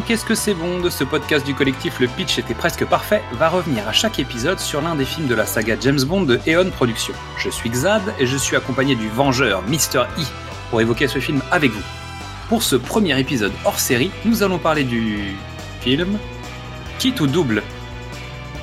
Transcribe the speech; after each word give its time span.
Qu'est-ce 0.00 0.24
que 0.24 0.34
c'est 0.34 0.54
bon 0.54 0.80
de 0.80 0.90
ce 0.90 1.04
podcast 1.04 1.46
du 1.46 1.54
collectif 1.54 2.00
Le 2.00 2.08
Pitch 2.08 2.38
était 2.38 2.54
presque 2.54 2.84
parfait 2.84 3.22
va 3.34 3.48
revenir 3.48 3.86
à 3.86 3.92
chaque 3.92 4.18
épisode 4.18 4.58
sur 4.58 4.80
l'un 4.80 4.96
des 4.96 5.04
films 5.04 5.28
de 5.28 5.34
la 5.34 5.46
saga 5.46 5.76
James 5.80 6.02
Bond 6.02 6.22
de 6.22 6.40
Eon 6.48 6.70
Productions. 6.70 7.14
Je 7.38 7.48
suis 7.48 7.70
Xad 7.70 8.02
et 8.18 8.26
je 8.26 8.36
suis 8.36 8.56
accompagné 8.56 8.96
du 8.96 9.08
Vengeur 9.08 9.62
Mr. 9.62 10.04
E 10.18 10.24
pour 10.70 10.80
évoquer 10.80 11.06
ce 11.06 11.20
film 11.20 11.40
avec 11.50 11.70
vous. 11.70 11.82
Pour 12.48 12.62
ce 12.62 12.76
premier 12.76 13.18
épisode 13.20 13.52
hors 13.64 13.78
série, 13.78 14.10
nous 14.24 14.42
allons 14.42 14.58
parler 14.58 14.82
du 14.82 15.36
film 15.80 16.18
Kit 16.98 17.14
ou 17.20 17.26
double. 17.26 17.62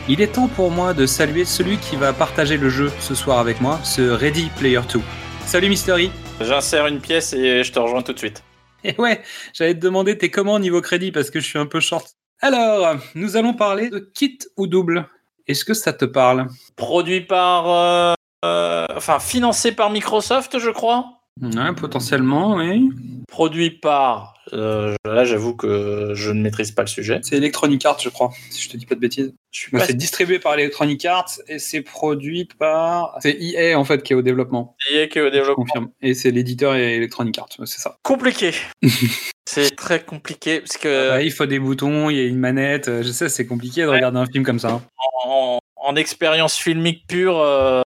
Il 0.09 0.21
est 0.21 0.33
temps 0.33 0.47
pour 0.47 0.69
moi 0.69 0.93
de 0.93 1.05
saluer 1.05 1.45
celui 1.45 1.77
qui 1.77 1.95
va 1.95 2.11
partager 2.11 2.57
le 2.57 2.69
jeu 2.69 2.91
ce 2.99 3.15
soir 3.15 3.39
avec 3.39 3.61
moi, 3.61 3.79
ce 3.83 4.01
Ready 4.01 4.49
Player 4.57 4.81
2. 4.93 4.99
Salut 5.45 5.69
Mr. 5.69 6.03
E 6.03 6.09
J'insère 6.41 6.87
une 6.87 6.99
pièce 6.99 7.33
et 7.33 7.63
je 7.63 7.71
te 7.71 7.79
rejoins 7.79 8.01
tout 8.01 8.13
de 8.13 8.19
suite. 8.19 8.43
Et 8.83 8.95
ouais, 8.99 9.21
j'allais 9.53 9.75
te 9.75 9.79
demander 9.79 10.17
t'es 10.17 10.29
comment 10.29 10.59
niveau 10.59 10.81
crédit? 10.81 11.11
Parce 11.11 11.29
que 11.29 11.39
je 11.39 11.45
suis 11.45 11.59
un 11.59 11.65
peu 11.65 11.79
short. 11.79 12.15
Alors, 12.39 12.95
nous 13.15 13.37
allons 13.37 13.53
parler 13.53 13.89
de 13.89 13.99
kit 13.99 14.39
ou 14.57 14.67
double. 14.67 15.07
Est-ce 15.47 15.65
que 15.65 15.73
ça 15.73 15.93
te 15.93 16.05
parle? 16.05 16.47
Produit 16.75 17.21
par. 17.21 17.69
euh, 17.69 18.13
euh, 18.43 18.87
enfin, 18.95 19.19
financé 19.19 19.71
par 19.71 19.91
Microsoft, 19.91 20.57
je 20.57 20.69
crois? 20.71 21.20
Ouais, 21.41 21.73
potentiellement, 21.75 22.55
oui. 22.57 22.89
Produit 23.27 23.71
par. 23.71 24.33
euh, 24.53 24.95
là, 25.05 25.23
j'avoue 25.23 25.55
que 25.55 26.11
je 26.13 26.29
ne 26.31 26.41
maîtrise 26.41 26.71
pas 26.71 26.81
le 26.81 26.87
sujet. 26.87 27.19
C'est 27.23 27.37
Electronic 27.37 27.83
Arts, 27.85 27.99
je 28.01 28.09
crois, 28.09 28.31
si 28.49 28.61
je 28.61 28.69
te 28.69 28.77
dis 28.77 28.85
pas 28.85 28.95
de 28.95 28.99
bêtises. 28.99 29.33
Je 29.51 29.69
Bah, 29.71 29.83
c'est 29.87 29.93
distribué 29.95 30.39
par 30.39 30.53
Electronic 30.55 31.03
Arts 31.05 31.31
et 31.47 31.57
c'est 31.57 31.81
produit 31.81 32.47
par. 32.59 33.15
C'est 33.21 33.37
EA 33.41 33.75
en 33.79 33.85
fait 33.85 34.03
qui 34.03 34.13
est 34.13 34.15
au 34.15 34.21
développement. 34.21 34.75
sûr 34.79 35.07
que 35.09 35.19
au 35.21 35.25
Je 35.27 35.31
développement. 35.31 35.63
confirme. 35.65 35.89
Et 36.01 36.13
c'est 36.13 36.31
l'éditeur 36.31 36.75
et 36.75 36.97
Electronic 36.97 37.37
Arts, 37.39 37.49
c'est 37.65 37.79
ça. 37.79 37.95
Compliqué. 38.03 38.51
c'est 39.47 39.75
très 39.75 40.03
compliqué 40.03 40.59
parce 40.59 40.77
que 40.77 41.11
Ouais, 41.11 41.25
il 41.25 41.31
faut 41.31 41.45
des 41.45 41.59
boutons, 41.59 42.09
il 42.09 42.17
y 42.17 42.19
a 42.19 42.23
une 42.25 42.37
manette. 42.39 42.89
euh, 42.89 43.03
Je 43.03 43.11
sais, 43.11 43.29
c'est 43.29 43.45
compliqué 43.47 43.81
de 43.83 43.87
Ouais. 43.87 43.95
regarder 43.95 44.19
un 44.19 44.25
film 44.27 44.43
comme 44.43 44.59
ça. 44.59 44.69
hein. 44.73 44.81
en, 45.25 45.59
en 45.77 45.95
expérience 45.95 46.57
filmique 46.57 47.05
pure, 47.07 47.39
euh, 47.39 47.81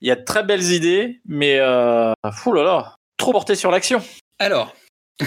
il 0.00 0.08
y 0.08 0.10
a 0.10 0.16
de 0.16 0.24
très 0.24 0.42
belles 0.42 0.72
idées, 0.72 1.20
mais 1.26 1.58
euh, 1.58 2.12
fou 2.32 2.52
là 2.52 2.62
là, 2.62 2.96
trop 3.16 3.32
porté 3.32 3.54
sur 3.54 3.70
l'action. 3.70 4.02
Alors. 4.38 4.74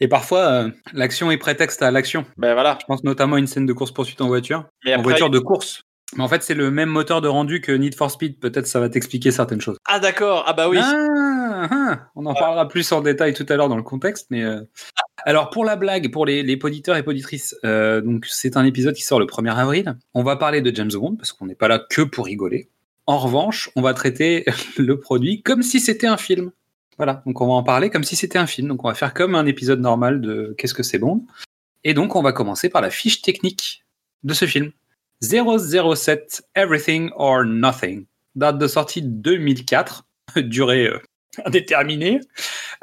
et 0.00 0.08
parfois, 0.08 0.40
euh, 0.40 0.70
l'action 0.92 1.30
est 1.30 1.38
prétexte 1.38 1.82
à 1.82 1.90
l'action. 1.90 2.26
Ben 2.36 2.52
voilà. 2.52 2.78
Je 2.80 2.86
pense 2.86 3.02
notamment 3.02 3.36
à 3.36 3.38
une 3.38 3.46
scène 3.46 3.64
de 3.64 3.72
course-poursuite 3.72 4.20
en 4.20 4.28
voiture. 4.28 4.66
Mais 4.84 4.94
en 4.94 5.02
voiture 5.02 5.30
de 5.30 5.38
course. 5.38 5.82
Mais 6.16 6.24
en 6.24 6.28
fait, 6.28 6.42
c'est 6.42 6.54
le 6.54 6.70
même 6.70 6.88
moteur 6.88 7.20
de 7.20 7.28
rendu 7.28 7.60
que 7.60 7.72
Need 7.72 7.94
for 7.94 8.10
Speed. 8.10 8.40
Peut-être 8.40 8.66
ça 8.66 8.80
va 8.80 8.88
t'expliquer 8.88 9.30
certaines 9.30 9.60
choses. 9.60 9.76
ah 9.86 10.00
d'accord. 10.00 10.44
Ah 10.46 10.52
bah 10.52 10.68
oui. 10.68 10.78
Ah, 10.80 11.68
ah, 11.70 11.98
on 12.16 12.26
en 12.26 12.34
parlera 12.34 12.68
plus 12.68 12.90
en 12.92 13.00
détail 13.00 13.32
tout 13.32 13.46
à 13.48 13.56
l'heure 13.56 13.68
dans 13.68 13.76
le 13.76 13.82
contexte. 13.82 14.26
Mais 14.30 14.42
euh, 14.42 14.60
alors 15.24 15.50
pour 15.50 15.64
la 15.64 15.76
blague, 15.76 16.10
pour 16.10 16.26
les, 16.26 16.42
les 16.42 16.56
poditeurs 16.56 16.96
et 16.96 17.02
poditrices, 17.02 17.56
euh, 17.64 18.00
donc 18.00 18.26
c'est 18.26 18.56
un 18.56 18.64
épisode 18.64 18.94
qui 18.94 19.02
sort 19.02 19.20
le 19.20 19.26
1er 19.26 19.54
avril. 19.54 19.96
On 20.14 20.22
va 20.22 20.36
parler 20.36 20.62
de 20.62 20.74
James 20.74 20.90
Bond 20.92 21.16
parce 21.16 21.32
qu'on 21.32 21.46
n'est 21.46 21.54
pas 21.54 21.68
là 21.68 21.80
que 21.88 22.02
pour 22.02 22.26
rigoler. 22.26 22.68
En 23.10 23.18
revanche, 23.18 23.70
on 23.74 23.82
va 23.82 23.92
traiter 23.92 24.44
le 24.78 25.00
produit 25.00 25.42
comme 25.42 25.64
si 25.64 25.80
c'était 25.80 26.06
un 26.06 26.16
film. 26.16 26.52
Voilà, 26.96 27.24
donc 27.26 27.40
on 27.40 27.48
va 27.48 27.54
en 27.54 27.64
parler 27.64 27.90
comme 27.90 28.04
si 28.04 28.14
c'était 28.14 28.38
un 28.38 28.46
film. 28.46 28.68
Donc 28.68 28.84
on 28.84 28.88
va 28.88 28.94
faire 28.94 29.14
comme 29.14 29.34
un 29.34 29.46
épisode 29.46 29.80
normal 29.80 30.20
de 30.20 30.54
Qu'est-ce 30.56 30.74
que 30.74 30.84
c'est 30.84 31.00
Bond. 31.00 31.26
Et 31.82 31.92
donc 31.92 32.14
on 32.14 32.22
va 32.22 32.32
commencer 32.32 32.68
par 32.68 32.82
la 32.82 32.90
fiche 32.90 33.20
technique 33.20 33.84
de 34.22 34.32
ce 34.32 34.44
film. 34.44 34.70
007 35.22 36.44
Everything 36.54 37.10
or 37.16 37.44
Nothing. 37.44 38.06
Date 38.36 38.58
de 38.58 38.68
sortie 38.68 39.02
2004, 39.02 40.06
durée 40.36 40.86
euh, 40.86 41.00
indéterminée. 41.44 42.20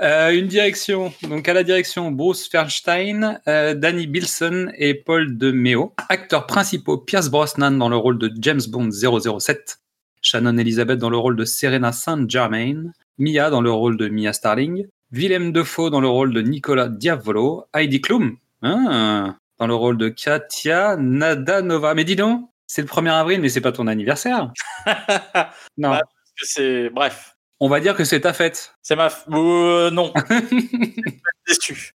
Euh, 0.02 0.32
une 0.32 0.48
direction, 0.48 1.14
donc 1.22 1.48
à 1.48 1.54
la 1.54 1.64
direction 1.64 2.12
Bruce 2.12 2.50
Fernstein, 2.50 3.40
euh, 3.48 3.76
Danny 3.76 4.08
Bilson 4.08 4.74
et 4.78 4.94
Paul 4.94 5.38
de 5.38 5.54
Meo. 5.54 5.94
Acteurs 6.10 6.48
principaux 6.48 6.98
Pierce 6.98 7.30
Brosnan 7.30 7.72
dans 7.72 7.88
le 7.88 7.96
rôle 7.96 8.20
de 8.20 8.30
James 8.42 8.60
Bond 8.68 8.90
007, 8.92 9.80
Shannon 10.22 10.58
Elizabeth 10.58 11.00
dans 11.00 11.10
le 11.10 11.18
rôle 11.18 11.36
de 11.36 11.46
Serena 11.46 11.92
Saint 11.92 12.28
Germain, 12.28 12.92
Mia 13.18 13.50
dans 13.50 13.62
le 13.62 13.72
rôle 13.72 13.98
de 13.98 14.08
Mia 14.10 14.34
Starling, 14.34 14.88
Willem 15.12 15.52
Dafoe 15.52 15.90
dans 15.90 16.02
le 16.02 16.08
rôle 16.08 16.34
de 16.34 16.42
Nicolas 16.42 16.90
Diavolo, 16.90 17.66
Heidi 17.74 18.02
Klum 18.02 18.38
hein, 18.62 19.36
dans 19.60 19.68
le 19.68 19.76
rôle 19.76 19.98
de 19.98 20.10
Katia 20.10 20.98
Nadanova. 20.98 21.94
Mais 21.94 22.04
dis 22.04 22.16
donc, 22.16 22.50
c'est 22.68 22.82
le 22.82 22.88
1er 22.88 23.12
avril, 23.12 23.40
mais 23.42 23.50
c'est 23.50 23.62
pas 23.62 23.72
ton 23.72 23.88
anniversaire. 23.88 24.52
Non, 25.78 25.92
Bah. 25.92 26.02
c'est 26.38 26.90
bref. 26.90 27.36
on 27.60 27.70
va 27.70 27.80
dire 27.80 27.96
que 27.96 28.04
c'est 28.04 28.22
ta 28.22 28.34
fête. 28.34 28.74
C'est 28.82 28.96
ma 28.96 29.08
f- 29.08 29.24
euh, 29.32 29.90
non. 29.92 30.12
Déçu. 31.48 31.94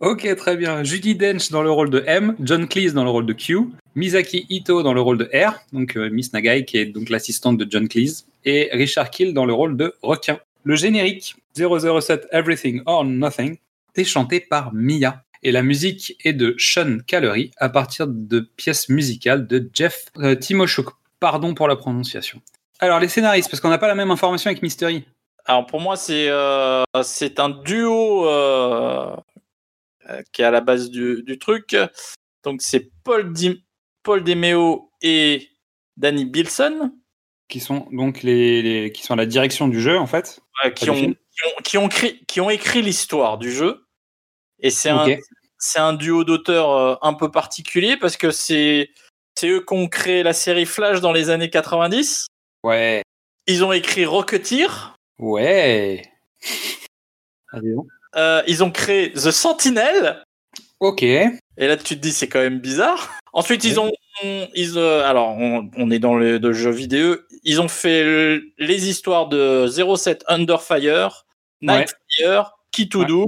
Ok, 0.00 0.28
très 0.36 0.56
bien. 0.58 0.84
Judy 0.84 1.14
Dench 1.14 1.50
dans 1.50 1.62
le 1.62 1.70
rôle 1.70 1.88
de 1.88 2.04
M, 2.06 2.36
John 2.40 2.68
Cleese 2.68 2.92
dans 2.92 3.04
le 3.04 3.08
rôle 3.08 3.24
de 3.24 3.32
Q, 3.32 3.60
Misaki 3.94 4.44
Ito 4.50 4.82
dans 4.82 4.92
le 4.92 5.00
rôle 5.00 5.16
de 5.16 5.30
R, 5.32 5.54
donc 5.72 5.96
euh, 5.96 6.10
Miss 6.10 6.34
Nagai 6.34 6.66
qui 6.66 6.76
est 6.76 6.84
donc 6.84 7.08
l'assistante 7.08 7.56
de 7.56 7.66
John 7.68 7.88
Cleese, 7.88 8.26
et 8.44 8.68
Richard 8.72 9.08
Kill 9.08 9.32
dans 9.32 9.46
le 9.46 9.54
rôle 9.54 9.74
de 9.74 9.94
requin. 10.02 10.38
Le 10.64 10.76
générique 10.76 11.36
007 11.56 12.28
Everything 12.30 12.82
or 12.84 13.06
Nothing 13.06 13.56
est 13.94 14.04
chanté 14.04 14.40
par 14.40 14.74
Mia. 14.74 15.22
Et 15.42 15.50
la 15.50 15.62
musique 15.62 16.14
est 16.24 16.34
de 16.34 16.54
Sean 16.58 16.98
Callery 17.06 17.50
à 17.56 17.70
partir 17.70 18.06
de 18.06 18.40
pièces 18.40 18.90
musicales 18.90 19.46
de 19.46 19.66
Jeff 19.72 20.06
euh, 20.18 20.34
Timoshuk. 20.34 20.88
Pardon 21.20 21.54
pour 21.54 21.68
la 21.68 21.76
prononciation. 21.76 22.42
Alors 22.80 23.00
les 23.00 23.08
scénaristes, 23.08 23.48
parce 23.48 23.62
qu'on 23.62 23.70
n'a 23.70 23.78
pas 23.78 23.88
la 23.88 23.94
même 23.94 24.10
information 24.10 24.48
avec 24.48 24.62
Mystery. 24.62 25.04
Alors 25.46 25.64
pour 25.64 25.80
moi, 25.80 25.96
c'est 25.96 26.28
euh, 26.28 26.82
c'est 27.02 27.40
un 27.40 27.48
duo 27.48 28.28
qui 30.32 30.42
est 30.42 30.44
à 30.44 30.50
la 30.50 30.60
base 30.60 30.90
du, 30.90 31.22
du 31.22 31.38
truc. 31.38 31.76
Donc 32.44 32.62
c'est 32.62 32.90
Paul, 33.04 33.32
Di- 33.32 33.64
Paul 34.02 34.22
Demeo 34.24 34.90
et 35.02 35.48
Danny 35.96 36.24
Bilson 36.24 36.92
qui 37.48 37.60
sont 37.60 37.86
donc 37.92 38.22
les, 38.22 38.60
les- 38.62 38.92
qui 38.92 39.02
sont 39.02 39.14
à 39.14 39.16
la 39.16 39.26
direction 39.26 39.68
du 39.68 39.80
jeu 39.80 39.98
en 39.98 40.06
fait. 40.06 40.40
euh, 40.64 40.70
qui, 40.70 40.90
ont, 40.90 40.94
qui, 40.94 41.08
ont, 41.78 41.88
qui, 41.88 42.08
ont 42.10 42.14
qui 42.26 42.40
ont 42.40 42.50
écrit 42.50 42.82
l'histoire 42.82 43.38
du 43.38 43.52
jeu. 43.52 43.86
Et 44.60 44.70
c'est 44.70 44.88
un, 44.90 45.06
Ok. 45.06 45.18
c'est 45.58 45.78
un 45.78 45.92
duo 45.92 46.24
d'auteurs 46.24 46.70
euh, 46.70 46.94
un 47.02 47.14
peu 47.14 47.30
particulier 47.30 47.96
parce 47.96 48.16
que 48.16 48.30
c'est 48.30 48.90
c'est 49.38 49.48
eux 49.48 49.60
qui 49.66 49.74
ont 49.74 49.86
créé 49.86 50.22
la 50.22 50.32
série 50.32 50.64
Flash 50.66 51.00
dans 51.00 51.12
les 51.12 51.28
années 51.30 51.50
90. 51.50 52.26
Ouais. 52.64 53.02
Ils 53.46 53.62
ont 53.64 53.72
écrit 53.72 54.06
Rocketeer. 54.06 54.96
Ouais. 55.18 56.02
Donc. 57.52 57.86
Euh, 58.16 58.42
ils 58.46 58.62
ont 58.64 58.70
créé 58.70 59.12
The 59.12 59.30
Sentinel. 59.30 60.22
Ok. 60.80 61.02
Et 61.02 61.30
là, 61.58 61.76
tu 61.76 61.96
te 61.96 62.00
dis, 62.00 62.12
c'est 62.12 62.28
quand 62.28 62.40
même 62.40 62.58
bizarre. 62.60 63.10
Ensuite, 63.32 63.64
ils 63.64 63.78
ont. 63.80 63.90
Ils, 64.54 64.74
euh, 64.78 65.04
alors, 65.04 65.28
on, 65.36 65.70
on 65.76 65.90
est 65.90 65.98
dans 65.98 66.14
le, 66.14 66.38
le 66.38 66.52
jeu 66.52 66.70
vidéo. 66.70 67.16
Ils 67.44 67.60
ont 67.60 67.68
fait 67.68 68.02
le- 68.02 68.42
les 68.58 68.88
histoires 68.88 69.28
de 69.28 69.66
07 69.66 70.24
Under 70.26 70.62
Fire, 70.62 71.26
Nightfire, 71.60 72.52
Kitudu, 72.72 73.24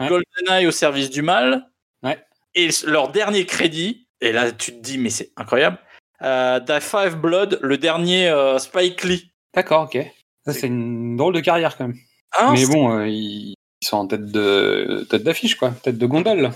Ouais. 0.00 0.08
GoldenEye 0.08 0.66
au 0.66 0.72
service 0.72 1.08
du 1.10 1.22
mal. 1.22 1.68
Ouais. 2.02 2.18
Et 2.56 2.68
leur 2.84 3.10
dernier 3.12 3.46
crédit, 3.46 4.08
et 4.20 4.32
là, 4.32 4.50
tu 4.50 4.72
te 4.72 4.80
dis, 4.80 4.98
mais 4.98 5.10
c'est 5.10 5.30
incroyable. 5.36 5.78
Euh, 6.22 6.58
The 6.58 6.80
Five 6.80 7.16
Blood, 7.20 7.60
le 7.62 7.78
dernier 7.78 8.28
euh, 8.28 8.58
Spike 8.58 9.04
Lee. 9.04 9.30
D'accord, 9.54 9.82
ok. 9.82 9.98
Ça, 10.46 10.52
c'est 10.52 10.66
une 10.66 11.16
drôle 11.16 11.34
de 11.34 11.40
carrière 11.40 11.76
quand 11.76 11.86
même. 11.88 11.96
Hein, 12.36 12.54
Mais 12.54 12.66
bon, 12.66 12.98
euh, 12.98 13.06
ils 13.08 13.54
ils 13.84 13.88
sont 13.88 13.98
en 13.98 14.06
tête 14.06 14.30
de 14.32 15.06
tête 15.10 15.24
d'affiche, 15.24 15.56
quoi. 15.56 15.72
Tête 15.82 15.98
de 15.98 16.06
gondole. 16.06 16.50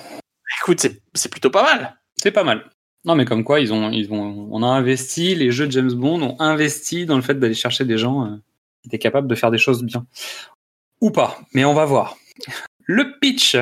écoute, 0.63 0.81
c'est 0.81 1.03
c'est 1.15 1.31
plutôt 1.31 1.51
pas 1.51 1.63
mal. 1.63 1.99
C'est 2.17 2.31
pas 2.31 2.45
mal. 2.45 2.71
Non, 3.05 3.15
mais 3.15 3.27
comme 3.27 3.45
quoi, 3.45 3.61
ils 3.61 3.73
ont, 3.73 3.91
ils 3.91 4.13
ont, 4.13 4.49
on 4.51 4.63
a 4.63 4.67
investi, 4.67 5.35
les 5.35 5.53
jeux 5.53 5.67
de 5.67 5.73
James 5.73 5.93
Bond 5.93 6.21
ont 6.23 6.37
investi 6.41 7.07
dans 7.07 7.17
le 7.17 7.23
fait 7.23 7.39
d'aller 7.39 7.55
chercher 7.55 7.85
des 7.85 7.99
gens 7.99 8.25
euh, 8.25 8.37
qui 8.83 8.89
étaient 8.89 8.99
capables 8.99 9.29
de 9.29 9.35
faire 9.35 9.51
des 9.51 9.59
choses 9.59 9.85
bien. 9.85 10.07
Ou 11.01 11.11
pas, 11.11 11.39
mais 11.55 11.65
on 11.65 11.75
va 11.75 11.85
voir. 11.85 12.17
Le 12.85 13.19
pitch. 13.21 13.57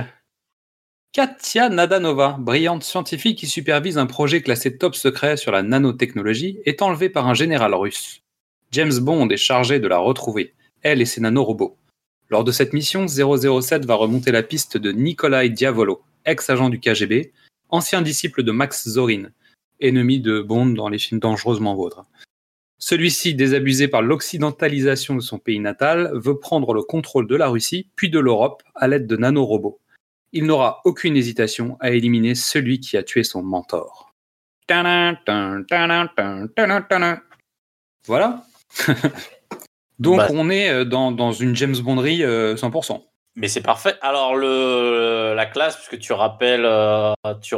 Katia 1.12 1.68
Nadanova, 1.68 2.36
brillante 2.38 2.84
scientifique 2.84 3.38
qui 3.38 3.46
supervise 3.46 3.98
un 3.98 4.06
projet 4.06 4.42
classé 4.42 4.78
top 4.78 4.94
secret 4.94 5.36
sur 5.36 5.50
la 5.50 5.62
nanotechnologie, 5.62 6.58
est 6.64 6.82
enlevée 6.82 7.08
par 7.08 7.26
un 7.26 7.34
général 7.34 7.74
russe. 7.74 8.22
James 8.70 8.98
Bond 9.00 9.28
est 9.30 9.36
chargé 9.36 9.80
de 9.80 9.88
la 9.88 9.98
retrouver, 9.98 10.54
elle 10.82 11.00
et 11.00 11.06
ses 11.06 11.20
nanorobots. 11.20 11.76
Lors 12.28 12.43
de 12.43 12.50
cette 12.50 12.73
mission, 12.73 13.06
007 13.06 13.84
va 13.84 13.94
remonter 13.94 14.32
la 14.32 14.43
piste 14.43 14.76
de 14.76 14.90
Nikolai 14.90 15.49
Diavolo, 15.49 16.02
ex-agent 16.25 16.70
du 16.70 16.81
KGB, 16.81 17.32
ancien 17.69 18.02
disciple 18.02 18.43
de 18.43 18.50
Max 18.50 18.88
Zorin, 18.88 19.31
ennemi 19.81 20.20
de 20.20 20.40
Bond 20.40 20.67
dans 20.67 20.88
les 20.88 20.99
films 20.99 21.20
dangereusement 21.20 21.75
vôtres. 21.75 22.05
Celui-ci, 22.78 23.34
désabusé 23.34 23.88
par 23.88 24.02
l'occidentalisation 24.02 25.14
de 25.14 25.20
son 25.20 25.38
pays 25.38 25.61
natal, 25.61 26.11
veut 26.14 26.38
prendre 26.38 26.75
le 26.75 26.82
contrôle 26.82 27.26
de 27.26 27.37
la 27.37 27.49
Russie 27.49 27.88
puis 27.96 28.11
de 28.11 28.19
l'Europe 28.19 28.62
à 28.75 28.88
l'aide 28.88 29.06
de 29.06 29.17
nanorobots. 29.17 29.81
Il 30.32 30.44
n'aura 30.44 30.82
aucune 30.84 31.17
hésitation 31.17 31.76
à 31.81 31.93
éliminer 31.93 32.34
celui 32.34 32.81
qui 32.81 32.96
a 32.96 33.02
tué 33.02 33.23
son 33.25 33.43
mentor. 33.43 34.12
Voilà. 38.06 38.44
Donc 39.98 40.19
Bah. 40.19 40.28
on 40.31 40.50
est 40.50 40.69
euh, 40.70 40.84
dans, 40.84 41.10
dans 41.12 41.32
une 41.32 41.54
James 41.56 41.76
Bonderie 41.78 42.22
euh, 42.22 42.54
100%. 42.56 43.02
Mais 43.34 43.48
c'est 43.48 43.60
parfait. 43.62 43.94
Alors, 44.00 44.34
le, 44.34 45.34
la 45.37 45.44
classe, 45.46 45.76
puisque 45.76 45.98
tu 45.98 46.12
rappelles, 46.14 46.64
euh, 46.64 47.12
tu, 47.43 47.54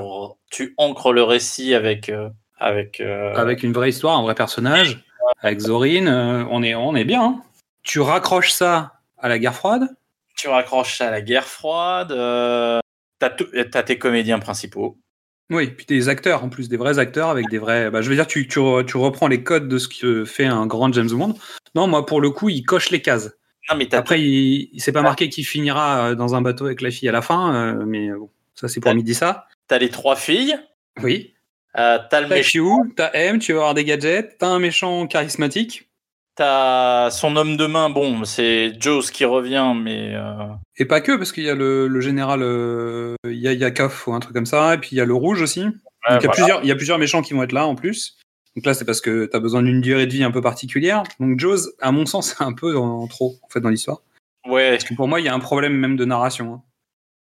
tu 0.50 0.74
ancres 0.76 1.12
le 1.12 1.22
récit 1.22 1.74
avec. 1.74 2.08
euh, 2.08 2.28
avec, 2.58 3.00
euh, 3.00 3.32
Avec 3.36 3.62
une 3.62 3.72
vraie 3.72 3.90
histoire, 3.90 4.18
un 4.18 4.22
vrai 4.22 4.34
personnage, 4.34 5.04
avec 5.42 5.60
Zorin, 5.60 6.06
euh, 6.08 6.44
on, 6.50 6.64
est, 6.64 6.74
on 6.74 6.96
est 6.96 7.04
bien. 7.04 7.22
hein. 7.22 7.42
Tu 7.84 8.00
raccroches 8.00 8.50
ça 8.50 8.94
à 9.18 9.28
la 9.28 9.38
guerre 9.38 9.54
froide? 9.54 9.88
Tu 10.36 10.48
raccroches 10.48 10.98
ça 10.98 11.08
à 11.08 11.10
la 11.12 11.20
guerre 11.22 11.46
froide. 11.46 12.10
Euh, 12.10 12.80
t'as 13.20 13.82
tes 13.84 13.98
comédiens 13.98 14.40
principaux. 14.40 14.96
Oui, 15.50 15.68
puis 15.68 15.86
des 15.86 16.08
acteurs, 16.10 16.44
en 16.44 16.48
plus 16.50 16.68
des 16.68 16.76
vrais 16.76 16.98
acteurs 16.98 17.30
avec 17.30 17.48
des 17.48 17.58
vrais. 17.58 17.90
Bah, 17.90 18.02
je 18.02 18.08
veux 18.10 18.14
dire, 18.14 18.26
tu, 18.26 18.46
tu, 18.48 18.58
re- 18.58 18.84
tu 18.84 18.96
reprends 18.98 19.28
les 19.28 19.42
codes 19.42 19.66
de 19.68 19.78
ce 19.78 19.88
que 19.88 20.24
fait 20.26 20.44
un 20.44 20.66
grand 20.66 20.92
James 20.92 21.08
Bond. 21.10 21.34
Non, 21.74 21.86
moi, 21.86 22.04
pour 22.04 22.20
le 22.20 22.30
coup, 22.30 22.48
il 22.50 22.64
coche 22.64 22.90
les 22.90 23.00
cases. 23.00 23.30
Non, 23.70 23.76
mais 23.76 23.86
t'as 23.86 23.98
Après, 23.98 24.20
il, 24.20 24.68
il 24.72 24.80
s'est 24.80 24.92
pas 24.92 25.02
marqué 25.02 25.28
qu'il 25.30 25.46
finira 25.46 26.08
euh, 26.10 26.14
dans 26.14 26.34
un 26.34 26.42
bateau 26.42 26.66
avec 26.66 26.80
la 26.82 26.90
fille 26.90 27.08
à 27.08 27.12
la 27.12 27.22
fin, 27.22 27.54
euh, 27.54 27.84
mais 27.86 28.10
bon, 28.10 28.28
ça, 28.54 28.68
c'est 28.68 28.80
pour 28.80 28.94
midi 28.94 29.14
ça. 29.14 29.46
t'as 29.68 29.78
les 29.78 29.88
trois 29.90 30.16
filles. 30.16 30.58
Oui. 31.02 31.34
Euh, 31.78 31.98
t'as 32.10 32.20
le 32.22 32.28
T'as 32.28 32.34
méchant. 32.34 32.80
T'as 32.96 33.10
M, 33.12 33.38
tu 33.38 33.52
vas 33.52 33.58
avoir 33.60 33.74
des 33.74 33.84
gadgets, 33.84 34.36
t'as 34.38 34.48
un 34.48 34.58
méchant 34.58 35.06
charismatique. 35.06 35.87
T'as 36.38 37.10
son 37.10 37.34
homme 37.34 37.56
de 37.56 37.66
main. 37.66 37.90
Bon, 37.90 38.22
c'est 38.24 38.72
Jaws 38.80 39.10
qui 39.12 39.24
revient, 39.24 39.72
mais. 39.76 40.12
euh, 40.14 40.46
Et 40.76 40.84
pas 40.84 41.00
que, 41.00 41.16
parce 41.16 41.32
qu'il 41.32 41.42
y 41.42 41.50
a 41.50 41.56
le, 41.56 41.88
le 41.88 42.00
général 42.00 42.42
euh, 42.44 43.16
Ya- 43.24 43.52
Yakov 43.54 44.04
ou 44.06 44.12
un 44.14 44.20
truc 44.20 44.34
comme 44.34 44.46
ça, 44.46 44.74
et 44.74 44.78
puis 44.78 44.90
il 44.92 44.98
y 44.98 45.00
a 45.00 45.04
le 45.04 45.14
rouge 45.14 45.42
aussi. 45.42 45.62
Donc, 45.64 45.72
il, 45.72 46.12
y 46.12 46.14
a 46.14 46.18
voilà. 46.20 46.30
plusieurs, 46.30 46.62
il 46.62 46.68
y 46.68 46.70
a 46.70 46.76
plusieurs 46.76 46.98
méchants 46.98 47.22
qui 47.22 47.34
vont 47.34 47.42
être 47.42 47.50
là 47.50 47.66
en 47.66 47.74
plus. 47.74 48.16
Donc 48.54 48.66
là, 48.66 48.72
c'est 48.74 48.84
parce 48.84 49.00
que 49.00 49.26
tu 49.26 49.36
as 49.36 49.40
besoin 49.40 49.64
d'une 49.64 49.80
durée 49.80 50.06
de 50.06 50.12
vie 50.12 50.22
un 50.22 50.30
peu 50.30 50.40
particulière. 50.40 51.02
Donc 51.18 51.40
Jaws, 51.40 51.70
à 51.80 51.90
mon 51.90 52.06
sens, 52.06 52.28
c'est 52.38 52.44
un 52.44 52.52
peu 52.52 52.76
en 52.78 53.08
trop 53.08 53.34
en 53.42 53.48
fait 53.48 53.58
dans 53.60 53.68
l'histoire. 53.70 53.98
Ouais. 54.48 54.70
Parce 54.70 54.84
que 54.84 54.94
pour 54.94 55.08
moi, 55.08 55.18
il 55.18 55.26
y 55.26 55.28
a 55.28 55.34
un 55.34 55.40
problème 55.40 55.74
même 55.74 55.96
de 55.96 56.04
narration. 56.04 56.54
hein. 56.54 56.62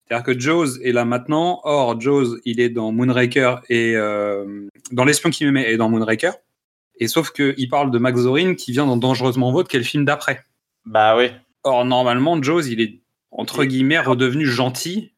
C'est-à-dire 0.08 0.26
que 0.26 0.40
Jaws 0.40 0.78
est 0.84 0.92
là 0.92 1.06
maintenant. 1.06 1.60
Or, 1.64 2.00
Jaws, 2.00 2.38
il 2.46 2.60
est 2.62 2.70
dans 2.70 2.92
Moonraker 2.92 3.56
et 3.68 3.96
euh, 3.98 4.68
dans 4.92 5.04
L'espion 5.06 5.32
qui 5.32 5.44
m'aimait 5.44 5.72
et 5.72 5.76
dans 5.78 5.90
Moonraker. 5.90 6.34
Et 7.00 7.08
sauf 7.08 7.32
qu'il 7.32 7.70
parle 7.70 7.92
de 7.92 7.98
Max 8.00 8.20
Zorin 8.22 8.56
qui 8.56 8.72
vient 8.72 8.86
dans 8.86 8.98
Dangereusement 8.98 9.52
Vôtre, 9.52 9.70
qui 9.70 9.76
est 9.76 9.80
le 9.80 9.86
film 9.86 10.04
d'après. 10.06 10.44
Bah 10.86 11.16
oui. 11.18 11.30
Or, 11.64 11.86
normalement, 11.86 12.42
Jaws, 12.42 12.68
il 12.68 12.82
est 12.82 13.00
entre 13.32 13.64
guillemets 13.66 14.00
redevenu 14.00 14.46
gentil 14.46 15.14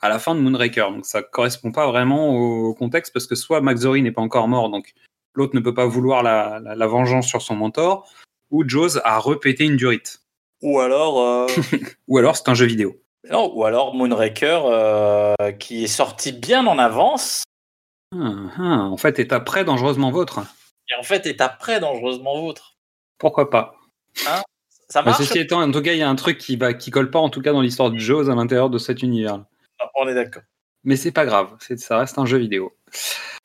à 0.00 0.08
la 0.08 0.18
fin 0.18 0.34
de 0.34 0.40
Moonraker. 0.40 0.90
Donc, 0.90 1.06
ça 1.06 1.22
correspond 1.22 1.70
pas 1.70 1.86
vraiment 1.86 2.30
au 2.34 2.74
contexte 2.74 3.12
parce 3.12 3.26
que 3.26 3.34
soit 3.36 3.60
Max 3.60 3.82
Zorin 3.82 4.02
n'est 4.02 4.10
pas 4.12 4.22
encore 4.22 4.48
mort, 4.48 4.68
donc 4.70 4.94
l'autre 5.34 5.54
ne 5.54 5.60
peut 5.60 5.74
pas 5.74 5.86
vouloir 5.86 6.22
la, 6.22 6.58
la- 6.60 6.74
la 6.74 6.86
vengeance 6.86 7.26
sur 7.28 7.40
son 7.42 7.54
mentor, 7.56 8.08
ou 8.50 8.68
Jaws 8.68 8.98
a 9.04 9.18
repété 9.18 9.64
une 9.64 9.76
durite. 9.76 10.20
Ou 10.62 10.80
alors. 10.80 11.20
euh, 11.20 11.46
Ou 12.08 12.18
alors, 12.18 12.36
c'est 12.36 12.48
un 12.48 12.54
jeu 12.54 12.66
vidéo. 12.66 12.96
non, 13.30 13.52
ou 13.54 13.64
alors 13.64 13.94
Moonraker 13.94 14.60
euh, 14.64 15.34
qui 15.58 15.84
est 15.84 15.88
sorti 15.88 16.32
bien 16.32 16.66
en 16.66 16.78
avance. 16.78 17.44
Ah, 18.14 18.32
ah, 18.58 18.78
en 18.90 18.96
fait, 18.96 19.18
est 19.18 19.32
après 19.32 19.64
Dangereusement 19.64 20.10
Vôtre. 20.10 20.40
Et 20.92 20.98
en 20.98 21.02
fait, 21.02 21.26
est 21.26 21.40
après 21.40 21.80
Dangereusement 21.80 22.40
Vôtre. 22.40 22.76
Pourquoi 23.18 23.50
pas 23.50 23.74
Ça 24.88 25.00
Mais 25.00 25.02
marche 25.06 25.18
Ceci 25.24 25.38
étant, 25.38 25.62
en 25.62 25.70
tout 25.70 25.80
cas, 25.82 25.92
il 25.92 25.98
y 25.98 26.02
a 26.02 26.08
un 26.08 26.14
truc 26.16 26.38
qui, 26.38 26.56
va, 26.56 26.74
qui 26.74 26.90
colle 26.90 27.10
pas, 27.10 27.18
en 27.18 27.30
tout 27.30 27.40
cas, 27.40 27.52
dans 27.52 27.60
l'histoire 27.62 27.90
de 27.90 27.98
Jaws 27.98 28.28
à 28.30 28.34
l'intérieur 28.34 28.68
de 28.70 28.78
cet 28.78 29.02
univers. 29.02 29.42
On 29.94 30.06
est 30.08 30.14
d'accord. 30.14 30.42
Mais 30.84 30.96
c'est 30.96 31.12
pas 31.12 31.24
grave, 31.24 31.48
c'est- 31.60 31.78
ça 31.78 31.98
reste 31.98 32.18
un 32.18 32.26
jeu 32.26 32.38
vidéo. 32.38 32.76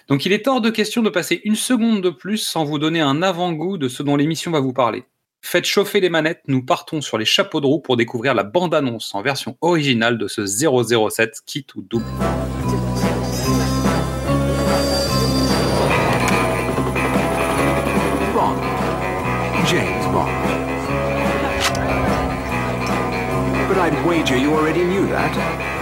Donc 0.07 0.25
il 0.25 0.31
est 0.33 0.47
hors 0.47 0.61
de 0.61 0.69
question 0.71 1.03
de 1.03 1.09
passer 1.09 1.41
une 1.43 1.55
seconde 1.55 2.01
de 2.01 2.09
plus 2.09 2.37
sans 2.37 2.63
vous 2.65 2.79
donner 2.79 2.99
un 3.01 3.21
avant-goût 3.21 3.77
de 3.77 3.87
ce 3.87 4.01
dont 4.03 4.15
l'émission 4.15 4.51
va 4.51 4.59
vous 4.59 4.73
parler. 4.73 5.03
Faites 5.43 5.65
chauffer 5.65 5.99
les 5.99 6.09
manettes, 6.09 6.41
nous 6.47 6.65
partons 6.65 6.99
sur 7.01 7.17
les 7.19 7.25
chapeaux 7.25 7.61
de 7.61 7.67
roue 7.67 7.79
pour 7.79 7.95
découvrir 7.95 8.33
la 8.33 8.43
bande-annonce 8.43 9.13
en 9.13 9.21
version 9.21 9.55
originale 9.61 10.17
de 10.17 10.27
ce 10.27 10.45
007 10.47 11.41
kit 11.45 11.65
ou 11.75 11.81
double. 11.83 12.05
Wager 24.07 24.37
you 24.37 24.53
already 24.55 24.85
knew 24.85 25.05
that. 25.07 25.76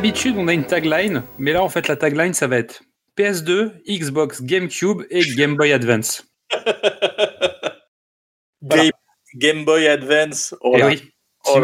D'habitude, 0.00 0.36
on 0.38 0.48
a 0.48 0.54
une 0.54 0.64
tagline, 0.64 1.24
mais 1.36 1.52
là, 1.52 1.62
en 1.62 1.68
fait, 1.68 1.86
la 1.86 1.94
tagline, 1.94 2.32
ça 2.32 2.46
va 2.46 2.56
être 2.56 2.82
PS2, 3.18 3.82
Xbox, 3.86 4.40
GameCube 4.40 5.02
et 5.10 5.20
Game 5.34 5.56
Boy 5.56 5.74
Advance. 5.74 6.24
Voilà. 8.62 8.84
Game, 8.84 8.92
Game 9.34 9.64
Boy 9.66 9.86
Advance. 9.88 10.54
Oh 10.62 10.74
Et 10.74 10.78
là. 10.78 10.86
oui, 10.86 11.12
Oh 11.44 11.60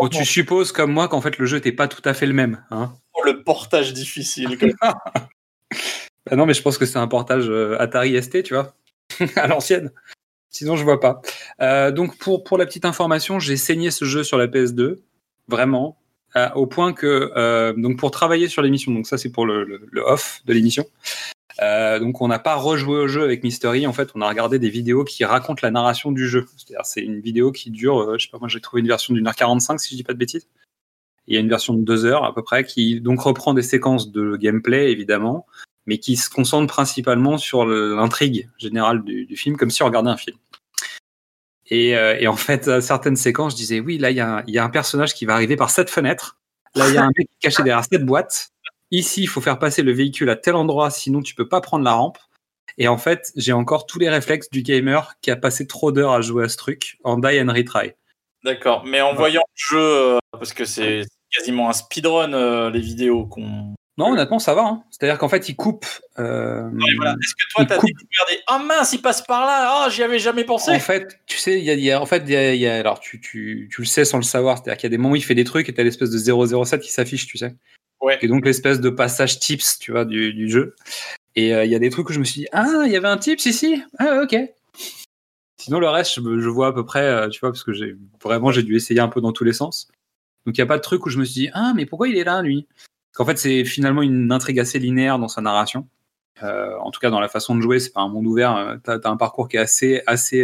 Bon, 0.00 0.08
tu 0.08 0.24
supposes 0.24 0.72
comme 0.72 0.90
moi 0.90 1.06
qu'en 1.06 1.20
fait, 1.20 1.38
le 1.38 1.46
jeu 1.46 1.58
n'était 1.58 1.70
pas 1.70 1.86
tout 1.86 2.02
à 2.04 2.12
fait 2.12 2.26
le 2.26 2.32
même. 2.32 2.64
Hein 2.72 2.92
Oh, 3.14 3.22
le 3.24 3.44
portage 3.44 3.92
difficile. 3.92 4.58
Bah 6.28 6.34
non, 6.34 6.44
mais 6.44 6.54
je 6.54 6.62
pense 6.62 6.76
que 6.76 6.86
c'est 6.86 6.98
un 6.98 7.06
portage 7.06 7.48
euh, 7.48 7.80
Atari 7.80 8.20
ST, 8.20 8.42
tu 8.42 8.54
vois, 8.54 8.74
à 9.36 9.46
l'ancienne. 9.46 9.92
Sinon, 10.50 10.74
je 10.74 10.82
vois 10.82 10.98
pas. 10.98 11.22
Euh, 11.60 11.92
donc, 11.92 12.18
pour, 12.18 12.42
pour 12.42 12.58
la 12.58 12.66
petite 12.66 12.84
information, 12.84 13.38
j'ai 13.38 13.56
saigné 13.56 13.92
ce 13.92 14.04
jeu 14.06 14.24
sur 14.24 14.38
la 14.38 14.48
PS2, 14.48 14.96
vraiment, 15.46 15.96
euh, 16.36 16.48
au 16.54 16.66
point 16.66 16.92
que, 16.92 17.32
euh, 17.36 17.72
donc 17.76 17.98
pour 17.98 18.10
travailler 18.10 18.48
sur 18.48 18.62
l'émission, 18.62 18.92
donc 18.92 19.06
ça 19.06 19.16
c'est 19.18 19.30
pour 19.30 19.46
le, 19.46 19.64
le- 19.64 19.80
le 19.90 20.00
off 20.02 20.40
de 20.46 20.52
l'émission, 20.52 20.84
euh, 21.62 21.98
donc 21.98 22.20
on 22.20 22.28
n'a 22.28 22.38
pas 22.38 22.54
rejoué 22.54 22.98
au 22.98 23.08
jeu 23.08 23.22
avec 23.24 23.42
Mystery, 23.42 23.86
en 23.86 23.92
fait, 23.92 24.10
on 24.14 24.20
a 24.20 24.28
regardé 24.28 24.58
des 24.58 24.70
vidéos 24.70 25.04
qui 25.04 25.24
racontent 25.24 25.60
la 25.62 25.70
narration 25.72 26.12
du 26.12 26.28
jeu. 26.28 26.46
C'est-à-dire, 26.56 26.84
c'est 26.86 27.00
une 27.00 27.20
vidéo 27.20 27.50
qui 27.50 27.70
dure, 27.70 27.98
euh, 28.00 28.18
je 28.18 28.26
sais 28.26 28.30
pas, 28.30 28.38
moi 28.38 28.48
j'ai 28.48 28.60
trouvé 28.60 28.80
une 28.80 28.88
version 28.88 29.12
d'une 29.14 29.26
heure 29.26 29.34
45, 29.34 29.80
si 29.80 29.90
je 29.90 29.96
dis 29.96 30.04
pas 30.04 30.12
de 30.12 30.18
bêtises. 30.18 30.46
Il 31.26 31.34
y 31.34 31.36
a 31.36 31.40
une 31.40 31.48
version 31.48 31.74
de 31.74 31.82
deux 31.82 32.04
heures 32.04 32.24
à 32.24 32.34
peu 32.34 32.42
près 32.42 32.64
qui 32.64 33.00
donc 33.00 33.20
reprend 33.20 33.52
des 33.54 33.62
séquences 33.62 34.10
de 34.12 34.36
gameplay 34.36 34.90
évidemment, 34.92 35.46
mais 35.86 35.98
qui 35.98 36.16
se 36.16 36.30
concentre 36.30 36.72
principalement 36.72 37.36
sur 37.38 37.66
l'intrigue 37.66 38.48
générale 38.58 39.02
du, 39.02 39.26
du 39.26 39.36
film, 39.36 39.56
comme 39.56 39.70
si 39.70 39.82
on 39.82 39.86
regardait 39.86 40.10
un 40.10 40.16
film. 40.16 40.36
Et, 41.70 41.96
euh, 41.96 42.16
et 42.18 42.26
en 42.28 42.36
fait, 42.36 42.66
à 42.68 42.80
certaines 42.80 43.16
séquences, 43.16 43.52
je 43.52 43.56
disais 43.56 43.80
oui, 43.80 43.98
là 43.98 44.10
il 44.10 44.16
y, 44.16 44.20
a 44.20 44.36
un- 44.38 44.44
il 44.46 44.54
y 44.54 44.58
a 44.58 44.64
un 44.64 44.70
personnage 44.70 45.14
qui 45.14 45.26
va 45.26 45.34
arriver 45.34 45.56
par 45.56 45.70
cette 45.70 45.90
fenêtre. 45.90 46.38
Là 46.74 46.88
il 46.88 46.94
y 46.94 46.98
a 46.98 47.02
un 47.04 47.10
mec 47.16 47.28
caché 47.40 47.62
derrière 47.62 47.84
cette 47.90 48.04
boîte. 48.06 48.48
Ici, 48.90 49.22
il 49.22 49.26
faut 49.26 49.42
faire 49.42 49.58
passer 49.58 49.82
le 49.82 49.92
véhicule 49.92 50.30
à 50.30 50.36
tel 50.36 50.54
endroit, 50.54 50.90
sinon 50.90 51.20
tu 51.20 51.34
peux 51.34 51.46
pas 51.48 51.60
prendre 51.60 51.84
la 51.84 51.92
rampe. 51.92 52.16
Et 52.78 52.88
en 52.88 52.96
fait, 52.96 53.32
j'ai 53.36 53.52
encore 53.52 53.84
tous 53.86 53.98
les 53.98 54.08
réflexes 54.08 54.48
du 54.50 54.62
gamer 54.62 55.14
qui 55.20 55.30
a 55.30 55.36
passé 55.36 55.66
trop 55.66 55.92
d'heures 55.92 56.12
à 56.12 56.20
jouer 56.22 56.44
à 56.44 56.48
ce 56.48 56.56
truc 56.56 56.96
en 57.04 57.18
die 57.18 57.38
and 57.40 57.52
retry. 57.52 57.92
D'accord. 58.44 58.84
Mais 58.86 59.00
en 59.02 59.14
voyant 59.14 59.42
le 59.46 59.76
jeu, 59.76 59.78
euh, 59.80 60.18
parce 60.32 60.52
que 60.54 60.64
c'est 60.64 61.02
quasiment 61.34 61.68
un 61.68 61.72
speedrun, 61.74 62.32
euh, 62.32 62.70
les 62.70 62.80
vidéos 62.80 63.26
qu'on. 63.26 63.74
Non, 63.98 64.12
honnêtement, 64.12 64.38
ça 64.38 64.54
va. 64.54 64.62
hein. 64.62 64.84
C'est-à-dire 64.90 65.18
qu'en 65.18 65.28
fait, 65.28 65.48
il 65.48 65.56
coupe. 65.56 65.84
euh, 66.20 66.70
voilà. 66.96 67.12
Est-ce 67.20 67.34
que 67.34 67.50
toi, 67.52 67.64
t'as 67.64 67.76
coupe. 67.78 67.86
découvert 67.88 68.26
des. 68.30 68.38
Ah 68.46 68.58
mince, 68.60 68.92
il 68.92 69.02
passe 69.02 69.22
par 69.22 69.44
là. 69.44 69.82
Ah, 69.84 69.88
j'y 69.90 70.04
avais 70.04 70.20
jamais 70.20 70.44
pensé. 70.44 70.70
En 70.70 70.78
fait, 70.78 71.18
sais, 71.50 71.58
il 71.58 71.64
y 71.64 71.70
a, 71.70 71.74
il 71.74 71.80
y 71.80 71.90
a- 71.90 72.00
en 72.00 72.06
fait, 72.06 72.28
y 72.28 72.36
a, 72.36 72.54
y 72.54 72.66
a- 72.66 72.76
alors 72.76 73.00
tu, 73.00 73.20
tu, 73.20 73.68
tu 73.72 73.80
le 73.82 73.86
sais 73.86 74.04
sans 74.04 74.18
le 74.18 74.22
savoir, 74.24 74.58
c'est-à-dire 74.58 74.76
qu'il 74.78 74.86
y 74.86 74.90
a 74.92 74.96
des 74.96 74.98
moments 74.98 75.12
où 75.12 75.16
il 75.16 75.24
fait 75.24 75.34
des 75.34 75.44
trucs 75.44 75.68
et 75.68 75.74
t'as 75.74 75.82
l'espèce 75.82 76.10
de 76.10 76.18
007 76.18 76.80
qui 76.80 76.92
s'affiche, 76.92 77.26
tu 77.26 77.38
sais. 77.38 77.56
Ouais. 78.00 78.18
Et 78.22 78.28
donc 78.28 78.44
l'espèce 78.44 78.80
de 78.80 78.90
passage 78.90 79.38
tips, 79.40 79.78
tu 79.78 79.92
vois, 79.92 80.04
du, 80.04 80.32
du 80.32 80.48
jeu. 80.48 80.74
Et 81.36 81.54
euh, 81.54 81.64
il 81.64 81.70
y 81.70 81.74
a 81.74 81.78
des 81.78 81.90
trucs 81.90 82.08
où 82.08 82.12
je 82.12 82.18
me 82.20 82.24
suis 82.24 82.42
dit, 82.42 82.48
ah, 82.52 82.82
il 82.86 82.92
y 82.92 82.96
avait 82.96 83.08
un 83.08 83.16
tips 83.18 83.46
ici? 83.46 83.82
Ah, 83.98 84.20
ok. 84.22 84.36
Sinon, 85.60 85.80
le 85.80 85.88
reste, 85.88 86.14
je, 86.14 86.40
je 86.40 86.48
vois 86.48 86.68
à 86.68 86.72
peu 86.72 86.84
près, 86.84 87.02
euh, 87.02 87.28
tu 87.28 87.40
vois, 87.40 87.50
parce 87.50 87.64
que 87.64 87.72
j'ai 87.72 87.96
vraiment, 88.22 88.52
j'ai 88.52 88.62
dû 88.62 88.76
essayer 88.76 89.00
un 89.00 89.08
peu 89.08 89.20
dans 89.20 89.32
tous 89.32 89.44
les 89.44 89.52
sens. 89.52 89.88
Donc 90.46 90.56
il 90.56 90.60
n'y 90.60 90.64
a 90.64 90.66
pas 90.66 90.76
de 90.76 90.82
truc 90.82 91.04
où 91.04 91.10
je 91.10 91.18
me 91.18 91.24
suis 91.24 91.42
dit, 91.42 91.50
ah, 91.52 91.72
mais 91.74 91.84
pourquoi 91.86 92.08
il 92.08 92.16
est 92.16 92.24
là, 92.24 92.42
lui? 92.42 92.66
Parce 92.76 93.16
qu'en 93.16 93.24
fait, 93.26 93.38
c'est 93.38 93.64
finalement 93.64 94.02
une 94.02 94.30
intrigue 94.30 94.60
assez 94.60 94.78
linéaire 94.78 95.18
dans 95.18 95.28
sa 95.28 95.40
narration. 95.40 95.88
Euh, 96.42 96.76
en 96.78 96.90
tout 96.92 97.00
cas, 97.00 97.10
dans 97.10 97.20
la 97.20 97.28
façon 97.28 97.56
de 97.56 97.60
jouer, 97.60 97.80
c'est 97.80 97.92
pas 97.92 98.00
un 98.00 98.08
monde 98.08 98.26
ouvert. 98.26 98.78
T'as 98.84 98.98
as 99.02 99.08
un 99.08 99.16
parcours 99.16 99.48
qui 99.48 99.56
est 99.56 99.60
assez, 99.60 100.02
assez, 100.06 100.40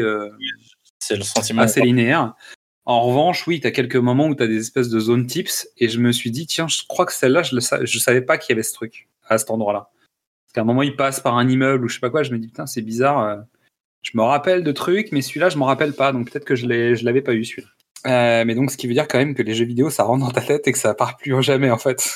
C'est 1.07 1.17
le 1.17 1.23
sentiment. 1.23 1.63
assez 1.63 1.81
linéaire. 1.81 2.35
En 2.87 3.01
revanche, 3.03 3.47
oui, 3.47 3.61
tu 3.61 3.67
as 3.67 3.71
quelques 3.71 3.97
moments 3.97 4.27
où 4.27 4.35
tu 4.35 4.43
as 4.43 4.47
des 4.47 4.59
espèces 4.61 4.89
de 4.91 4.99
zones 5.01 5.27
tips, 5.27 5.69
et 5.79 5.89
je 5.89 5.99
me 5.99 6.13
suis 6.13 6.31
dit, 6.31 6.47
tiens, 6.47 6.69
je 6.69 6.83
crois 6.87 7.07
que 7.07 7.13
celle-là, 7.13 7.43
je 7.43 7.55
ne 7.55 7.61
savais 8.01 8.21
pas 8.23 8.37
qu'il 8.39 8.53
y 8.53 8.57
avait 8.57 8.63
ce 8.63 8.75
truc 8.75 9.09
à 9.29 9.39
cet 9.39 9.51
endroit-là. 9.51 9.91
qu'à 10.55 10.61
un 10.61 10.65
moment, 10.65 10.83
il 10.83 10.95
passe 10.95 11.19
par 11.21 11.37
un 11.37 11.49
immeuble 11.49 11.85
ou 11.85 11.89
je 11.89 11.95
sais 11.95 12.01
pas 12.01 12.11
quoi, 12.11 12.23
je 12.23 12.31
me 12.33 12.39
dis, 12.39 12.47
putain, 12.49 12.67
c'est 12.67 12.83
bizarre. 12.83 13.21
euh, 13.21 13.37
Je 14.03 14.11
me 14.15 14.23
rappelle 14.23 14.63
de 14.65 14.71
trucs, 14.73 15.13
mais 15.13 15.23
celui-là, 15.23 15.49
je 15.49 15.57
m'en 15.57 15.65
rappelle 15.65 15.95
pas. 15.95 16.13
Donc 16.13 16.31
peut-être 16.31 16.45
que 16.45 16.55
je 16.55 16.67
l'ai- 16.67 16.95
je 16.95 17.05
l'avais 17.07 17.23
pas 17.23 17.33
eu, 17.33 17.43
celui-là. 17.45 17.69
Euh, 18.07 18.45
mais 18.45 18.55
donc, 18.55 18.71
ce 18.71 18.77
qui 18.77 18.87
veut 18.87 18.93
dire 18.93 19.09
quand 19.09 19.17
même 19.19 19.35
que 19.35 19.43
les 19.43 19.55
jeux 19.55 19.65
vidéo, 19.65 19.89
ça 19.89 20.03
rentre 20.05 20.27
dans 20.27 20.31
ta 20.31 20.43
tête 20.43 20.69
et 20.69 20.73
que 20.73 20.79
ça 20.79 20.93
part 20.95 21.17
plus 21.17 21.43
jamais, 21.43 21.71
en 21.71 21.79
fait. 21.79 22.07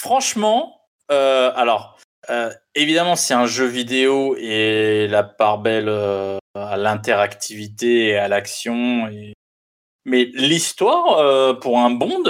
Franchement, 0.00 0.80
euh, 1.10 1.52
alors, 1.54 1.98
euh, 2.30 2.50
évidemment, 2.74 3.16
c'est 3.16 3.34
un 3.34 3.46
jeu 3.46 3.66
vidéo 3.66 4.34
et 4.38 5.06
la 5.08 5.22
part 5.24 5.58
belle 5.58 5.88
à 6.54 6.76
l'interactivité 6.76 8.08
et 8.08 8.16
à 8.16 8.28
l'action. 8.28 9.08
Et... 9.08 9.34
Mais 10.04 10.24
l'histoire, 10.34 11.18
euh, 11.18 11.54
pour 11.54 11.78
un 11.78 11.90
Bond, 11.90 12.24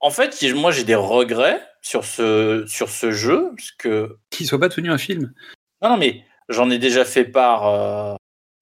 en 0.00 0.10
fait, 0.10 0.40
moi, 0.54 0.70
j'ai 0.72 0.84
des 0.84 0.94
regrets 0.94 1.62
sur 1.82 2.04
ce, 2.04 2.64
sur 2.66 2.88
ce 2.90 3.10
jeu. 3.12 3.50
Parce 3.56 3.70
que... 3.72 4.18
Qu'il 4.30 4.46
soit 4.46 4.58
pas 4.60 4.68
devenu 4.68 4.90
un 4.90 4.98
film. 4.98 5.32
Non, 5.82 5.90
non, 5.90 5.96
mais 5.96 6.24
j'en 6.48 6.70
ai 6.70 6.78
déjà 6.78 7.04
fait 7.04 7.24
part. 7.24 7.66
euh, 7.66 8.14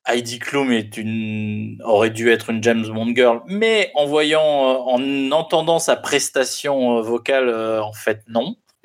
Heidi 0.06 0.38
Klum 0.38 0.72
est 0.72 0.96
une, 0.96 1.80
aurait 1.84 2.10
dû 2.10 2.30
être 2.30 2.48
une 2.50 2.62
James 2.62 2.86
Bond 2.88 3.14
girl, 3.14 3.42
mais 3.46 3.92
en 3.94 4.06
voyant, 4.06 4.40
euh, 4.42 4.78
en 4.78 5.30
entendant 5.30 5.78
sa 5.78 5.94
prestation 5.94 6.98
euh, 6.98 7.02
vocale, 7.02 7.48
euh, 7.48 7.82
en 7.82 7.92
fait, 7.92 8.22
non. 8.26 8.56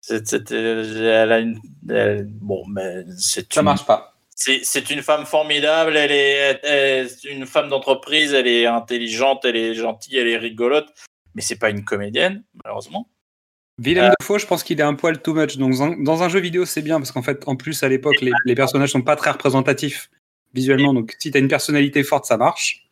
C'est- 0.00 0.26
C'était, 0.26 0.56
elle 0.56 1.32
a 1.32 1.38
une, 1.40 1.60
elle- 1.88 2.26
bon, 2.26 2.64
mais 2.68 3.04
c'est 3.18 3.52
Ça 3.52 3.60
une, 3.60 3.64
marche 3.66 3.84
pas. 3.84 4.14
C'est, 4.40 4.90
une 4.90 5.02
femme 5.02 5.26
formidable. 5.26 5.96
Elle 5.96 6.12
est, 6.12 6.60
elle- 6.64 7.10
une 7.24 7.46
femme 7.46 7.68
d'entreprise. 7.68 8.32
Elle 8.32 8.46
est 8.46 8.66
intelligente, 8.66 9.44
elle 9.44 9.56
est 9.56 9.74
gentille, 9.74 10.16
elle 10.16 10.28
est 10.28 10.36
rigolote. 10.36 10.88
Mais 11.34 11.42
c'est 11.42 11.58
pas 11.58 11.70
une 11.70 11.84
comédienne, 11.84 12.44
malheureusement. 12.64 13.08
Willem 13.78 14.12
Dafoe, 14.18 14.38
je 14.38 14.46
pense 14.46 14.62
qu'il 14.62 14.78
est 14.78 14.84
un 14.84 14.94
poil 14.94 15.22
too 15.22 15.32
much. 15.32 15.56
Donc, 15.56 15.74
dans 16.02 16.22
un, 16.22 16.28
jeu 16.28 16.40
vidéo, 16.40 16.66
c'est 16.66 16.82
bien 16.82 16.98
parce 16.98 17.12
qu'en 17.12 17.22
fait, 17.22 17.46
en 17.46 17.56
plus, 17.56 17.82
à 17.82 17.88
l'époque, 17.88 18.20
les, 18.20 18.32
les 18.44 18.54
personnages 18.54 18.90
sont 18.90 19.02
pas 19.02 19.16
très 19.16 19.30
représentatifs 19.30 20.10
visuellement. 20.52 20.92
Donc, 20.92 21.16
si 21.18 21.30
t'as 21.30 21.38
une 21.38 21.48
personnalité 21.48 22.02
forte, 22.02 22.26
ça 22.26 22.36
marche. 22.36 22.88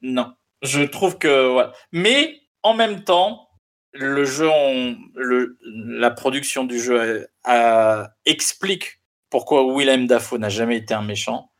Non, 0.00 0.32
je 0.62 0.82
trouve 0.82 1.18
que 1.18 1.52
voilà. 1.52 1.72
Mais 1.92 2.40
en 2.62 2.74
même 2.74 3.04
temps, 3.04 3.48
le 3.92 4.24
jeu, 4.24 4.48
le, 5.14 5.58
la 5.62 6.10
production 6.10 6.64
du 6.64 6.80
jeu 6.80 7.00
euh, 7.00 7.26
euh, 7.48 8.04
explique 8.24 9.01
pourquoi 9.32 9.64
Willem 9.74 10.06
Dafoe 10.06 10.38
n'a 10.38 10.48
jamais 10.48 10.76
été 10.76 10.94
un 10.94 11.02
méchant. 11.02 11.50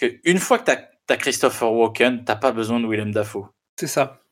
Parce 0.00 0.10
que 0.12 0.18
une 0.24 0.38
fois 0.38 0.58
que 0.58 0.64
t'as 0.64 0.78
as 1.10 1.16
Christopher 1.18 1.70
Walken, 1.70 2.24
t'as 2.24 2.36
pas 2.36 2.52
besoin 2.52 2.80
de 2.80 2.86
Willem 2.86 3.12
Dafoe. 3.12 3.44
C'est 3.78 3.86
ça. 3.86 4.22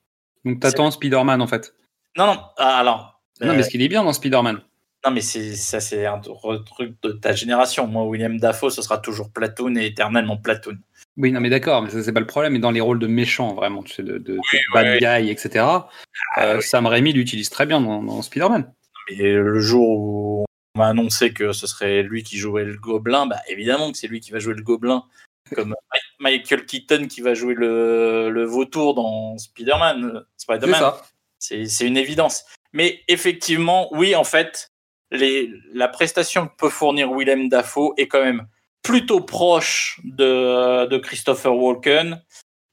Donc, 0.46 0.60
t'attends 0.60 0.90
Spider-Man, 0.90 1.42
en 1.42 1.46
fait. 1.46 1.74
Non, 2.16 2.26
non. 2.26 2.40
ah, 2.56 2.78
alors. 2.78 3.20
Non, 3.42 3.48
euh, 3.50 3.54
mais 3.56 3.62
ce 3.62 3.68
qu'il 3.68 3.82
est 3.82 3.88
bien 3.88 4.02
dans 4.02 4.12
Spider-Man. 4.14 4.62
non, 5.04 5.10
mais 5.10 5.20
ça, 5.20 5.80
c'est 5.80 6.06
un 6.06 6.18
tr- 6.18 6.64
truc 6.64 6.94
de 7.02 7.12
ta 7.12 7.32
génération. 7.32 7.86
Moi, 7.86 8.08
Willem 8.10 8.38
Dafoe, 8.40 8.70
ce 8.70 8.80
sera 8.80 8.96
toujours 8.98 9.30
Platoon 9.30 9.74
et 9.76 9.84
éternellement 9.86 10.38
Platoon. 10.38 10.78
Oui, 11.18 11.32
non, 11.32 11.40
mais 11.40 11.50
d'accord, 11.50 11.82
mais 11.82 11.90
ça, 11.90 12.02
c'est 12.02 12.12
pas 12.12 12.20
le 12.20 12.26
problème. 12.26 12.54
Mais 12.54 12.58
dans 12.60 12.70
les 12.70 12.80
rôles 12.80 12.98
de 13.00 13.06
méchants, 13.06 13.52
vraiment, 13.54 13.82
tu 13.82 13.92
sais, 13.92 14.02
de, 14.02 14.16
de, 14.18 14.36
de 14.36 14.72
bad 14.72 14.98
guy, 14.98 15.28
etc., 15.30 15.66
euh, 16.38 16.60
Sam 16.62 16.86
Raimi 16.86 17.12
l'utilise 17.12 17.50
très 17.50 17.66
bien 17.66 17.80
dans, 17.82 18.02
dans 18.02 18.22
Spider-Man. 18.22 18.72
Et 19.10 19.32
le 19.34 19.60
jour 19.60 19.88
où 19.90 20.44
on 20.80 20.84
m'a 20.84 20.88
annoncé 20.88 21.32
que 21.32 21.52
ce 21.52 21.66
serait 21.66 22.02
lui 22.02 22.22
qui 22.22 22.38
jouait 22.38 22.64
le 22.64 22.76
gobelin, 22.76 23.26
bah 23.26 23.40
évidemment 23.48 23.92
que 23.92 23.98
c'est 23.98 24.06
lui 24.08 24.20
qui 24.20 24.30
va 24.30 24.38
jouer 24.38 24.54
le 24.54 24.62
gobelin. 24.62 25.04
Comme 25.54 25.74
Michael 26.20 26.64
Keaton 26.64 27.06
qui 27.08 27.20
va 27.22 27.34
jouer 27.34 27.54
le, 27.54 28.30
le 28.30 28.44
vautour 28.44 28.94
dans 28.94 29.36
Spider-Man. 29.36 30.04
euh, 30.04 30.20
C'est 30.36 30.74
ça. 30.74 31.02
C'est 31.38 31.86
une 31.86 31.96
évidence. 31.96 32.44
Mais 32.72 33.00
effectivement, 33.08 33.88
oui, 33.94 34.14
en 34.14 34.22
fait, 34.24 34.68
les, 35.10 35.50
la 35.74 35.88
prestation 35.88 36.46
que 36.46 36.54
peut 36.56 36.68
fournir 36.68 37.10
Willem 37.12 37.48
Dafoe 37.48 37.94
est 37.96 38.06
quand 38.06 38.22
même 38.22 38.46
plutôt 38.82 39.20
proche 39.20 40.00
de, 40.04 40.86
de 40.86 40.98
Christopher 40.98 41.54
Walken. 41.56 42.22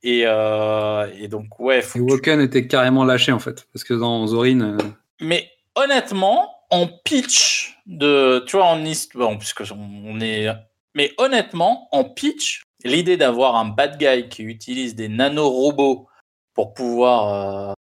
Et, 0.04 0.24
euh, 0.26 1.08
et 1.18 1.28
donc, 1.28 1.60
ouais, 1.60 1.82
faut 1.82 1.98
Et 1.98 2.02
que 2.02 2.06
tu- 2.06 2.12
Walken 2.12 2.42
était 2.42 2.68
carrément 2.68 3.04
lâché, 3.06 3.32
en 3.32 3.40
fait. 3.40 3.68
Parce 3.74 3.84
que 3.84 3.94
dans 3.96 4.28
Zorin, 4.28 4.62
euh, 4.62 4.78
Mais 5.20 5.50
honnêtement, 5.74 6.54
en 6.70 6.88
pitch 6.88 7.78
de, 7.86 8.44
tu 8.48 8.58
vois, 8.58 8.66
en 8.66 8.84
histoire, 8.84 9.30
bon, 9.30 9.38
puisque 9.38 9.64
on 9.72 10.20
est, 10.20 10.48
mais 10.96 11.14
honnêtement, 11.18 11.88
en 11.92 12.04
pitch, 12.04 12.64
l'idée 12.84 13.18
d'avoir 13.18 13.56
un 13.56 13.66
bad 13.66 13.98
guy 13.98 14.28
qui 14.30 14.44
utilise 14.44 14.96
des 14.96 15.08
nanorobots 15.08 16.08
pour 16.54 16.74
pouvoir 16.74 17.70
euh, 17.70 17.74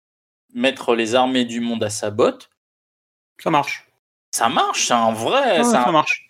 mettre 0.54 0.94
les 0.94 1.14
armées 1.14 1.44
du 1.44 1.60
monde 1.60 1.82
à 1.84 1.90
sa 1.90 2.10
botte, 2.10 2.48
ça 3.42 3.50
marche. 3.50 3.86
ça 4.34 4.48
marche, 4.48 4.86
c'est 4.86 4.94
un 4.94 5.12
vrai, 5.12 5.58
Ouais, 5.58 5.64
ça 5.64 5.88
un- 5.88 5.92
marche. 5.92 6.26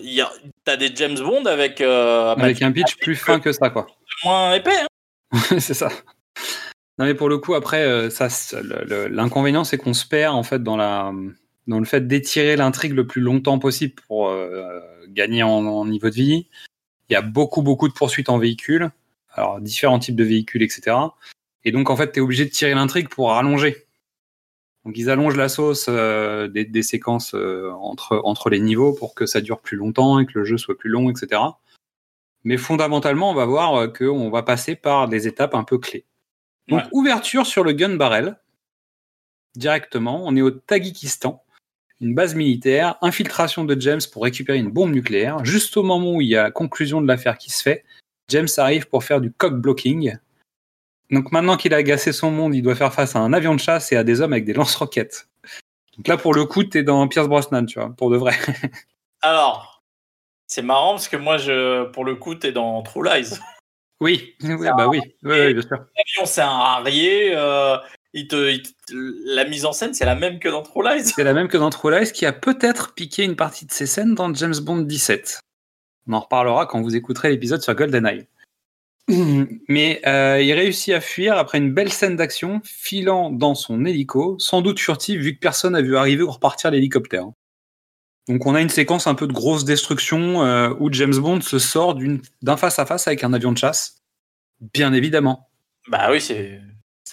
il 0.00 0.12
y 0.12 0.20
a- 0.20 0.32
t'as 0.64 0.76
des 0.76 0.94
James 0.96 1.18
Bond 1.18 1.44
avec, 1.46 1.80
euh, 1.80 2.32
Avec 2.34 2.60
un 2.62 2.72
pitch 2.72 2.96
plus 2.96 3.16
fin 3.16 3.38
que 3.40 3.52
ça, 3.52 3.70
quoi. 3.70 3.86
moins 4.24 4.52
épais. 4.54 4.80
hein. 4.80 4.86
c'est 5.60 5.74
ça. 5.74 5.88
Non, 6.98 7.06
mais 7.06 7.14
pour 7.14 7.28
le 7.28 7.38
coup, 7.38 7.54
après, 7.54 7.82
euh, 7.82 8.08
ça, 8.10 8.28
l'inconvénient, 9.10 9.64
c'est 9.64 9.78
qu'on 9.78 9.94
se 9.94 10.06
perd 10.06 10.34
en 10.34 10.42
fait 10.44 10.62
dans 10.62 10.76
la, 10.76 11.12
dans 11.66 11.78
le 11.78 11.84
fait 11.84 12.06
d'étirer 12.06 12.56
l'intrigue 12.56 12.92
le 12.92 13.06
plus 13.06 13.20
longtemps 13.22 13.58
possible 13.58 13.94
pour 14.06 14.28
euh, 14.28 14.80
gagner 15.08 15.42
en, 15.42 15.64
en 15.66 15.86
niveau 15.86 16.10
de 16.10 16.14
vie. 16.14 16.46
Il 17.08 17.12
y 17.12 17.16
a 17.16 17.22
beaucoup, 17.22 17.62
beaucoup 17.62 17.88
de 17.88 17.92
poursuites 17.94 18.28
en 18.28 18.38
véhicule, 18.38 18.90
alors 19.32 19.60
différents 19.60 19.98
types 19.98 20.16
de 20.16 20.24
véhicules, 20.24 20.62
etc. 20.62 20.96
Et 21.64 21.72
donc, 21.72 21.90
en 21.90 21.96
fait, 21.96 22.12
tu 22.12 22.18
es 22.18 22.22
obligé 22.22 22.44
de 22.44 22.50
tirer 22.50 22.74
l'intrigue 22.74 23.08
pour 23.08 23.30
rallonger. 23.30 23.86
Donc, 24.84 24.98
ils 24.98 25.08
allongent 25.08 25.36
la 25.36 25.48
sauce 25.48 25.86
euh, 25.88 26.46
des, 26.48 26.66
des 26.66 26.82
séquences 26.82 27.34
euh, 27.34 27.70
entre, 27.72 28.20
entre 28.24 28.50
les 28.50 28.60
niveaux 28.60 28.92
pour 28.92 29.14
que 29.14 29.24
ça 29.24 29.40
dure 29.40 29.60
plus 29.60 29.78
longtemps 29.78 30.18
et 30.18 30.26
que 30.26 30.38
le 30.38 30.44
jeu 30.44 30.58
soit 30.58 30.76
plus 30.76 30.90
long, 30.90 31.10
etc. 31.10 31.40
Mais 32.44 32.58
fondamentalement, 32.58 33.30
on 33.30 33.34
va 33.34 33.46
voir 33.46 33.74
euh, 33.76 33.88
qu'on 33.88 34.28
va 34.28 34.42
passer 34.42 34.76
par 34.76 35.08
des 35.08 35.26
étapes 35.26 35.54
un 35.54 35.64
peu 35.64 35.78
clés. 35.78 36.04
Donc, 36.68 36.82
Ouais. 36.82 36.88
ouverture 36.92 37.46
sur 37.46 37.64
le 37.64 37.72
gun 37.72 37.96
barrel. 37.96 38.38
Directement, 39.56 40.22
on 40.26 40.34
est 40.36 40.42
au 40.42 40.50
Tagikistan, 40.50 41.43
une 42.04 42.14
base 42.14 42.34
militaire, 42.34 42.96
infiltration 43.00 43.64
de 43.64 43.80
James 43.80 44.00
pour 44.12 44.24
récupérer 44.24 44.58
une 44.58 44.70
bombe 44.70 44.92
nucléaire. 44.92 45.42
Juste 45.44 45.76
au 45.78 45.82
moment 45.82 46.16
où 46.16 46.20
il 46.20 46.28
y 46.28 46.36
a 46.36 46.44
la 46.44 46.50
conclusion 46.50 47.00
de 47.00 47.08
l'affaire 47.08 47.38
qui 47.38 47.50
se 47.50 47.62
fait, 47.62 47.84
James 48.28 48.48
arrive 48.58 48.88
pour 48.88 49.04
faire 49.04 49.22
du 49.22 49.32
cock 49.32 49.54
blocking. 49.54 50.18
Donc 51.10 51.32
maintenant 51.32 51.56
qu'il 51.56 51.72
a 51.72 51.78
agacé 51.78 52.12
son 52.12 52.30
monde, 52.30 52.54
il 52.54 52.62
doit 52.62 52.74
faire 52.74 52.92
face 52.92 53.16
à 53.16 53.20
un 53.20 53.32
avion 53.32 53.54
de 53.54 53.60
chasse 53.60 53.90
et 53.90 53.96
à 53.96 54.04
des 54.04 54.20
hommes 54.20 54.34
avec 54.34 54.44
des 54.44 54.52
lance-roquettes. 54.52 55.28
Donc 55.96 56.08
là, 56.08 56.18
pour 56.18 56.34
le 56.34 56.44
coup, 56.44 56.64
t'es 56.64 56.82
dans 56.82 57.08
Pierce 57.08 57.28
Brosnan, 57.28 57.64
tu 57.64 57.78
vois, 57.78 57.90
pour 57.96 58.10
de 58.10 58.16
vrai. 58.18 58.34
Alors, 59.22 59.82
c'est 60.46 60.62
marrant 60.62 60.90
parce 60.92 61.08
que 61.08 61.16
moi, 61.16 61.38
je, 61.38 61.84
pour 61.90 62.04
le 62.04 62.16
coup, 62.16 62.34
t'es 62.34 62.52
dans 62.52 62.82
True 62.82 63.04
Lies. 63.04 63.38
Oui, 64.00 64.34
oui 64.42 64.68
bah 64.76 64.88
oui, 64.88 65.00
oui, 65.22 65.36
oui, 65.40 65.54
bien 65.54 65.62
sûr. 65.62 65.78
L'avion, 65.96 66.26
c'est 66.26 66.42
un 66.42 66.48
Harrier. 66.48 67.34
euh, 67.34 67.78
il 68.14 68.28
te, 68.28 68.50
il 68.50 68.62
te- 68.62 69.34
la 69.34 69.44
mise 69.44 69.64
en 69.66 69.72
scène, 69.72 69.92
c'est 69.92 70.04
la 70.06 70.14
même 70.14 70.38
que 70.38 70.48
dans 70.48 70.62
True 70.62 70.82
Lies. 70.82 71.04
C'est 71.04 71.24
la 71.24 71.34
même 71.34 71.48
que 71.48 71.56
dans 71.58 71.70
True 71.70 71.90
Lies, 71.90 72.12
qui 72.12 72.24
a 72.24 72.32
peut-être 72.32 72.94
piqué 72.94 73.24
une 73.24 73.36
partie 73.36 73.66
de 73.66 73.72
ses 73.72 73.86
scènes 73.86 74.14
dans 74.14 74.32
James 74.32 74.54
Bond 74.62 74.82
17. 74.82 75.40
On 76.06 76.12
en 76.14 76.20
reparlera 76.20 76.66
quand 76.66 76.80
vous 76.80 76.96
écouterez 76.96 77.30
l'épisode 77.30 77.60
sur 77.62 77.74
GoldenEye. 77.74 78.26
Mais 79.68 80.00
euh, 80.06 80.40
il 80.40 80.52
réussit 80.54 80.94
à 80.94 81.00
fuir 81.00 81.36
après 81.36 81.58
une 81.58 81.74
belle 81.74 81.92
scène 81.92 82.16
d'action, 82.16 82.60
filant 82.64 83.30
dans 83.30 83.54
son 83.54 83.84
hélico, 83.84 84.38
sans 84.38 84.62
doute 84.62 84.80
furtif 84.80 85.20
vu 85.20 85.34
que 85.34 85.40
personne 85.40 85.72
n'a 85.74 85.82
vu 85.82 85.96
arriver 85.96 86.22
ou 86.22 86.30
repartir 86.30 86.70
l'hélicoptère. 86.70 87.26
Donc 88.28 88.46
on 88.46 88.54
a 88.54 88.62
une 88.62 88.70
séquence 88.70 89.06
un 89.06 89.14
peu 89.14 89.26
de 89.26 89.34
grosse 89.34 89.66
destruction 89.66 90.42
euh, 90.42 90.72
où 90.80 90.90
James 90.90 91.14
Bond 91.16 91.42
se 91.42 91.58
sort 91.58 91.98
d'un 92.42 92.56
face-à-face 92.56 93.06
avec 93.06 93.22
un 93.24 93.34
avion 93.34 93.52
de 93.52 93.58
chasse. 93.58 93.96
Bien 94.72 94.94
évidemment, 94.94 95.50
Bah 95.88 96.08
oui, 96.10 96.22
c'est, 96.22 96.58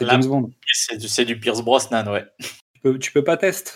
c'est 0.01 0.05
Là- 0.07 0.13
James 0.19 0.25
Bond. 0.29 0.51
c'est, 0.73 1.25
du- 1.25 1.39
Pierce 1.39 1.61
Brosnan, 1.61 2.07
ouais. 2.11 2.25
tu 2.39 2.81
peux, 2.81 2.99
tu 2.99 3.11
peux 3.11 3.23
pas 3.23 3.37
tester. 3.37 3.71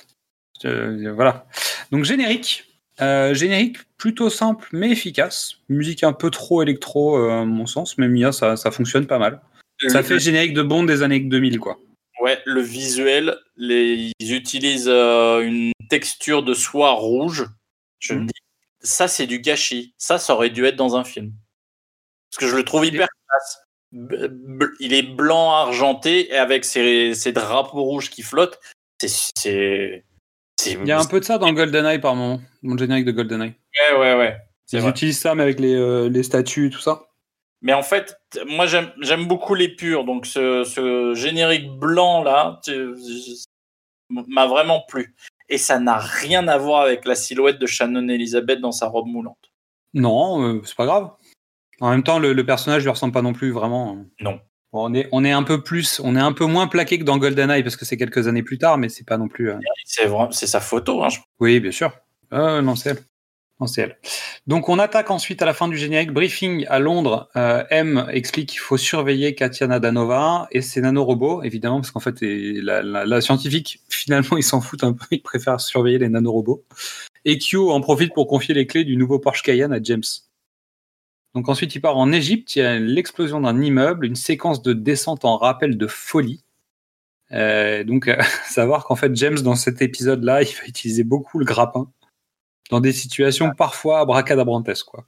Euh, 0.65 1.11
voilà. 1.13 1.45
Donc 1.91 2.03
générique. 2.05 2.65
Euh, 3.01 3.33
générique 3.33 3.77
plutôt 3.97 4.29
simple 4.29 4.69
mais 4.71 4.89
efficace. 4.89 5.57
Musique 5.67 6.03
un 6.03 6.13
peu 6.13 6.29
trop 6.31 6.61
électro 6.63 7.17
euh, 7.17 7.41
à 7.41 7.45
mon 7.45 7.65
sens, 7.65 7.97
mais 7.97 8.07
Mia 8.07 8.31
ça, 8.31 8.55
ça 8.55 8.71
fonctionne 8.71 9.05
pas 9.05 9.19
mal. 9.19 9.41
Ça 9.89 10.01
fait 10.01 10.17
générique 10.17 10.53
de 10.53 10.61
Bond 10.63 10.83
des 10.83 11.03
années 11.03 11.19
2000 11.19 11.59
quoi. 11.59 11.77
Ouais, 12.21 12.41
le 12.45 12.61
visuel, 12.61 13.37
les, 13.57 14.11
ils 14.19 14.33
utilisent 14.33 14.87
euh, 14.87 15.41
une 15.41 15.73
texture 15.89 16.41
de 16.43 16.53
soie 16.53 16.91
rouge. 16.91 17.45
Je 17.99 18.13
me 18.13 18.19
Mhm. 18.21 18.27
dis, 18.27 18.33
ça 18.79 19.09
c'est 19.09 19.27
du 19.27 19.39
gâchis. 19.39 19.93
Ça, 19.97 20.17
ça 20.17 20.33
aurait 20.33 20.49
dû 20.49 20.63
être 20.65 20.77
dans 20.77 20.95
un 20.95 21.03
film. 21.03 21.33
Parce 22.31 22.39
que 22.39 22.47
je 22.49 22.55
le 22.55 22.63
trouve 22.63 22.85
hyper 22.85 23.07
classe. 23.27 23.57
Il 24.79 24.93
est 24.93 25.03
blanc 25.15 25.51
argenté 25.51 26.31
et 26.33 26.37
avec 26.37 26.65
ses, 26.65 27.13
ses 27.13 27.31
drapeaux 27.31 27.83
rouges 27.83 28.09
qui 28.09 28.21
flottent. 28.21 28.59
C'est, 28.99 30.03
Il 30.65 30.87
y 30.87 30.91
a 30.91 30.99
un 30.99 31.05
peu 31.05 31.19
de 31.19 31.25
ça 31.25 31.37
dans 31.37 31.51
GoldenEye 31.53 31.99
par 31.99 32.15
moment, 32.15 32.41
dans 32.63 32.73
le 32.73 32.77
générique 32.77 33.05
de 33.05 33.11
GoldenEye. 33.11 33.53
Ouais, 33.91 33.97
ouais, 33.99 34.15
ouais. 34.17 34.37
Ils 34.71 34.79
vrai. 34.79 34.89
utilisent 34.89 35.19
ça 35.19 35.35
mais 35.35 35.43
avec 35.43 35.59
les, 35.59 35.75
euh, 35.75 36.09
les 36.09 36.23
statues 36.23 36.67
et 36.67 36.69
tout 36.69 36.79
ça. 36.79 37.03
Mais 37.61 37.73
en 37.73 37.83
fait, 37.83 38.17
moi 38.47 38.65
j'aime 38.67 39.25
beaucoup 39.27 39.55
les 39.55 39.69
purs, 39.69 40.03
donc 40.03 40.25
ce, 40.25 40.63
ce 40.63 41.13
générique 41.15 41.69
blanc 41.71 42.23
là 42.23 42.59
m'a 44.09 44.45
vraiment 44.45 44.83
plu. 44.87 45.15
et 45.49 45.57
ça 45.57 45.79
n'a 45.79 45.97
rien 45.97 46.47
à 46.47 46.57
voir 46.57 46.81
avec 46.81 47.05
la 47.05 47.15
silhouette 47.15 47.59
de 47.59 47.65
Shannon 47.65 48.07
Elizabeth 48.09 48.59
dans 48.59 48.71
sa 48.71 48.87
robe 48.87 49.07
moulante. 49.07 49.51
Non, 49.93 50.43
euh, 50.43 50.61
c'est 50.65 50.75
pas 50.75 50.85
grave. 50.85 51.11
En 51.81 51.89
même 51.89 52.03
temps, 52.03 52.19
le, 52.19 52.33
le 52.33 52.45
personnage 52.45 52.83
lui 52.83 52.89
ressemble 52.89 53.13
pas 53.13 53.21
non 53.21 53.33
plus 53.33 53.51
vraiment. 53.51 53.97
Non. 54.21 54.39
Bon, 54.73 54.89
on 54.89 54.93
est, 54.93 55.07
on 55.11 55.23
est 55.23 55.31
un 55.31 55.43
peu 55.43 55.61
plus, 55.63 56.01
on 56.03 56.15
est 56.15 56.19
un 56.21 56.33
peu 56.33 56.45
moins 56.45 56.67
plaqué 56.67 56.99
que 56.99 57.03
dans 57.03 57.17
GoldenEye 57.17 57.63
parce 57.63 57.75
que 57.77 57.85
c'est 57.85 57.97
quelques 57.97 58.27
années 58.27 58.43
plus 58.43 58.57
tard, 58.57 58.77
mais 58.77 58.89
c'est 58.89 59.05
pas 59.05 59.17
non 59.17 59.27
plus. 59.27 59.49
euh, 59.51 59.57
C'est 59.85 60.05
vraiment, 60.05 60.31
c'est 60.31 60.47
sa 60.47 60.59
photo. 60.59 61.03
Hein, 61.03 61.09
je- 61.09 61.19
Oui, 61.39 61.59
bien 61.59 61.71
sûr. 61.71 61.91
Euh, 62.33 62.61
non, 62.61 62.75
c'est 62.75 62.89
elle. 62.91 62.99
Non, 63.61 63.67
c'est 63.67 63.83
elle. 63.83 63.97
Donc, 64.47 64.67
on 64.67 64.79
attaque 64.79 65.11
ensuite 65.11 65.41
à 65.41 65.45
la 65.45 65.53
fin 65.53 65.69
du 65.69 65.77
générique. 65.77 66.11
Briefing 66.11 66.65
à 66.67 66.79
Londres. 66.79 67.29
Euh, 67.37 67.63
M 67.69 68.05
explique 68.11 68.49
qu'il 68.49 68.59
faut 68.59 68.75
surveiller 68.75 69.33
Katia 69.33 69.65
Nadanova 69.67 70.49
et 70.51 70.61
ses 70.61 70.81
nanorobots, 70.81 71.41
évidemment, 71.43 71.79
parce 71.79 71.91
qu'en 71.91 72.01
fait, 72.01 72.21
et 72.21 72.59
la, 72.61 72.81
la- 72.83 73.05
la 73.05 73.21
scientifique, 73.21 73.79
finalement, 73.89 74.35
ils 74.35 74.43
s'en 74.43 74.59
foutent 74.59 74.83
un 74.83 74.91
peu. 74.91 75.05
Ils 75.11 75.21
préfèrent 75.21 75.61
surveiller 75.61 75.99
les 75.99 76.09
nanorobots. 76.09 76.65
Et 77.23 77.37
Q 77.37 77.57
en 77.57 77.79
profite 77.79 78.13
pour 78.13 78.27
confier 78.27 78.53
les 78.53 78.67
clés 78.67 78.83
du 78.83 78.97
nouveau 78.97 79.19
Porsche 79.19 79.41
Cayenne 79.43 79.71
à 79.71 79.81
James. 79.81 80.03
Donc, 81.35 81.49
ensuite, 81.49 81.75
il 81.75 81.81
part 81.81 81.97
en 81.97 82.11
Égypte. 82.11 82.55
Il 82.55 82.59
y 82.59 82.61
a 82.61 82.79
l'explosion 82.79 83.41
d'un 83.41 83.61
immeuble, 83.61 84.05
une 84.05 84.15
séquence 84.15 84.61
de 84.61 84.73
descente 84.73 85.25
en 85.25 85.37
rappel 85.37 85.77
de 85.77 85.85
folie. 85.85 86.43
Euh, 87.33 87.83
donc, 87.83 88.07
euh, 88.07 88.15
savoir 88.49 88.85
qu'en 88.85 88.95
fait, 88.95 89.13
James, 89.15 89.39
dans 89.39 89.55
cet 89.55 89.81
épisode-là, 89.81 90.41
il 90.41 90.55
va 90.55 90.65
utiliser 90.65 91.03
beaucoup 91.03 91.37
le 91.37 91.45
grappin 91.45 91.91
dans 92.71 92.79
des 92.79 92.93
situations 92.93 93.51
parfois 93.51 93.99
abracadabrantesques, 93.99 94.87
quoi. 94.87 95.05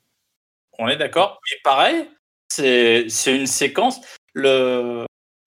On 0.80 0.88
est 0.90 0.98
d'accord. 0.98 1.40
Et 1.52 1.56
pareil, 1.64 2.08
c'est 2.50 3.06
c'est 3.10 3.36
une 3.36 3.48
séquence. 3.48 4.00
Le... 4.34 5.06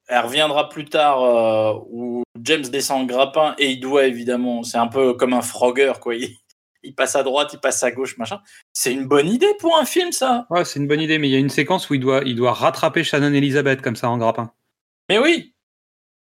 Elle 0.08 0.24
reviendra 0.24 0.68
plus 0.68 0.86
tard 0.86 1.22
euh, 1.22 1.78
où 1.88 2.24
James 2.42 2.62
descend 2.62 3.02
en 3.02 3.04
grappin 3.04 3.54
et 3.58 3.70
il 3.70 3.80
doit 3.80 4.06
évidemment. 4.06 4.64
C'est 4.64 4.78
un 4.78 4.88
peu 4.88 5.14
comme 5.14 5.34
un 5.34 5.42
Frogger, 5.42 5.92
quoi. 6.00 6.14
Il, 6.16 6.36
il 6.82 6.94
passe 6.94 7.16
à 7.16 7.22
droite, 7.22 7.50
il 7.52 7.60
passe 7.60 7.82
à 7.82 7.90
gauche, 7.90 8.16
machin. 8.18 8.40
C'est 8.72 8.92
une 8.92 9.06
bonne 9.06 9.28
idée 9.28 9.54
pour 9.58 9.76
un 9.78 9.84
film, 9.84 10.12
ça. 10.12 10.46
Ouais, 10.50 10.64
c'est 10.64 10.78
une 10.78 10.88
bonne 10.88 11.00
idée, 11.00 11.18
mais 11.18 11.28
il 11.28 11.32
y 11.32 11.36
a 11.36 11.38
une 11.38 11.50
séquence 11.50 11.90
où 11.90 11.94
il 11.94 12.00
doit, 12.00 12.22
il 12.24 12.36
doit 12.36 12.52
rattraper 12.52 13.04
Shannon 13.04 13.32
Elizabeth 13.34 13.82
comme 13.82 13.96
ça 13.96 14.08
en 14.08 14.18
grappin. 14.18 14.52
Mais 15.08 15.18
oui, 15.18 15.54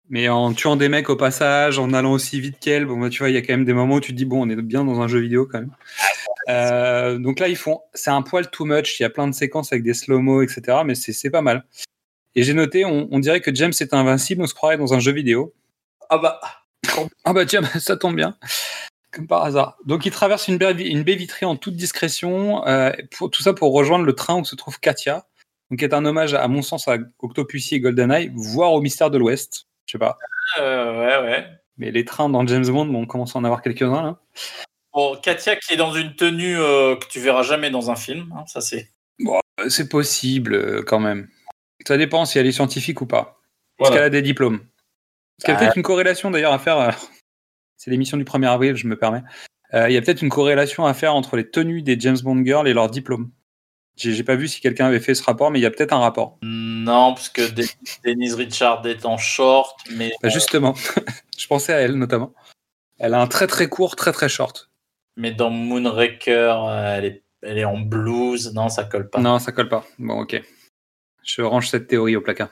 Mais 0.09 0.27
en 0.29 0.53
tuant 0.53 0.75
des 0.75 0.89
mecs 0.89 1.09
au 1.09 1.15
passage, 1.15 1.79
en 1.79 1.93
allant 1.93 2.11
aussi 2.11 2.39
vite 2.39 2.59
qu'elle, 2.59 2.85
bon, 2.85 2.99
bah, 2.99 3.09
tu 3.09 3.19
vois, 3.19 3.29
il 3.29 3.33
y 3.33 3.37
a 3.37 3.41
quand 3.41 3.53
même 3.53 3.65
des 3.65 3.73
moments 3.73 3.95
où 3.95 3.99
tu 4.01 4.11
te 4.11 4.17
dis, 4.17 4.25
bon, 4.25 4.45
on 4.45 4.49
est 4.49 4.55
bien 4.61 4.83
dans 4.83 5.01
un 5.01 5.07
jeu 5.07 5.19
vidéo 5.19 5.47
quand 5.49 5.59
même. 5.59 5.71
Euh, 6.49 7.17
donc 7.17 7.39
là, 7.39 7.47
ils 7.47 7.55
font, 7.55 7.79
c'est 7.93 8.11
un 8.11 8.21
poil 8.21 8.49
too 8.51 8.65
much, 8.65 8.99
il 8.99 9.03
y 9.03 9.05
a 9.05 9.09
plein 9.09 9.27
de 9.27 9.33
séquences 9.33 9.71
avec 9.71 9.83
des 9.83 9.93
slow-mo, 9.93 10.41
etc., 10.41 10.79
mais 10.85 10.93
c'est 10.95 11.13
c'est 11.13 11.29
pas 11.29 11.41
mal. 11.41 11.65
Et 12.35 12.43
j'ai 12.43 12.53
noté, 12.53 12.83
on, 12.83 13.07
on 13.11 13.19
dirait 13.19 13.39
que 13.41 13.53
James 13.55 13.73
est 13.79 13.93
invincible, 13.93 14.41
on 14.41 14.47
se 14.47 14.53
croirait 14.53 14.77
dans 14.77 14.93
un 14.93 14.99
jeu 14.99 15.13
vidéo. 15.13 15.53
ah 16.09 16.17
bah, 16.17 16.41
Ah 17.23 17.33
bah 17.33 17.45
tiens, 17.45 17.61
ça 17.79 17.95
tombe 17.95 18.15
bien. 18.15 18.35
Comme 19.13 19.27
par 19.27 19.43
hasard. 19.43 19.77
Donc 19.85 20.05
il 20.07 20.11
traverse 20.11 20.47
une 20.47 20.57
baie, 20.57 20.71
une 20.73 21.03
baie 21.03 21.15
vitrée 21.15 21.45
en 21.45 21.55
toute 21.55 21.75
discrétion, 21.75 22.65
euh, 22.67 22.91
pour, 23.15 23.29
tout 23.29 23.43
ça 23.43 23.53
pour 23.53 23.71
rejoindre 23.73 24.05
le 24.05 24.13
train 24.13 24.39
où 24.39 24.43
se 24.45 24.55
trouve 24.55 24.79
Katia, 24.79 25.27
donc 25.69 25.79
qui 25.79 25.85
est 25.85 25.93
un 25.93 26.03
hommage 26.05 26.33
à 26.33 26.47
mon 26.47 26.61
sens 26.63 26.87
à 26.87 26.97
Octopussy 27.19 27.75
et 27.75 27.79
GoldenEye, 27.79 28.31
voire 28.33 28.73
au 28.73 28.81
mystère 28.81 29.11
de 29.11 29.17
l'Ouest. 29.19 29.67
Je 29.85 29.91
sais 29.93 29.99
pas. 29.99 30.17
euh, 30.59 30.99
ouais, 31.23 31.29
ouais. 31.31 31.47
Mais 31.77 31.91
les 31.91 32.05
trains 32.05 32.29
dans 32.29 32.45
James 32.47 32.65
Bond, 32.67 32.85
bon, 32.87 33.01
on 33.03 33.05
commence 33.05 33.35
à 33.35 33.39
en 33.39 33.43
avoir 33.43 33.61
quelques-uns 33.61 34.01
là. 34.01 34.19
Bon, 34.93 35.15
Katia 35.21 35.55
qui 35.57 35.73
est 35.73 35.77
dans 35.77 35.93
une 35.93 36.15
tenue 36.15 36.57
euh, 36.59 36.95
que 36.95 37.05
tu 37.07 37.19
verras 37.19 37.43
jamais 37.43 37.69
dans 37.71 37.91
un 37.91 37.95
film, 37.95 38.33
hein, 38.37 38.43
ça 38.47 38.61
c'est. 38.61 38.89
Euh, 39.21 39.69
C'est 39.69 39.89
possible 39.89 40.83
quand 40.85 40.99
même. 40.99 41.27
Ça 41.87 41.97
dépend 41.97 42.25
si 42.25 42.39
elle 42.39 42.47
est 42.47 42.51
scientifique 42.51 43.01
ou 43.01 43.05
pas. 43.05 43.39
Est-ce 43.79 43.89
Voilà. 43.89 43.95
qu'elle 43.95 44.03
a 44.05 44.09
des 44.09 44.21
diplômes 44.23 44.59
Parce 44.59 45.45
qu'il 45.45 45.49
y 45.49 45.51
a 45.51 45.53
Bah. 45.55 45.59
peut-être 45.65 45.77
une 45.77 45.83
corrélation 45.83 46.31
d'ailleurs 46.31 46.53
à 46.53 46.59
faire. 46.59 46.95
C'est 47.77 47.91
l'émission 47.91 48.17
du 48.17 48.23
1er 48.23 48.47
avril, 48.49 48.75
je 48.75 48.87
me 48.87 48.97
permets. 48.97 49.23
Euh, 49.73 49.89
Il 49.89 49.93
y 49.93 49.97
a 49.97 50.01
peut-être 50.01 50.21
une 50.21 50.29
corrélation 50.29 50.85
à 50.85 50.93
faire 50.93 51.15
entre 51.15 51.35
les 51.35 51.49
tenues 51.49 51.81
des 51.81 51.99
James 51.99 52.17
Bond 52.23 52.43
girls 52.45 52.67
et 52.67 52.73
leurs 52.73 52.89
diplômes. 52.89 53.31
J'ai 53.95 54.23
pas 54.23 54.35
vu 54.35 54.47
si 54.47 54.59
quelqu'un 54.59 54.87
avait 54.87 54.99
fait 54.99 55.13
ce 55.13 55.21
rapport, 55.23 55.51
mais 55.51 55.59
il 55.59 55.61
y 55.61 55.65
a 55.67 55.71
peut-être 55.71 55.93
un 55.93 55.99
rapport. 55.99 56.39
Non, 56.41 57.13
parce 57.13 57.29
que 57.29 57.47
Den- 57.51 57.67
Denise 58.03 58.33
Richard 58.33 58.85
est 58.87 59.05
en 59.05 59.17
short, 59.17 59.79
mais 59.95 60.11
Bah, 60.23 60.29
justement, 60.29 60.73
je 61.37 61.45
pensais 61.47 61.73
à 61.73 61.77
elle 61.81 61.93
notamment. 61.95 62.33
Elle 62.97 63.13
a 63.13 63.21
un 63.21 63.27
très 63.27 63.45
très 63.47 63.67
court, 63.69 63.95
très 63.95 64.11
très 64.11 64.29
short. 64.29 64.71
mais 65.15 65.31
dans 65.31 65.51
Moonraker, 65.51 66.55
euh, 66.67 66.95
elle 66.97 67.05
est, 67.05 67.23
elle 67.43 67.57
est 67.59 67.65
en 67.65 67.77
blues. 67.77 68.51
Non, 68.55 68.69
ça 68.69 68.83
colle 68.83 69.09
pas. 69.11 69.19
Non, 69.19 69.37
ça 69.37 69.51
colle 69.51 69.69
pas. 69.69 69.85
Bon, 69.99 70.21
ok. 70.21 70.41
Je 71.23 71.41
range 71.43 71.69
cette 71.69 71.87
théorie 71.87 72.15
au 72.15 72.21
placard. 72.21 72.49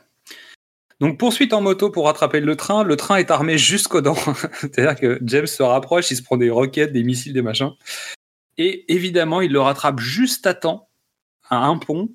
Donc, 1.02 1.18
poursuite 1.18 1.52
en 1.54 1.62
moto 1.62 1.90
pour 1.90 2.06
rattraper 2.06 2.40
le 2.40 2.56
train. 2.56 2.84
Le 2.84 2.96
train 2.96 3.16
est 3.16 3.32
armé 3.32 3.58
jusqu'aux 3.58 4.02
dents. 4.02 4.16
C'est-à-dire 4.62 4.96
que 4.96 5.20
James 5.24 5.48
se 5.48 5.64
rapproche, 5.64 6.12
il 6.12 6.16
se 6.16 6.22
prend 6.22 6.38
des 6.38 6.52
roquettes, 6.52 6.94
des 6.94 7.04
missiles, 7.04 7.34
des 7.34 7.42
machins. 7.42 7.72
Et 8.60 8.86
évidemment, 8.94 9.42
il 9.42 9.52
le 9.52 9.60
rattrape 9.60 10.00
juste 10.00 10.46
à 10.46 10.54
temps, 10.54 10.90
à 11.50 11.58
un 11.58 11.78
pont. 11.80 12.10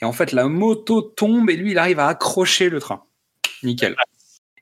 Et 0.00 0.04
en 0.04 0.12
fait, 0.12 0.32
la 0.32 0.48
moto 0.48 1.02
tombe 1.02 1.48
et 1.50 1.56
lui, 1.56 1.70
il 1.70 1.78
arrive 1.78 2.00
à 2.00 2.08
accrocher 2.08 2.68
le 2.68 2.80
train. 2.80 3.04
Nickel. 3.62 3.94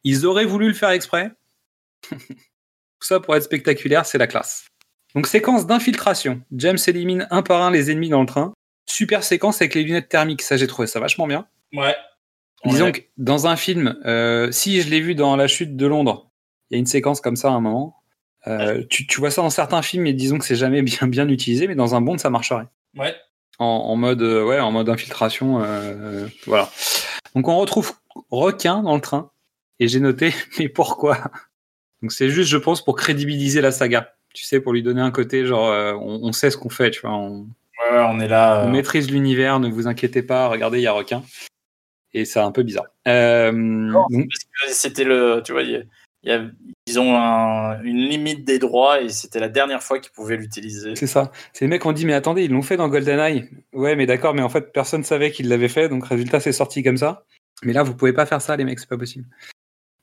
Ils 0.05 0.27
auraient 0.27 0.45
voulu 0.45 0.69
le 0.69 0.75
faire 0.75 0.91
exprès. 0.91 1.33
Tout 2.11 2.19
ça 3.01 3.19
pour 3.19 3.35
être 3.35 3.45
spectaculaire, 3.45 4.05
c'est 4.05 4.19
la 4.19 4.27
classe. 4.27 4.67
Donc, 5.15 5.27
séquence 5.27 5.67
d'infiltration. 5.67 6.43
James 6.53 6.79
élimine 6.87 7.27
un 7.31 7.43
par 7.43 7.63
un 7.63 7.71
les 7.71 7.91
ennemis 7.91 8.11
dans 8.11 8.21
le 8.21 8.27
train. 8.27 8.53
Super 8.85 9.25
séquence 9.25 9.63
avec 9.63 9.75
les 9.75 9.85
lunettes 9.85 10.11
thermiques, 10.11 10.43
ça 10.43 10.59
j'ai 10.59 10.67
trouvé 10.67 10.87
ça 10.87 11.01
vachement 11.01 11.27
bien. 11.27 11.47
Ouais. 11.73 11.95
On 12.65 12.71
Disons 12.71 12.93
que 12.93 13.01
dans 13.17 13.47
un 13.47 13.57
film, 13.57 13.99
euh, 14.05 14.51
si 14.53 14.83
je 14.83 14.91
l'ai 14.91 15.01
vu 15.01 15.15
dans 15.15 15.35
La 15.37 15.47
chute 15.47 15.77
de 15.77 15.87
Londres, 15.87 16.31
il 16.71 16.75
y 16.75 16.77
a 16.77 16.79
une 16.79 16.87
séquence 16.87 17.21
comme 17.21 17.37
ça 17.37 17.49
à 17.49 17.53
un 17.53 17.61
moment. 17.61 17.97
Euh, 18.47 18.83
tu, 18.89 19.07
tu 19.07 19.21
vois 19.21 19.31
ça 19.31 19.43
dans 19.43 19.51
certains 19.51 19.83
films 19.83 20.07
et 20.07 20.13
disons 20.13 20.39
que 20.39 20.45
c'est 20.45 20.57
jamais 20.57 20.83
bien 20.83 21.07
bien 21.09 21.29
utilisé, 21.29 21.67
mais 21.69 21.75
dans 21.75 21.95
un 21.95 22.01
Bond 22.01 22.19
ça 22.19 22.31
marcherait. 22.31 22.67
Ouais. 22.97 23.15
En, 23.59 23.67
en 23.67 23.97
mode 23.97 24.23
euh, 24.23 24.45
ouais, 24.45 24.61
en 24.61 24.73
mode 24.73 24.89
infiltration, 24.89 25.63
euh, 25.63 26.27
voilà. 26.47 26.71
Donc 27.35 27.49
on 27.49 27.59
retrouve 27.59 27.93
requin 28.31 28.83
dans 28.83 28.95
le 28.95 29.01
train 29.01 29.31
et 29.79 29.89
j'ai 29.89 30.01
noté 30.01 30.33
mais 30.59 30.69
pourquoi? 30.69 31.19
Donc 32.03 32.13
c'est 32.13 32.31
juste 32.31 32.51
je 32.51 32.57
pense 32.57 32.83
pour 32.85 32.97
crédibiliser 32.97 33.61
la 33.61 33.73
saga. 33.73 34.15
Tu 34.33 34.45
sais 34.45 34.61
pour 34.61 34.73
lui 34.73 34.83
donner 34.83 35.01
un 35.01 35.11
côté 35.11 35.45
genre 35.47 35.69
euh, 35.69 35.93
on, 35.95 36.21
on 36.23 36.33
sait 36.33 36.51
ce 36.51 36.57
qu'on 36.57 36.71
fait, 36.71 36.91
tu 36.91 37.01
vois. 37.03 37.13
On, 37.13 37.47
Ouais, 37.93 37.99
on 38.09 38.21
est 38.21 38.29
là. 38.29 38.63
on 38.65 38.69
euh, 38.69 38.73
maîtrise 38.73 39.11
l'univers, 39.11 39.59
ne 39.59 39.69
vous 39.69 39.87
inquiétez 39.87 40.23
pas, 40.23 40.49
regardez, 40.49 40.79
il 40.79 40.83
y 40.83 40.87
a 40.87 40.93
requin. 40.93 41.23
Et 42.15 42.25
c'est 42.25 42.41
un 42.41 42.51
peu 42.53 42.63
bizarre. 42.63 42.87
Euh, 43.09 43.53
donc, 43.53 44.09
parce 44.11 44.45
que 44.45 44.75
C'était 44.75 45.05
le. 45.05 45.43
Tu 45.45 45.53
vois, 45.53 45.63
il 45.63 45.87
y 46.25 46.31
a- 46.33 46.45
ils 46.87 46.99
ont 47.01 47.17
un- 47.17 47.81
une 47.83 47.99
limite 48.09 48.45
des 48.45 48.59
droits 48.59 49.01
et 49.01 49.09
c'était 49.09 49.39
la 49.41 49.49
dernière 49.49 49.83
fois 49.83 49.99
qu'ils 50.01 50.13
pouvaient 50.13 50.37
l'utiliser. 50.37 50.97
c'est 50.97 51.07
ça. 51.07 51.31
C'est 51.53 51.65
les 51.65 51.69
mecs 51.69 51.83
qui 51.83 51.87
ont 51.89 51.93
dit, 51.93 52.05
mais 52.05 52.15
attendez, 52.15 52.45
ils 52.45 52.51
l'ont 52.51 52.63
fait 52.63 52.77
dans 52.77 52.89
GoldenEye. 52.89 53.49
Ouais, 53.73 53.95
mais 53.97 54.07
d'accord, 54.07 54.35
mais 54.35 54.43
en 54.43 54.49
fait, 54.49 54.73
personne 54.73 55.05
savait 55.05 55.31
qu'ils 55.31 55.49
l'avaient 55.49 55.69
fait, 55.69 55.89
donc 55.89 56.05
résultat, 56.07 56.41
c'est 56.41 56.53
sorti 56.53 56.83
comme 56.83 56.97
ça. 56.97 57.25
Mais 57.63 57.73
là, 57.73 57.83
vous 57.85 57.95
pouvez 57.95 58.13
pas 58.13 58.27
faire 58.27 58.43
ça, 58.43 58.57
les 58.57 58.65
mecs, 58.65 58.81
c'est 58.81 58.89
pas 58.89 58.99
possible. 58.99 59.27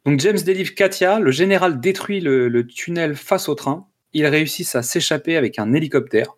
Donc 0.06 0.20
James 0.22 0.38
délivre 0.40 0.74
Katia, 0.74 1.20
le 1.20 1.32
général 1.32 1.82
détruit 1.82 2.22
le, 2.22 2.48
le 2.48 2.66
tunnel 2.66 3.16
face 3.16 3.50
au 3.50 3.56
train. 3.56 3.86
Ils 4.14 4.26
réussissent 4.26 4.76
à 4.76 4.82
s'échapper 4.84 5.36
avec 5.36 5.60
un 5.60 5.74
hélicoptère. 5.74 6.38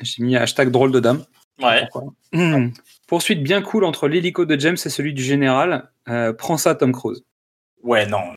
J'ai 0.00 0.22
mis 0.24 0.34
hashtag 0.36 0.70
drôle 0.70 0.92
de 0.92 1.00
dame. 1.00 1.22
Ouais. 1.62 1.86
Hmm. 2.32 2.68
Poursuite 3.06 3.42
bien 3.42 3.62
cool 3.62 3.84
entre 3.84 4.08
l'hélico 4.08 4.44
de 4.46 4.58
James 4.58 4.74
et 4.84 4.88
celui 4.88 5.14
du 5.14 5.22
général. 5.22 5.90
Euh, 6.08 6.32
prends 6.32 6.56
ça, 6.56 6.74
Tom 6.74 6.92
Cruise. 6.92 7.22
Ouais, 7.82 8.06
non. 8.06 8.34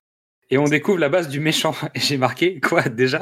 Et 0.52 0.58
on 0.58 0.66
découvre 0.66 1.00
la 1.00 1.10
base 1.10 1.28
du 1.30 1.40
méchant. 1.40 1.76
Et 1.96 2.00
j'ai 2.00 2.18
marqué, 2.18 2.60
quoi, 2.60 2.84
déjà? 2.84 3.20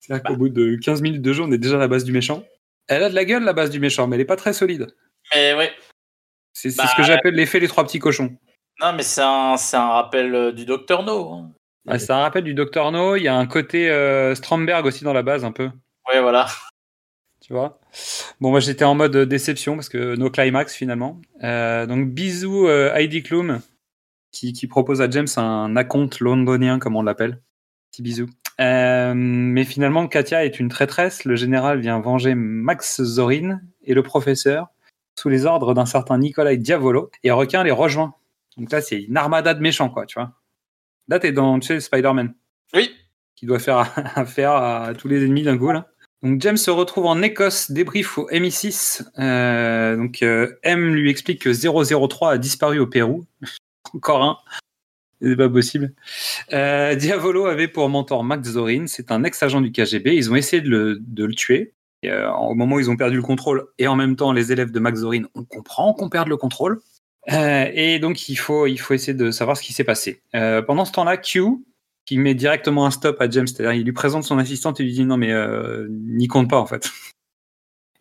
C'est-à-dire 0.00 0.22
qu'au 0.24 0.36
bout 0.36 0.48
de 0.48 0.76
15 0.76 1.00
minutes 1.02 1.22
de 1.22 1.32
jeu, 1.32 1.42
on 1.42 1.52
est 1.52 1.58
déjà 1.58 1.76
à 1.76 1.80
la 1.80 1.88
base 1.88 2.04
du 2.04 2.12
méchant. 2.12 2.44
Elle 2.88 3.02
a 3.04 3.08
de 3.10 3.14
la 3.14 3.24
gueule, 3.24 3.44
la 3.44 3.52
base 3.52 3.70
du 3.70 3.78
méchant, 3.80 4.06
mais 4.06 4.16
elle 4.16 4.22
est 4.22 4.26
pas 4.26 4.36
très 4.36 4.52
solide. 4.52 4.88
Mais 5.34 5.54
ouais. 5.54 5.72
C'est 6.52 6.70
c'est 6.70 6.82
Bah, 6.82 6.88
ce 6.88 6.96
que 6.96 7.02
j'appelle 7.04 7.34
l'effet 7.34 7.60
les 7.60 7.68
trois 7.68 7.84
petits 7.84 7.98
cochons. 8.00 8.36
Non, 8.80 8.92
mais 8.94 9.02
c'est 9.02 9.22
un, 9.22 9.56
c'est 9.56 9.76
un 9.76 9.88
rappel 9.90 10.34
euh, 10.34 10.52
du 10.52 10.64
Docteur 10.66 11.04
No. 11.04 11.32
hein. 11.32 11.52
Ah, 11.88 11.98
ça 11.98 12.18
rappelle 12.18 12.44
du 12.44 12.54
Dr 12.54 12.92
No, 12.92 13.16
il 13.16 13.22
y 13.24 13.28
a 13.28 13.34
un 13.36 13.46
côté 13.46 13.90
euh, 13.90 14.34
Stromberg 14.36 14.84
aussi 14.86 15.02
dans 15.04 15.12
la 15.12 15.22
base, 15.22 15.44
un 15.44 15.52
peu. 15.52 15.68
Ouais, 16.12 16.20
voilà. 16.20 16.46
Tu 17.52 17.56
vois 17.58 17.78
Bon, 18.40 18.48
moi 18.48 18.60
j'étais 18.60 18.86
en 18.86 18.94
mode 18.94 19.14
déception 19.14 19.74
parce 19.74 19.90
que 19.90 20.16
no 20.16 20.30
climax 20.30 20.74
finalement. 20.74 21.20
Euh, 21.44 21.84
donc 21.84 22.08
bisous 22.08 22.66
euh, 22.66 22.90
Heidi 22.94 23.22
Klum 23.22 23.60
qui, 24.30 24.54
qui 24.54 24.66
propose 24.66 25.02
à 25.02 25.10
James 25.10 25.26
un 25.36 25.76
acompte 25.76 26.20
londonien 26.20 26.78
comme 26.78 26.96
on 26.96 27.02
l'appelle. 27.02 27.42
Petit 27.90 28.00
bisou. 28.00 28.30
Euh, 28.58 29.12
mais 29.14 29.64
finalement 29.64 30.08
Katia 30.08 30.46
est 30.46 30.60
une 30.60 30.70
traîtresse. 30.70 31.26
Le 31.26 31.36
général 31.36 31.78
vient 31.78 32.00
venger 32.00 32.34
Max 32.34 33.02
Zorin 33.02 33.60
et 33.84 33.92
le 33.92 34.02
professeur 34.02 34.68
sous 35.20 35.28
les 35.28 35.44
ordres 35.44 35.74
d'un 35.74 35.84
certain 35.84 36.16
Nikolai 36.16 36.56
Diavolo 36.56 37.10
et 37.22 37.32
requin 37.32 37.64
les 37.64 37.70
rejoint. 37.70 38.14
Donc 38.56 38.72
là 38.72 38.80
c'est 38.80 39.02
une 39.02 39.18
armada 39.18 39.52
de 39.52 39.60
méchants 39.60 39.90
quoi, 39.90 40.06
tu 40.06 40.18
vois. 40.18 40.32
Là 41.06 41.18
t'es 41.18 41.32
dans 41.32 41.58
tu 41.58 41.66
sais, 41.66 41.80
Spider-Man 41.80 42.32
Oui. 42.72 42.94
qui 43.34 43.44
doit 43.44 43.58
faire 43.58 43.92
affaire 44.16 44.52
à 44.52 44.94
tous 44.94 45.08
les 45.08 45.22
ennemis 45.22 45.42
d'un 45.42 45.58
coup 45.58 45.70
là. 45.70 45.91
Donc 46.22 46.40
James 46.40 46.56
se 46.56 46.70
retrouve 46.70 47.06
en 47.06 47.20
Écosse, 47.20 47.72
débrief 47.72 48.16
au 48.16 48.28
MI6. 48.30 49.02
Euh, 49.18 49.96
donc 49.96 50.22
euh, 50.22 50.52
M 50.62 50.94
lui 50.94 51.10
explique 51.10 51.42
que 51.42 51.52
003 51.52 52.32
a 52.32 52.38
disparu 52.38 52.78
au 52.78 52.86
Pérou. 52.86 53.24
Encore 53.94 54.22
un. 54.22 54.38
C'est 55.20 55.36
pas 55.36 55.48
possible. 55.48 55.92
Euh, 56.52 56.94
Diavolo 56.94 57.46
avait 57.46 57.68
pour 57.68 57.88
mentor 57.88 58.22
Max 58.22 58.50
Zorin. 58.50 58.86
C'est 58.86 59.10
un 59.10 59.24
ex-agent 59.24 59.60
du 59.60 59.72
KGB. 59.72 60.14
Ils 60.14 60.30
ont 60.30 60.36
essayé 60.36 60.62
de 60.62 60.68
le, 60.68 60.98
de 61.00 61.24
le 61.24 61.34
tuer. 61.34 61.74
Au 62.04 62.54
moment 62.54 62.76
où 62.76 62.80
ils 62.80 62.90
ont 62.90 62.96
perdu 62.96 63.16
le 63.16 63.22
contrôle, 63.22 63.68
et 63.78 63.86
en 63.86 63.94
même 63.94 64.16
temps, 64.16 64.32
les 64.32 64.50
élèves 64.50 64.72
de 64.72 64.80
Max 64.80 64.98
Zorin, 64.98 65.22
on 65.36 65.44
comprend 65.44 65.94
qu'on 65.94 66.08
perde 66.08 66.26
le 66.26 66.36
contrôle. 66.36 66.80
Et 67.28 68.00
donc, 68.00 68.28
il 68.28 68.34
faut, 68.34 68.66
il 68.66 68.78
faut 68.78 68.94
essayer 68.94 69.14
de 69.14 69.30
savoir 69.30 69.56
ce 69.56 69.62
qui 69.62 69.72
s'est 69.72 69.84
passé. 69.84 70.20
Pendant 70.32 70.84
ce 70.84 70.90
temps-là, 70.90 71.16
Q, 71.16 71.62
qui 72.04 72.18
met 72.18 72.34
directement 72.34 72.84
un 72.86 72.90
stop 72.90 73.20
à 73.20 73.28
James, 73.30 73.46
c'est-à-dire 73.46 73.72
il 73.74 73.84
lui 73.84 73.92
présente 73.92 74.24
son 74.24 74.38
assistante 74.38 74.80
et 74.80 74.82
lui 74.84 74.92
dit 74.92 75.04
non, 75.04 75.16
mais 75.16 75.32
euh, 75.32 75.86
n'y 75.90 76.26
compte 76.28 76.50
pas 76.50 76.58
en 76.58 76.66
fait. 76.66 76.90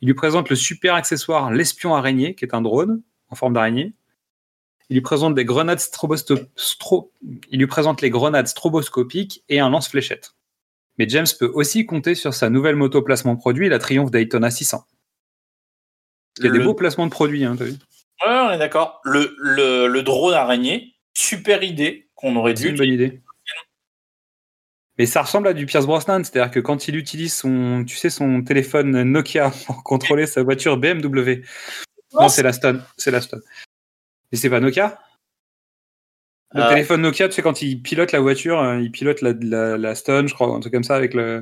Il 0.02 0.08
lui 0.08 0.16
présente 0.16 0.50
le 0.50 0.56
super 0.56 0.96
accessoire, 0.96 1.52
l'espion 1.52 1.94
araignée, 1.96 2.34
qui 2.34 2.44
est 2.46 2.56
un 2.56 2.62
drone 2.62 3.02
en 3.30 3.36
forme 3.36 3.54
d'araignée. 3.54 3.94
Il 4.90 4.96
lui 4.96 5.02
présente 5.02 5.36
des 5.36 5.46
grenades 5.46 5.78
strobosto- 5.80 6.48
stro- 6.58 7.12
il 7.52 7.60
lui 7.60 7.68
présente 7.68 8.02
les 8.02 8.10
grenades 8.10 8.48
stroboscopiques 8.48 9.44
et 9.48 9.60
un 9.60 9.70
lance-fléchette. 9.70 10.34
Mais 10.98 11.08
James 11.08 11.28
peut 11.40 11.50
aussi 11.54 11.86
compter 11.86 12.16
sur 12.16 12.34
sa 12.34 12.50
nouvelle 12.50 12.76
moto 12.76 13.02
placement 13.02 13.36
produit, 13.36 13.70
la 13.70 13.80
Triumph 13.80 14.10
Daytona 14.12 14.50
600. 14.50 14.84
Il 16.40 16.46
y 16.46 16.48
a 16.48 16.52
des 16.52 16.60
beaux 16.60 16.74
placements 16.74 17.06
de 17.06 17.12
produits, 17.12 17.46
hein, 17.46 17.56
t'as 17.58 17.66
vu 17.66 17.72
Ouais, 18.26 18.40
on 18.48 18.52
est 18.52 18.58
d'accord. 18.58 19.00
Le, 19.04 19.36
le, 19.40 19.88
le 19.88 20.04
drone 20.04 20.34
araignée, 20.34 20.96
super 21.14 21.64
idée 21.64 22.10
qu'on 22.16 22.36
aurait 22.36 22.56
C'est 22.56 22.64
dû. 22.66 22.70
une 22.72 22.78
bonne 22.78 22.90
idée. 22.90 23.22
Mais 25.02 25.08
ça 25.08 25.24
ressemble 25.24 25.48
à 25.48 25.54
du 25.54 25.66
Pierce 25.66 25.88
Brosnan, 25.88 26.24
c'est-à-dire 26.24 26.52
que 26.52 26.60
quand 26.60 26.88
il 26.88 26.96
utilise 26.96 27.34
son, 27.34 27.84
tu 27.88 27.96
sais, 27.96 28.12
son 28.12 28.44
téléphone 28.44 29.02
Nokia 29.02 29.50
pour 29.66 29.84
contrôler 29.84 30.28
sa 30.28 30.44
voiture 30.44 30.78
BMW. 30.78 31.42
Non, 32.14 32.30
c'est 32.30 32.44
la 32.44 32.54
Stone. 32.54 32.84
C'est 32.98 33.10
la 33.10 33.20
Stone. 33.20 33.42
Mais 34.32 34.38
c'est 34.38 34.52
pas 34.52 34.60
Nokia? 34.60 35.00
Le 36.54 36.62
Euh. 36.62 36.70
téléphone 36.70 37.02
Nokia, 37.02 37.30
tu 37.30 37.34
sais, 37.34 37.42
quand 37.42 37.64
il 37.64 37.82
pilote 37.82 38.12
la 38.12 38.20
voiture, 38.20 38.60
euh, 38.60 38.80
il 38.80 38.92
pilote 38.92 39.22
la, 39.24 39.34
la, 39.42 39.76
la 39.76 39.96
Stone, 39.96 40.28
je 40.28 40.36
crois, 40.36 40.54
un 40.54 40.60
truc 40.60 40.72
comme 40.72 40.84
ça, 40.84 40.96
avec 40.98 41.16
le, 41.16 41.42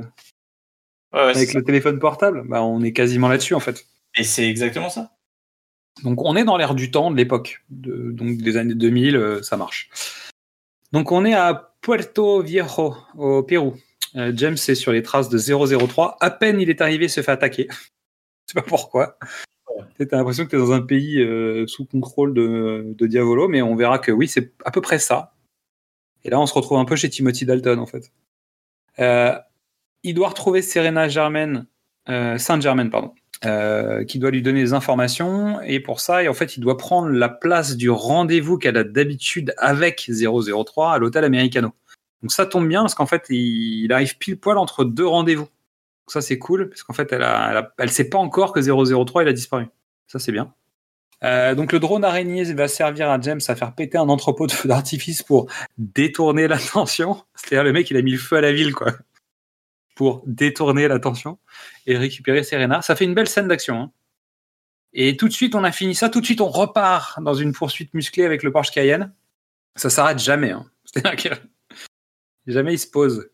Ouais, 1.12 1.20
ouais, 1.20 1.32
avec 1.36 1.50
c'est 1.50 1.58
le 1.58 1.64
téléphone 1.66 2.00
portable. 2.00 2.48
Bah, 2.48 2.64
on 2.64 2.82
est 2.82 2.94
quasiment 2.94 3.28
là-dessus, 3.28 3.56
en 3.56 3.60
fait. 3.60 3.86
Et 4.16 4.24
c'est 4.24 4.48
exactement 4.48 4.90
ça. 4.90 5.12
Donc 6.04 6.22
on 6.24 6.38
est 6.38 6.46
dans 6.46 6.56
l'air 6.56 6.76
du 6.76 6.92
temps, 6.92 7.12
de 7.12 7.18
l'époque, 7.18 7.62
de- 7.70 8.12
donc 8.14 8.38
des 8.38 8.56
années 8.56 8.74
2000, 8.76 9.18
euh, 9.18 9.42
ça 9.44 9.58
marche. 9.58 9.90
Donc 10.92 11.12
on 11.12 11.26
est 11.26 11.34
à 11.34 11.76
Puerto 11.82 12.42
Viejo, 12.42 12.96
au 13.18 13.44
Pérou. 13.44 13.76
Euh, 14.16 14.32
James 14.36 14.54
est 14.54 14.76
sur 14.76 14.92
les 14.92 15.04
traces 15.04 15.30
de 15.30 15.38
003. 15.38 16.18
À 16.20 16.32
peine 16.32 16.60
il 16.60 16.70
est 16.70 16.82
arrivé, 16.82 17.06
il 17.06 17.10
se 17.10 17.22
fait 17.22 17.32
attaquer. 17.32 17.68
Je 18.48 18.54
sais 18.54 18.62
pas 18.62 18.64
pourquoi. 18.64 19.18
T'as 19.98 20.18
l'impression 20.18 20.46
que 20.46 20.50
tu 20.50 20.56
es 20.56 20.60
dans 20.60 20.72
un 20.72 20.82
pays 20.82 21.22
euh, 21.22 21.68
sous 21.68 21.86
contrôle 21.86 22.34
de, 22.34 22.94
de 22.98 23.08
Diavolo, 23.08 23.48
mais 23.48 23.62
on 23.62 23.76
verra 23.76 24.00
que 24.00 24.12
oui, 24.12 24.28
c'est 24.28 24.54
à 24.66 24.72
peu 24.72 24.82
près 24.82 25.00
ça. 25.00 25.34
Et 26.24 26.30
là, 26.30 26.40
on 26.40 26.46
se 26.46 26.54
retrouve 26.54 26.78
un 26.78 26.86
peu 26.86 26.96
chez 26.96 27.10
Timothy 27.10 27.46
Dalton, 27.46 27.80
en 27.80 27.86
fait. 27.86 28.12
Euh, 29.00 29.38
il 30.04 30.14
doit 30.14 30.30
retrouver 30.30 30.62
Serena 30.62 31.08
Germaine, 31.08 31.66
euh, 32.10 32.38
Saint-Germain, 32.38 32.90
pardon, 32.90 33.14
euh, 33.46 34.04
qui 34.04 34.20
doit 34.20 34.32
lui 34.32 34.42
donner 34.42 34.62
des 34.62 34.74
informations. 34.74 35.62
Et 35.62 35.80
pour 35.80 36.02
ça, 36.02 36.24
et 36.24 36.28
en 36.28 36.34
fait, 36.34 36.58
il 36.58 36.60
doit 36.60 36.78
prendre 36.78 37.10
la 37.10 37.30
place 37.30 37.78
du 37.78 37.90
rendez-vous 37.90 38.58
qu'elle 38.58 38.76
a 38.76 38.84
d'habitude 38.84 39.54
avec 39.58 40.10
003 40.12 40.94
à 40.94 40.98
l'hôtel 40.98 41.24
Americano. 41.24 41.72
Donc 42.22 42.32
ça 42.32 42.46
tombe 42.46 42.68
bien 42.68 42.82
parce 42.82 42.96
qu'en 42.96 43.06
fait, 43.06 43.26
il, 43.30 43.92
arrive 43.94 44.18
pile 44.18 44.38
poil 44.38 44.58
entre 44.58 44.84
deux 44.84 45.08
rendez-vous. 45.08 45.46
Donc 45.46 46.12
ça, 46.12 46.22
c'est 46.22 46.38
cool 46.38 46.70
parce 46.70 46.84
qu'en 46.84 46.94
fait, 46.94 47.14
elle, 47.14 47.26
elle, 47.78 47.90
sait 47.90 48.10
pas 48.10 48.18
encore 48.18 48.52
que 48.52 48.60
003 48.60 49.24
il 49.24 49.30
a 49.30 49.34
disparu. 49.34 49.68
Ça, 50.08 50.20
c'est 50.20 50.34
bien. 50.34 50.54
Euh, 51.24 51.54
donc 51.54 51.74
le 51.74 51.80
drone 51.80 52.04
araignée 52.06 52.44
va 52.54 52.68
servir 52.68 53.10
à 53.10 53.20
James 53.20 53.42
à 53.48 53.56
faire 53.56 53.76
péter 53.76 53.98
un 53.98 54.08
entrepôt 54.08 54.48
de 54.48 54.54
feu 54.54 54.70
d'artifice 54.70 55.22
pour 55.24 55.50
détourner 55.78 56.48
l'attention. 56.50 57.24
C'est-à-dire 57.36 57.64
le 57.64 57.74
mec, 57.74 57.90
il 57.90 57.98
a 57.98 58.02
mis 58.02 58.12
le 58.12 58.18
feu 58.18 58.38
à 58.38 58.42
la 58.42 58.52
ville, 58.52 58.74
quoi, 58.74 58.94
pour 60.00 60.24
détourner 60.26 60.88
l'attention 60.88 61.40
et 61.86 61.98
récupérer 61.98 62.42
Serena. 62.44 62.82
Ça 62.82 62.96
fait 62.96 63.04
une 63.04 63.14
belle 63.14 63.28
scène 63.28 63.50
d'action. 63.50 63.82
hein. 63.82 63.92
Et 64.94 65.18
tout 65.18 65.28
de 65.28 65.34
suite, 65.34 65.56
on 65.56 65.66
a 65.66 65.74
fini 65.74 65.94
ça. 65.94 66.08
Tout 66.08 66.22
de 66.22 66.26
suite, 66.26 66.40
on 66.40 66.48
repart 66.48 67.22
dans 67.22 67.34
une 67.34 67.52
poursuite 67.52 67.94
musclée 67.94 68.24
avec 68.24 68.42
le 68.44 68.50
Porsche 68.54 68.72
Cayenne. 68.72 69.14
Ça 69.76 69.90
s'arrête 69.90 70.20
jamais. 70.20 70.52
hein. 70.52 70.66
C'est-à-dire 70.86 71.18
que 71.22 71.36
jamais 72.48 72.76
il 72.76 72.78
se 72.80 72.88
pose. 72.88 73.30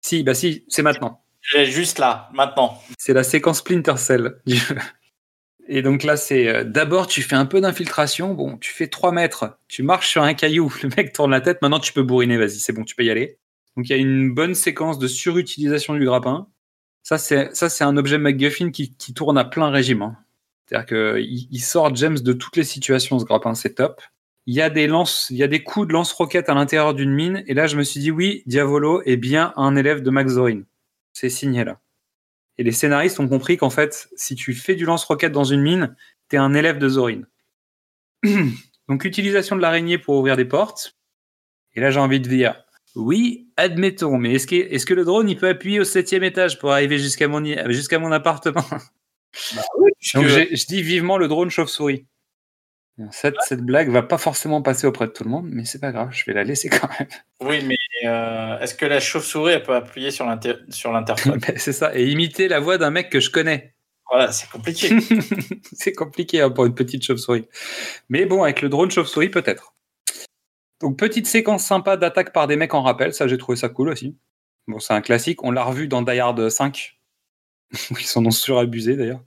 Si, 0.00 0.22
bah 0.22 0.34
si, 0.34 0.64
c'est 0.68 0.82
maintenant. 0.82 1.24
Juste 1.42 1.98
là, 1.98 2.30
maintenant. 2.32 2.80
C'est 3.00 3.12
la 3.12 3.24
séquence 3.24 3.58
Splinter 3.58 3.96
Cell. 3.96 4.40
Et 5.66 5.82
donc 5.82 6.04
là, 6.04 6.16
c'est 6.16 6.46
euh, 6.46 6.62
d'abord, 6.62 7.08
tu 7.08 7.20
fais 7.22 7.34
un 7.34 7.46
peu 7.46 7.60
d'infiltration. 7.60 8.32
Bon, 8.32 8.58
tu 8.58 8.72
fais 8.72 8.86
3 8.86 9.10
mètres, 9.10 9.58
tu 9.66 9.82
marches 9.82 10.08
sur 10.10 10.22
un 10.22 10.34
caillou, 10.34 10.72
le 10.84 10.88
mec 10.96 11.12
tourne 11.12 11.32
la 11.32 11.40
tête. 11.40 11.60
Maintenant, 11.62 11.80
tu 11.80 11.92
peux 11.92 12.04
bourriner, 12.04 12.36
vas-y, 12.36 12.60
c'est 12.60 12.72
bon, 12.72 12.84
tu 12.84 12.94
peux 12.94 13.02
y 13.02 13.10
aller. 13.10 13.40
Donc 13.76 13.88
il 13.88 13.90
y 13.90 13.94
a 13.94 13.98
une 13.98 14.32
bonne 14.32 14.54
séquence 14.54 14.98
de 14.98 15.06
surutilisation 15.06 15.94
du 15.94 16.04
grappin. 16.04 16.48
Ça, 17.02 17.18
c'est 17.18 17.54
ça, 17.54 17.68
c'est 17.68 17.84
un 17.84 17.96
objet 17.96 18.18
MacGuffin 18.18 18.70
qui, 18.70 18.94
qui 18.96 19.14
tourne 19.14 19.38
à 19.38 19.44
plein 19.44 19.70
régime. 19.70 20.02
hein. 20.02 20.16
C'est-à-dire 20.66 20.86
qu'il 20.86 21.48
il 21.50 21.60
sort 21.60 21.94
James 21.94 22.18
de 22.18 22.32
toutes 22.32 22.56
les 22.56 22.64
situations, 22.64 23.18
ce 23.18 23.24
grappin, 23.24 23.54
c'est 23.54 23.74
top. 23.74 24.02
Il 24.46 24.54
y 24.54 24.60
a 24.60 24.70
des 24.70 24.86
lances, 24.86 25.28
il 25.30 25.36
y 25.36 25.42
a 25.42 25.48
des 25.48 25.62
coups 25.62 25.88
de 25.88 25.92
lance-roquettes 25.92 26.48
à 26.48 26.54
l'intérieur 26.54 26.94
d'une 26.94 27.12
mine. 27.12 27.44
Et 27.46 27.54
là, 27.54 27.66
je 27.66 27.76
me 27.76 27.82
suis 27.82 28.00
dit, 28.00 28.10
oui, 28.10 28.42
Diavolo 28.46 29.02
est 29.04 29.16
bien 29.16 29.52
un 29.56 29.76
élève 29.76 30.02
de 30.02 30.10
Max 30.10 30.32
Zorin. 30.32 30.62
C'est 31.12 31.30
signé 31.30 31.64
là. 31.64 31.80
Et 32.58 32.64
les 32.64 32.72
scénaristes 32.72 33.20
ont 33.20 33.28
compris 33.28 33.56
qu'en 33.56 33.70
fait, 33.70 34.08
si 34.16 34.34
tu 34.34 34.54
fais 34.54 34.74
du 34.74 34.84
lance-roquette 34.84 35.32
dans 35.32 35.44
une 35.44 35.62
mine, 35.62 35.96
t'es 36.28 36.36
un 36.36 36.54
élève 36.54 36.78
de 36.78 36.88
Zorin. 36.88 37.22
Donc, 38.88 39.04
utilisation 39.04 39.56
de 39.56 39.60
l'araignée 39.60 39.98
pour 39.98 40.16
ouvrir 40.16 40.36
des 40.36 40.44
portes. 40.44 40.96
Et 41.74 41.80
là, 41.80 41.90
j'ai 41.90 42.00
envie 42.00 42.20
de 42.20 42.28
dire, 42.28 42.64
oui, 42.96 43.48
admettons, 43.56 44.16
mais 44.16 44.32
est-ce 44.34 44.46
que, 44.46 44.54
est-ce 44.56 44.86
que 44.86 44.94
le 44.94 45.04
drone, 45.04 45.28
il 45.28 45.36
peut 45.36 45.48
appuyer 45.48 45.78
au 45.80 45.84
septième 45.84 46.24
étage 46.24 46.58
pour 46.58 46.72
arriver 46.72 46.98
jusqu'à 46.98 47.28
mon, 47.28 47.40
mon 47.40 48.12
appartement? 48.12 48.64
Donc, 50.14 50.26
j'ai- 50.26 50.56
je 50.56 50.66
dis 50.66 50.82
vivement 50.82 51.18
le 51.18 51.28
drone 51.28 51.50
chauve-souris. 51.50 52.06
Cette, 53.10 53.34
cette 53.46 53.60
blague 53.60 53.90
va 53.90 54.02
pas 54.02 54.16
forcément 54.16 54.62
passer 54.62 54.86
auprès 54.86 55.06
de 55.06 55.12
tout 55.12 55.22
le 55.24 55.28
monde, 55.28 55.46
mais 55.50 55.66
c'est 55.66 55.78
pas 55.80 55.92
grave, 55.92 56.08
je 56.12 56.24
vais 56.24 56.32
la 56.32 56.44
laisser 56.44 56.70
quand 56.70 56.88
même. 56.98 57.08
Oui, 57.42 57.62
mais 57.62 57.76
euh, 58.08 58.58
est-ce 58.60 58.74
que 58.74 58.86
la 58.86 59.00
chauve-souris 59.00 59.52
elle 59.52 59.62
peut 59.62 59.74
appuyer 59.74 60.10
sur 60.10 60.24
l'inter- 60.24 60.56
sur 60.70 60.90
l'interphone 60.92 61.38
Ben, 61.46 61.58
c'est 61.58 61.74
ça, 61.74 61.94
et 61.94 62.06
imiter 62.06 62.48
la 62.48 62.58
voix 62.58 62.78
d'un 62.78 62.90
mec 62.90 63.10
que 63.10 63.20
je 63.20 63.30
connais. 63.30 63.74
Voilà, 64.08 64.32
c'est 64.32 64.48
compliqué. 64.48 64.88
c'est 65.72 65.92
compliqué 65.92 66.40
hein, 66.40 66.48
pour 66.48 66.64
une 66.64 66.74
petite 66.74 67.02
chauve-souris. 67.04 67.46
Mais 68.08 68.24
bon, 68.24 68.44
avec 68.44 68.62
le 68.62 68.70
drone 68.70 68.90
chauve-souris, 68.90 69.28
peut-être. 69.28 69.74
Donc, 70.80 70.98
petite 70.98 71.26
séquence 71.26 71.64
sympa 71.64 71.96
d'attaque 71.96 72.32
par 72.32 72.46
des 72.46 72.56
mecs 72.56 72.74
en 72.74 72.82
rappel, 72.82 73.14
ça 73.14 73.26
j'ai 73.28 73.38
trouvé 73.38 73.56
ça 73.56 73.68
cool 73.68 73.88
aussi. 73.88 74.16
Bon, 74.68 74.78
c'est 74.78 74.94
un 74.94 75.00
classique, 75.00 75.42
on 75.44 75.50
l'a 75.50 75.64
revu 75.64 75.88
dans 75.88 76.02
Die 76.02 76.18
Hard 76.18 76.48
5. 76.48 76.98
Ils 77.90 77.96
s'en 78.06 78.24
ont 78.24 78.30
surabusé 78.30 78.96
d'ailleurs. 78.96 79.22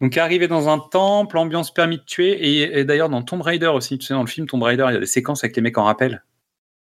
Donc, 0.00 0.16
arrivé 0.16 0.48
dans 0.48 0.68
un 0.68 0.78
temple, 0.78 1.36
ambiance 1.36 1.74
permis 1.74 1.98
de 1.98 2.04
tuer, 2.04 2.78
et, 2.78 2.84
d'ailleurs 2.84 3.10
dans 3.10 3.22
Tomb 3.22 3.42
Raider 3.42 3.66
aussi, 3.66 3.98
tu 3.98 4.06
sais, 4.06 4.14
dans 4.14 4.22
le 4.22 4.28
film 4.28 4.46
Tomb 4.46 4.62
Raider, 4.62 4.86
il 4.88 4.94
y 4.94 4.96
a 4.96 5.00
des 5.00 5.06
séquences 5.06 5.44
avec 5.44 5.56
les 5.56 5.62
mecs 5.62 5.76
en 5.76 5.84
rappel. 5.84 6.24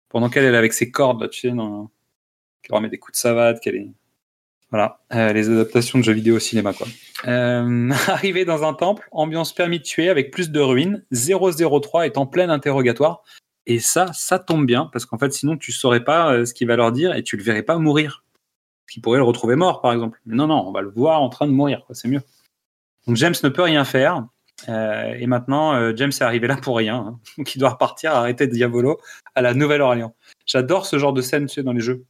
Pendant 0.09 0.29
qu'elle 0.29 0.45
elle 0.45 0.53
est 0.53 0.57
avec 0.57 0.73
ses 0.73 0.91
cordes, 0.91 1.21
là, 1.21 1.27
tu 1.27 1.41
sais, 1.41 1.51
dans... 1.51 1.89
qu'elle 2.61 2.75
remet 2.75 2.89
des 2.89 2.99
coups 2.99 3.17
de 3.17 3.19
savate, 3.19 3.59
qu'elle 3.59 3.75
est. 3.75 3.91
Voilà, 4.69 5.01
euh, 5.13 5.33
les 5.33 5.49
adaptations 5.49 5.99
de 5.99 6.03
jeux 6.03 6.13
vidéo 6.13 6.37
au 6.37 6.39
cinéma, 6.39 6.73
quoi. 6.73 6.87
Euh, 7.27 7.91
arrivé 8.07 8.45
dans 8.45 8.63
un 8.63 8.73
temple, 8.73 9.07
ambiance 9.11 9.53
permis 9.53 9.79
de 9.79 9.83
tuer 9.83 10.09
avec 10.09 10.31
plus 10.31 10.49
de 10.49 10.59
ruines, 10.59 11.05
003 11.11 12.05
est 12.05 12.17
en 12.17 12.25
plein 12.25 12.49
interrogatoire. 12.49 13.23
Et 13.65 13.79
ça, 13.79 14.11
ça 14.13 14.39
tombe 14.39 14.65
bien, 14.65 14.89
parce 14.91 15.05
qu'en 15.05 15.17
fait, 15.17 15.31
sinon, 15.31 15.57
tu 15.57 15.71
saurais 15.71 16.03
pas 16.03 16.33
euh, 16.33 16.45
ce 16.45 16.53
qu'il 16.53 16.67
va 16.67 16.75
leur 16.75 16.91
dire 16.91 17.15
et 17.15 17.23
tu 17.23 17.37
le 17.37 17.43
verrais 17.43 17.63
pas 17.63 17.77
mourir. 17.77 18.23
Qui 18.91 18.99
pourrait 18.99 19.19
le 19.19 19.23
retrouver 19.23 19.55
mort, 19.55 19.81
par 19.81 19.93
exemple. 19.93 20.19
Mais 20.25 20.35
non, 20.35 20.47
non, 20.47 20.67
on 20.67 20.71
va 20.71 20.81
le 20.81 20.89
voir 20.89 21.21
en 21.21 21.29
train 21.29 21.47
de 21.47 21.53
mourir, 21.53 21.83
c'est 21.91 22.07
mieux. 22.09 22.21
Donc 23.07 23.15
James 23.15 23.33
ne 23.41 23.49
peut 23.49 23.61
rien 23.61 23.85
faire. 23.85 24.27
Euh, 24.69 25.13
et 25.17 25.25
maintenant, 25.25 25.73
euh, 25.73 25.93
James 25.95 26.11
est 26.11 26.21
arrivé 26.21 26.47
là 26.47 26.57
pour 26.57 26.77
rien. 26.77 26.97
hein. 26.97 27.19
Donc 27.37 27.55
il 27.55 27.59
doit 27.59 27.69
repartir, 27.69 28.13
arrêter 28.13 28.47
Diavolo 28.47 28.99
à 29.35 29.41
la 29.41 29.53
Nouvelle-Orléans. 29.53 30.15
J'adore 30.45 30.85
ce 30.85 30.99
genre 30.99 31.13
de 31.13 31.21
scène, 31.21 31.47
tu 31.47 31.55
sais, 31.55 31.63
dans 31.63 31.73
les 31.73 31.79
jeux. 31.79 32.05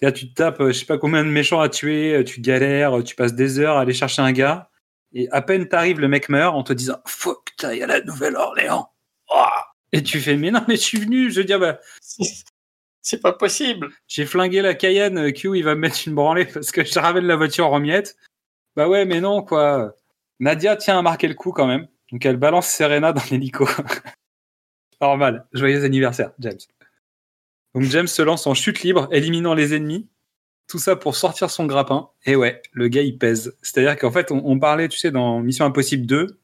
Là, 0.00 0.12
tu 0.12 0.30
te 0.30 0.34
tapes, 0.34 0.62
je 0.66 0.72
sais 0.72 0.86
pas 0.86 0.96
combien 0.96 1.22
de 1.22 1.28
méchants 1.28 1.60
à 1.60 1.68
tuer, 1.68 2.24
tu 2.24 2.40
galères, 2.40 3.04
tu 3.04 3.14
passes 3.14 3.34
des 3.34 3.58
heures 3.58 3.76
à 3.76 3.82
aller 3.82 3.92
chercher 3.92 4.22
un 4.22 4.32
gars, 4.32 4.70
et 5.12 5.28
à 5.30 5.42
peine 5.42 5.68
t'arrives, 5.68 6.00
le 6.00 6.08
mec 6.08 6.30
meurt 6.30 6.54
en 6.54 6.62
te 6.62 6.72
disant 6.72 6.96
Faut 7.06 7.34
que 7.34 7.52
t'ailles 7.58 7.82
à 7.82 7.86
la 7.86 8.00
Nouvelle-Orléans. 8.00 8.90
Ouah, 9.30 9.69
Et 9.92 10.02
tu 10.02 10.20
fais 10.20 10.36
Mais 10.36 10.50
non, 10.50 10.60
mais 10.68 10.76
je 10.76 10.82
suis 10.82 10.98
venu, 11.00 11.30
je 11.30 11.40
veux 11.40 11.44
dire, 11.44 11.58
bah, 11.58 11.80
c'est- 12.00 12.22
c'est 13.02 13.20
pas 13.20 13.32
possible. 13.32 13.88
j'ai 14.08 14.26
flingué 14.26 14.60
la 14.62 14.74
Cayenne, 14.74 15.18
euh, 15.18 15.30
Q, 15.32 15.56
il 15.58 15.64
va 15.64 15.74
me 15.74 15.80
mettre 15.80 15.98
une 16.06 16.14
branlée 16.14 16.44
parce 16.46 16.70
que 16.70 16.84
je 16.84 16.98
ramène 16.98 17.24
la 17.24 17.36
voiture 17.36 17.72
en 17.72 17.80
miettes. 17.80 18.16
Bah 18.76 18.88
ouais, 18.88 19.04
mais 19.04 19.20
non, 19.20 19.42
quoi. 19.42 19.94
Nadia 20.38 20.76
tient 20.76 20.98
à 20.98 21.02
marquer 21.02 21.28
le 21.28 21.34
coup 21.34 21.52
quand 21.52 21.66
même. 21.66 21.88
Donc 22.12 22.24
elle 22.26 22.36
balance 22.36 22.68
Serena 22.68 23.12
dans 23.12 23.22
l'hélico. 23.30 23.68
Normal. 25.00 25.46
Joyeux 25.52 25.84
anniversaire, 25.84 26.32
James. 26.38 26.58
Donc 27.74 27.84
James 27.84 28.06
se 28.06 28.22
lance 28.22 28.46
en 28.46 28.54
chute 28.54 28.82
libre, 28.82 29.08
éliminant 29.12 29.54
les 29.54 29.74
ennemis. 29.74 30.08
Tout 30.68 30.78
ça 30.78 30.94
pour 30.96 31.16
sortir 31.16 31.50
son 31.50 31.66
grappin. 31.66 32.10
Et 32.26 32.36
ouais, 32.36 32.62
le 32.72 32.88
gars, 32.88 33.02
il 33.02 33.18
pèse. 33.18 33.56
C'est-à-dire 33.62 33.96
qu'en 33.98 34.12
fait, 34.12 34.30
on, 34.30 34.42
on 34.44 34.58
parlait, 34.58 34.88
tu 34.88 34.98
sais, 34.98 35.10
dans 35.10 35.40
Mission 35.40 35.64
Impossible 35.64 36.06
2, 36.06 36.39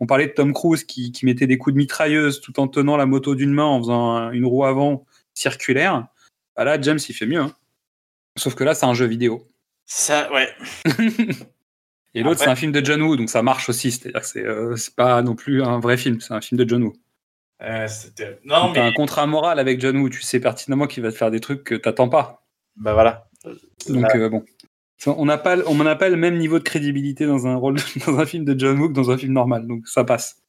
On 0.00 0.06
parlait 0.06 0.26
de 0.28 0.32
Tom 0.32 0.52
Cruise 0.52 0.84
qui, 0.84 1.10
qui 1.12 1.26
mettait 1.26 1.46
des 1.46 1.58
coups 1.58 1.74
de 1.74 1.78
mitrailleuse 1.78 2.40
tout 2.40 2.58
en 2.60 2.68
tenant 2.68 2.96
la 2.96 3.06
moto 3.06 3.34
d'une 3.34 3.52
main 3.52 3.64
en 3.64 3.78
faisant 3.80 4.10
un- 4.16 4.30
une 4.32 4.44
roue 4.46 4.64
avant 4.64 5.04
circulaire. 5.34 6.06
Bah 6.56 6.64
là, 6.64 6.80
James, 6.80 6.98
il 7.08 7.14
fait 7.14 7.26
mieux. 7.26 7.40
hein. 7.40 7.52
Sauf 8.36 8.54
que 8.54 8.62
là, 8.64 8.74
c'est 8.74 8.86
un 8.86 8.94
jeu 8.94 9.06
vidéo. 9.06 9.46
Ça, 9.86 10.30
ouais. 10.32 10.48
Et 12.14 12.22
l'autre, 12.22 12.40
c'est 12.40 12.48
un 12.48 12.56
film 12.56 12.72
de 12.72 12.84
John 12.84 13.02
Woo, 13.02 13.16
donc 13.16 13.28
ça 13.30 13.42
marche 13.42 13.68
aussi. 13.68 13.90
C'est-à-dire 13.92 14.20
que 14.20 14.26
c'est 14.26 14.44
euh, 14.44 14.76
c'est 14.76 14.94
pas 14.94 15.20
non 15.22 15.34
plus 15.34 15.62
un 15.62 15.78
vrai 15.78 15.96
film, 15.96 16.20
c'est 16.20 16.32
un 16.34 16.40
film 16.40 16.58
de 16.62 16.68
John 16.68 16.82
Woo. 16.84 16.94
Euh, 17.62 17.86
c'était- 17.88 18.38
non, 18.44 18.66
Donc, 18.66 18.76
mais 18.76 18.80
un 18.82 18.92
contrat 18.92 19.26
moral 19.26 19.58
avec 19.58 19.80
John 19.80 19.96
Woo, 19.98 20.08
tu 20.08 20.22
sais 20.22 20.40
pertinemment 20.40 20.86
qu'il 20.86 21.02
va 21.02 21.10
te 21.12 21.16
faire 21.16 21.30
des 21.30 21.40
trucs 21.40 21.64
que 21.64 21.74
t'attends 21.74 22.08
pas. 22.08 22.44
bah 22.76 22.92
voilà. 22.94 23.28
Donc 23.88 24.14
euh, 24.14 24.28
bon. 24.28 24.44
On 25.06 25.24
n'a 25.26 25.38
pas, 25.38 25.56
on 25.66 25.74
n'a 25.76 25.94
pas 25.96 26.08
le 26.08 26.16
même 26.16 26.36
niveau 26.38 26.58
de 26.58 26.64
crédibilité 26.64 27.24
dans 27.26 27.46
un 27.46 27.54
rôle, 27.56 27.76
dans 28.06 28.18
un 28.18 28.26
film 28.26 28.44
de 28.44 28.58
John 28.58 28.78
Woo 28.78 28.88
que 28.88 28.94
dans 28.94 29.10
un 29.10 29.16
film 29.18 29.32
normal, 29.32 29.66
donc 29.66 29.86
ça 29.86 30.04
passe. 30.04 30.42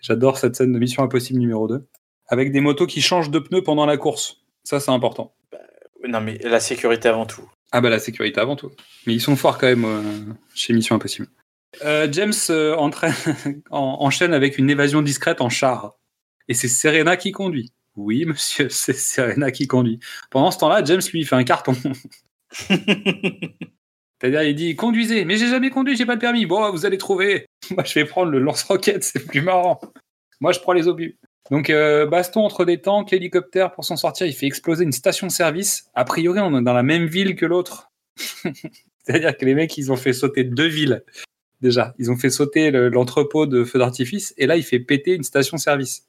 J'adore 0.00 0.38
cette 0.38 0.56
scène 0.56 0.72
de 0.72 0.78
Mission 0.78 1.02
Impossible 1.02 1.38
numéro 1.38 1.68
2. 1.68 1.86
Avec 2.28 2.50
des 2.52 2.60
motos 2.60 2.86
qui 2.86 3.02
changent 3.02 3.30
de 3.30 3.38
pneus 3.38 3.62
pendant 3.62 3.84
la 3.86 3.96
course. 3.98 4.38
Ça, 4.64 4.80
c'est 4.80 4.90
important. 4.90 5.34
Non, 6.08 6.20
mais 6.20 6.38
la 6.42 6.58
sécurité 6.60 7.08
avant 7.08 7.26
tout. 7.26 7.48
Ah 7.70 7.80
bah 7.80 7.90
la 7.90 7.98
sécurité 7.98 8.40
avant 8.40 8.56
tout. 8.56 8.70
Mais 9.06 9.14
ils 9.14 9.20
sont 9.20 9.36
forts 9.36 9.58
quand 9.58 9.66
même 9.66 9.84
euh, 9.84 10.02
chez 10.54 10.72
Mission 10.72 10.96
Impossible. 10.96 11.28
Euh, 11.84 12.08
James 12.10 12.32
euh, 12.50 12.74
entraîne- 12.76 13.14
en- 13.70 13.98
enchaîne 14.00 14.34
avec 14.34 14.58
une 14.58 14.68
évasion 14.70 15.02
discrète 15.02 15.40
en 15.40 15.48
char. 15.48 15.94
Et 16.48 16.54
c'est 16.54 16.68
Serena 16.68 17.16
qui 17.16 17.30
conduit. 17.32 17.72
Oui, 17.96 18.24
monsieur, 18.24 18.68
c'est 18.70 18.96
Serena 18.96 19.50
qui 19.52 19.66
conduit. 19.68 20.00
Pendant 20.30 20.50
ce 20.50 20.58
temps-là, 20.58 20.82
James 20.84 21.02
lui 21.12 21.24
fait 21.24 21.36
un 21.36 21.44
carton. 21.44 21.74
C'est-à-dire, 24.22 24.42
il 24.44 24.54
dit 24.54 24.76
conduisez, 24.76 25.24
mais 25.24 25.36
j'ai 25.36 25.48
jamais 25.48 25.70
conduit, 25.70 25.96
j'ai 25.96 26.06
pas 26.06 26.14
de 26.14 26.20
permis. 26.20 26.46
Bon, 26.46 26.70
vous 26.70 26.86
allez 26.86 26.96
trouver. 26.96 27.46
Moi, 27.72 27.82
je 27.84 27.94
vais 27.94 28.04
prendre 28.04 28.30
le 28.30 28.38
lance-roquette, 28.38 29.02
c'est 29.02 29.26
plus 29.26 29.42
marrant. 29.42 29.80
Moi, 30.40 30.52
je 30.52 30.60
prends 30.60 30.72
les 30.72 30.86
obus. 30.86 31.18
Donc, 31.50 31.70
euh, 31.70 32.06
baston 32.06 32.42
entre 32.42 32.64
des 32.64 32.80
tanks, 32.80 33.10
l'hélicoptère, 33.10 33.72
pour 33.72 33.84
s'en 33.84 33.96
sortir, 33.96 34.26
il 34.28 34.32
fait 34.32 34.46
exploser 34.46 34.84
une 34.84 34.92
station-service. 34.92 35.90
A 35.94 36.04
priori, 36.04 36.38
on 36.40 36.56
est 36.56 36.62
dans 36.62 36.72
la 36.72 36.84
même 36.84 37.06
ville 37.06 37.34
que 37.34 37.44
l'autre. 37.46 37.90
C'est-à-dire 39.04 39.36
que 39.36 39.44
les 39.44 39.54
mecs, 39.54 39.76
ils 39.76 39.90
ont 39.90 39.96
fait 39.96 40.12
sauter 40.12 40.44
deux 40.44 40.68
villes. 40.68 41.02
Déjà, 41.60 41.94
ils 41.98 42.10
ont 42.10 42.16
fait 42.16 42.30
sauter 42.30 42.70
le- 42.70 42.88
l'entrepôt 42.88 43.46
de 43.46 43.64
feux 43.64 43.78
d'artifice, 43.80 44.34
et 44.38 44.46
là, 44.46 44.56
il 44.56 44.62
fait 44.62 44.78
péter 44.78 45.14
une 45.14 45.24
station-service. 45.24 46.06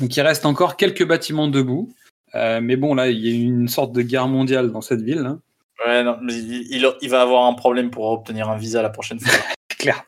Donc, 0.00 0.16
il 0.16 0.20
reste 0.22 0.44
encore 0.46 0.76
quelques 0.76 1.06
bâtiments 1.06 1.48
debout. 1.48 1.92
Euh, 2.34 2.60
mais 2.60 2.76
bon, 2.76 2.94
là, 2.94 3.08
il 3.10 3.26
y 3.26 3.30
a 3.30 3.34
une 3.34 3.68
sorte 3.68 3.92
de 3.92 4.02
guerre 4.02 4.26
mondiale 4.28 4.72
dans 4.72 4.80
cette 4.80 5.02
ville. 5.02 5.18
hein. 5.18 5.40
Il, 5.86 6.66
il- 6.70 6.92
il 7.00 7.08
va 7.10 7.22
avoir 7.22 7.46
un 7.46 7.54
problème 7.54 7.90
pour 7.90 8.04
obtenir 8.10 8.48
un 8.48 8.56
visa 8.56 8.82
la 8.82 8.90
prochaine 8.90 9.20
fois. 9.20 9.32
C'est 9.70 9.78
clair. 9.78 10.04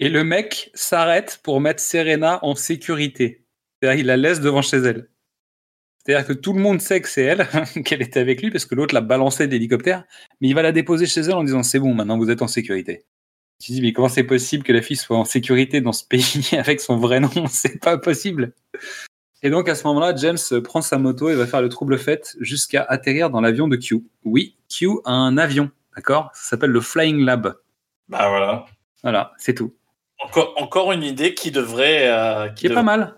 Et 0.00 0.08
le 0.08 0.22
mec 0.24 0.70
s'arrête 0.74 1.40
pour 1.42 1.60
mettre 1.60 1.80
Serena 1.80 2.38
en 2.42 2.54
sécurité. 2.54 3.44
C'est-à-dire 3.80 3.98
qu'il 3.98 4.06
la 4.06 4.16
laisse 4.16 4.40
devant 4.40 4.62
chez 4.62 4.76
elle. 4.78 5.08
C'est-à-dire 6.04 6.26
que 6.26 6.32
tout 6.34 6.52
le 6.52 6.60
monde 6.60 6.80
sait 6.80 7.00
que 7.00 7.08
c'est 7.08 7.22
elle, 7.24 7.48
qu'elle 7.84 8.00
était 8.02 8.20
avec 8.20 8.40
lui, 8.42 8.50
parce 8.50 8.64
que 8.64 8.74
l'autre 8.74 8.94
l'a 8.94 9.00
balancée 9.00 9.48
d'hélicoptère, 9.48 10.04
mais 10.40 10.48
il 10.48 10.54
va 10.54 10.62
la 10.62 10.72
déposer 10.72 11.06
chez 11.06 11.20
elle 11.22 11.32
en 11.34 11.42
disant 11.44 11.62
c'est 11.62 11.80
bon, 11.80 11.94
maintenant 11.94 12.16
vous 12.16 12.30
êtes 12.30 12.42
en 12.42 12.48
sécurité. 12.48 13.04
Tu 13.60 13.72
dis 13.72 13.80
mais 13.80 13.92
comment 13.92 14.08
c'est 14.08 14.22
possible 14.24 14.62
que 14.62 14.72
la 14.72 14.82
fille 14.82 14.96
soit 14.96 15.16
en 15.16 15.24
sécurité 15.24 15.80
dans 15.80 15.92
ce 15.92 16.04
pays 16.04 16.48
avec 16.58 16.80
son 16.80 16.96
vrai 16.98 17.18
nom? 17.20 17.30
C'est 17.50 17.80
pas 17.80 17.98
possible. 17.98 18.52
Et 19.46 19.50
donc 19.50 19.68
à 19.68 19.76
ce 19.76 19.86
moment-là, 19.86 20.12
James 20.16 20.38
prend 20.64 20.82
sa 20.82 20.98
moto 20.98 21.28
et 21.30 21.36
va 21.36 21.46
faire 21.46 21.62
le 21.62 21.68
trouble 21.68 21.98
fait 21.98 22.36
jusqu'à 22.40 22.82
atterrir 22.82 23.30
dans 23.30 23.40
l'avion 23.40 23.68
de 23.68 23.76
Q. 23.76 24.02
Oui, 24.24 24.56
Q 24.68 24.88
a 25.04 25.12
un 25.12 25.38
avion, 25.38 25.70
d'accord? 25.94 26.30
Ça 26.34 26.50
s'appelle 26.50 26.70
le 26.70 26.80
Flying 26.80 27.24
Lab. 27.24 27.54
bah 28.08 28.28
voilà. 28.28 28.66
Voilà, 29.04 29.32
c'est 29.38 29.54
tout. 29.54 29.72
Encore, 30.18 30.54
encore 30.56 30.90
une 30.90 31.04
idée 31.04 31.32
qui 31.34 31.52
devrait. 31.52 32.08
euh, 32.08 32.48
Qui 32.48 32.66
est 32.66 32.74
pas 32.74 32.82
mal. 32.82 33.14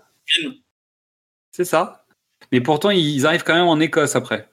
C'est 1.51 1.65
ça. 1.65 2.05
Mais 2.51 2.61
pourtant, 2.61 2.91
ils 2.91 3.25
arrivent 3.25 3.43
quand 3.43 3.55
même 3.55 3.67
en 3.67 3.79
Écosse 3.79 4.15
après. 4.15 4.47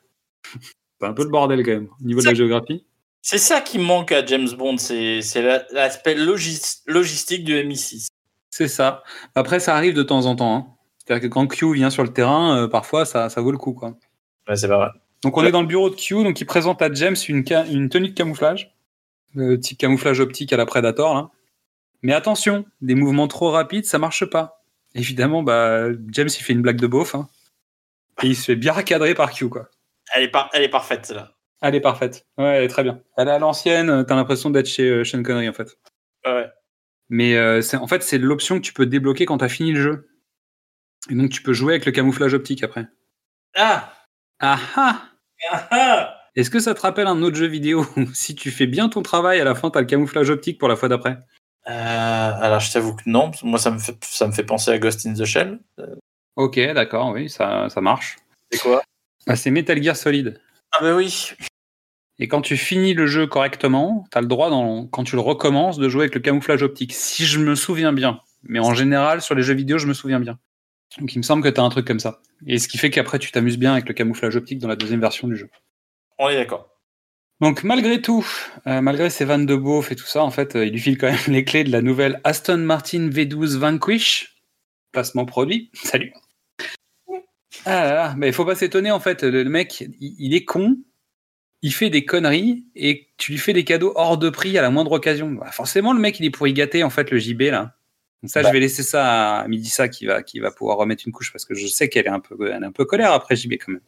C'est 0.99 1.07
un 1.07 1.13
peu 1.13 1.25
le 1.25 1.29
bordel 1.29 1.63
quand 1.63 1.73
même, 1.73 1.89
au 2.01 2.05
niveau 2.07 2.21
de 2.23 2.25
la 2.27 2.33
géographie. 2.33 2.87
C'est 3.21 3.37
ça 3.37 3.61
qui 3.61 3.79
manque 3.79 4.13
à 4.13 4.25
James 4.25 4.49
Bond, 4.57 4.79
c'est 4.79 5.21
c'est 5.21 5.43
la- 5.43 5.67
l'aspect 5.73 6.15
logis- 6.15 6.81
logistique 6.87 7.45
du 7.45 7.55
MI6. 7.55 8.07
C'est 8.49 8.69
ça. 8.69 9.03
Après, 9.35 9.61
ça 9.61 9.77
arrive 9.77 9.93
de 9.93 10.03
temps 10.03 10.25
en 10.25 10.37
temps. 10.37 10.57
hein. 10.57 10.76
C'est-à-dire 11.07 11.29
que 11.29 11.33
quand 11.33 11.47
Q 11.47 11.73
vient 11.75 11.91
sur 11.91 12.03
le 12.03 12.13
terrain, 12.13 12.57
euh, 12.65 12.69
parfois, 12.69 13.05
ça, 13.05 13.29
ça 13.29 13.41
vaut 13.41 13.53
le 13.53 13.59
coup. 13.59 13.73
Quoi. 13.73 13.97
Ouais, 14.49 14.57
c'est 14.57 14.69
pas 14.69 14.77
vrai. 14.79 14.89
Donc, 15.23 15.37
on 15.37 15.45
est 15.45 15.51
dans 15.53 15.61
le 15.63 15.67
bureau 15.67 15.89
de 15.91 15.95
Q, 15.95 16.23
donc 16.25 16.41
il 16.41 16.45
présente 16.47 16.83
à 16.83 16.93
James 16.93 17.17
une, 17.29 17.45
ca- 17.47 17.65
une 17.67 17.89
tenue 17.89 18.09
de 18.09 18.15
camouflage. 18.15 18.75
Le 19.35 19.57
petit 19.57 19.77
camouflage 19.77 20.21
optique 20.21 20.53
à 20.53 20.57
la 20.57 20.67
Predator. 20.67 21.15
Là. 21.15 21.31
Mais 22.03 22.13
attention, 22.13 22.65
des 22.81 22.95
mouvements 22.95 23.29
trop 23.29 23.51
rapides, 23.51 23.85
ça 23.87 23.99
marche 23.99 24.25
pas. 24.25 24.63
Évidemment, 24.95 25.43
bah, 25.43 25.87
James, 26.11 26.29
il 26.29 26.43
fait 26.43 26.53
une 26.53 26.63
blague 26.63 26.81
de 26.81 26.87
beauf. 26.87 27.15
hein. 27.15 27.29
Et 28.23 28.29
il 28.29 28.37
se 28.37 28.45
fait 28.45 28.57
bien 28.57 28.73
recadrer 28.73 29.15
par 29.15 29.33
Q. 29.33 29.49
Quoi. 29.49 29.69
Elle 30.15 30.25
est, 30.25 30.29
par- 30.29 30.51
elle 30.53 30.63
est 30.63 30.69
parfaite, 30.69 31.07
celle-là. 31.07 31.33
Elle 31.63 31.75
est 31.75 31.81
parfaite. 31.81 32.27
Ouais, 32.39 32.45
elle 32.59 32.65
est 32.65 32.69
très 32.69 32.83
bien. 32.83 33.01
Elle 33.17 33.29
est 33.29 33.33
à 33.33 33.39
l'ancienne, 33.39 33.91
euh, 33.91 34.03
t'as 34.05 34.15
l'impression 34.15 34.51
d'être 34.51 34.67
chez 34.69 34.89
euh, 34.89 35.05
Sean 35.05 35.23
Connery 35.23 35.49
en 35.49 35.53
fait. 35.55 35.79
Ouais, 36.27 36.33
ouais. 36.33 36.47
Mais 37.09 37.37
euh, 37.37 37.63
c'est- 37.63 37.77
en 37.79 37.87
fait, 37.87 38.03
c'est 38.03 38.19
l'option 38.19 38.57
que 38.57 38.61
tu 38.65 38.73
peux 38.73 38.87
débloquer 38.87 39.25
quand 39.27 39.39
t'as 39.39 39.49
fini 39.49 39.73
le 39.73 39.81
jeu. 39.83 40.09
Et 41.11 41.15
donc 41.15 41.31
tu 41.31 41.43
peux 41.43 41.53
jouer 41.53 41.75
avec 41.75 41.87
le 41.87 41.93
camouflage 41.93 42.35
optique 42.35 42.63
après. 42.63 42.87
Ah 43.55 43.93
Ah 44.41 44.59
ah 44.77 45.03
Ah 45.51 45.69
ah 45.71 46.17
Est-ce 46.35 46.51
que 46.51 46.61
ça 46.61 46.75
te 46.75 46.81
rappelle 46.81 47.07
un 47.07 47.23
autre 47.23 47.37
jeu 47.37 47.47
vidéo 47.47 47.87
où 47.97 48.07
si 48.15 48.35
tu 48.35 48.51
fais 48.51 48.67
bien 48.67 48.89
ton 48.89 49.03
travail, 49.03 49.41
à 49.41 49.45
la 49.45 49.55
fin 49.55 49.71
t'as 49.71 49.81
le 49.81 49.87
camouflage 49.87 50.31
optique 50.31 50.59
pour 50.59 50.69
la 50.69 50.77
fois 50.77 50.89
d'après? 50.89 51.19
Euh, 51.69 52.33
alors, 52.41 52.61
je 52.61 52.73
t'avoue 52.73 52.95
que 52.95 53.03
non. 53.07 53.31
Moi, 53.43 53.59
ça 53.59 53.71
me, 53.71 53.79
fait, 53.79 53.97
ça 54.05 54.27
me 54.27 54.33
fait 54.33 54.45
penser 54.45 54.71
à 54.71 54.79
Ghost 54.79 55.05
in 55.07 55.15
the 55.15 55.25
Shell. 55.25 55.59
Ok, 56.37 56.61
d'accord, 56.75 57.11
oui, 57.13 57.29
ça, 57.29 57.69
ça 57.69 57.81
marche. 57.81 58.17
C'est 58.53 58.61
quoi? 58.61 58.83
Ah, 59.27 59.37
c'est 59.37 59.51
Metal 59.51 59.83
Gear 59.83 59.97
Solid. 59.97 60.41
Ah, 60.73 60.79
bah 60.81 60.95
oui. 60.95 61.33
Et 62.19 62.29
quand 62.29 62.41
tu 62.41 62.57
finis 62.57 62.95
le 62.95 63.07
jeu 63.07 63.27
correctement, 63.27 64.07
t'as 64.11 64.21
le 64.21 64.27
droit, 64.27 64.49
dans, 64.49 64.87
quand 64.87 65.05
tu 65.05 65.17
le 65.17 65.23
recommences, 65.23 65.79
de 65.79 65.89
jouer 65.89 66.03
avec 66.03 66.15
le 66.15 66.21
camouflage 66.21 66.63
optique. 66.63 66.95
Si 66.95 67.27
je 67.27 67.41
me 67.41 67.55
souviens 67.55 67.93
bien. 67.93 68.21
Mais 68.45 68.61
en 68.61 68.75
général, 68.75 69.21
sur 69.21 69.35
les 69.35 69.43
jeux 69.43 69.55
vidéo, 69.55 69.79
je 69.79 69.87
me 69.87 69.95
souviens 69.95 70.21
bien. 70.21 70.39
Donc 70.99 71.15
il 71.15 71.19
me 71.19 71.23
semble 71.23 71.43
que 71.43 71.49
t'as 71.49 71.63
un 71.63 71.69
truc 71.69 71.87
comme 71.87 72.01
ça. 72.01 72.21
Et 72.47 72.59
ce 72.59 72.69
qui 72.69 72.79
fait 72.79 72.91
qu'après, 72.91 73.19
tu 73.19 73.31
t'amuses 73.31 73.59
bien 73.59 73.73
avec 73.73 73.89
le 73.89 73.95
camouflage 73.95 74.37
optique 74.37 74.59
dans 74.59 74.69
la 74.69 74.77
deuxième 74.77 75.01
version 75.01 75.29
du 75.29 75.37
jeu. 75.37 75.49
On 76.19 76.29
est 76.29 76.37
d'accord. 76.37 76.71
Donc 77.41 77.65
malgré 77.65 78.01
tout, 78.01 78.27
euh, 78.67 78.81
malgré 78.81 79.11
ses 79.11 79.27
vannes 79.27 79.45
de 79.45 79.57
beauf 79.57 79.93
et 79.93 79.97
tout 79.97 80.07
ça, 80.07 80.23
en 80.23 80.31
fait, 80.31 80.57
euh, 80.57 80.65
il 80.65 80.73
lui 80.73 80.81
file 80.81 80.97
quand 80.97 81.11
même 81.11 81.19
les 81.29 81.45
clés 81.45 81.65
de 81.65 81.71
la 81.71 81.83
nouvelle 81.83 82.21
Aston 82.25 82.59
Martin 82.59 83.09
V12 83.11 83.59
Vanquish. 83.59 84.43
Placement 84.93 85.27
produit. 85.27 85.71
Salut. 85.75 86.13
Ah 87.65 87.85
là 87.85 87.95
là, 87.95 88.15
mais 88.17 88.29
il 88.29 88.33
faut 88.33 88.45
pas 88.45 88.55
s'étonner 88.55 88.91
en 88.91 89.01
fait. 89.01 89.23
Le, 89.23 89.43
le 89.43 89.51
mec, 89.51 89.81
il, 89.81 90.15
il 90.19 90.35
est 90.35 90.45
con, 90.45 90.79
il 91.63 91.73
fait 91.73 91.91
des 91.91 92.05
conneries 92.05 92.67
et 92.75 93.09
tu 93.17 93.33
lui 93.33 93.39
fais 93.39 93.53
des 93.53 93.65
cadeaux 93.65 93.93
hors 93.97 94.19
de 94.19 94.31
prix 94.31 94.57
à 94.57 94.63
la 94.63 94.71
moindre 94.71 94.93
occasion. 94.93 95.31
Bah, 95.33 95.51
forcément, 95.51 95.93
le 95.93 96.01
mec, 96.01 96.21
il 96.21 96.27
est 96.27 96.31
pour 96.31 96.47
y 96.47 96.53
gâter 96.53 96.85
en 96.85 96.91
fait 96.91 97.11
le 97.11 97.19
JB 97.19 97.43
là. 97.43 97.76
Donc 98.23 98.31
ça, 98.31 98.43
Bah. 98.43 98.49
je 98.49 98.53
vais 98.55 98.61
laisser 98.61 98.83
ça 98.83 99.39
à 99.41 99.49
midi 99.49 99.69
ça 99.69 99.89
qui 99.89 100.07
va, 100.07 100.23
qui 100.23 100.41
va 100.41 100.51
pouvoir 100.51 100.79
remettre 100.79 101.05
une 101.07 101.13
couche 101.13 101.33
parce 101.33 101.45
que 101.45 101.55
je 101.55 101.67
sais 101.67 101.89
qu'elle 101.89 102.07
est 102.07 102.11
un 102.11 102.21
peu, 102.21 102.37
elle 102.51 102.63
est 102.63 102.67
un 102.67 102.73
peu 102.73 102.85
colère 102.85 103.13
après 103.13 103.37
JB 103.37 103.53
quand 103.55 103.73
même. 103.73 103.83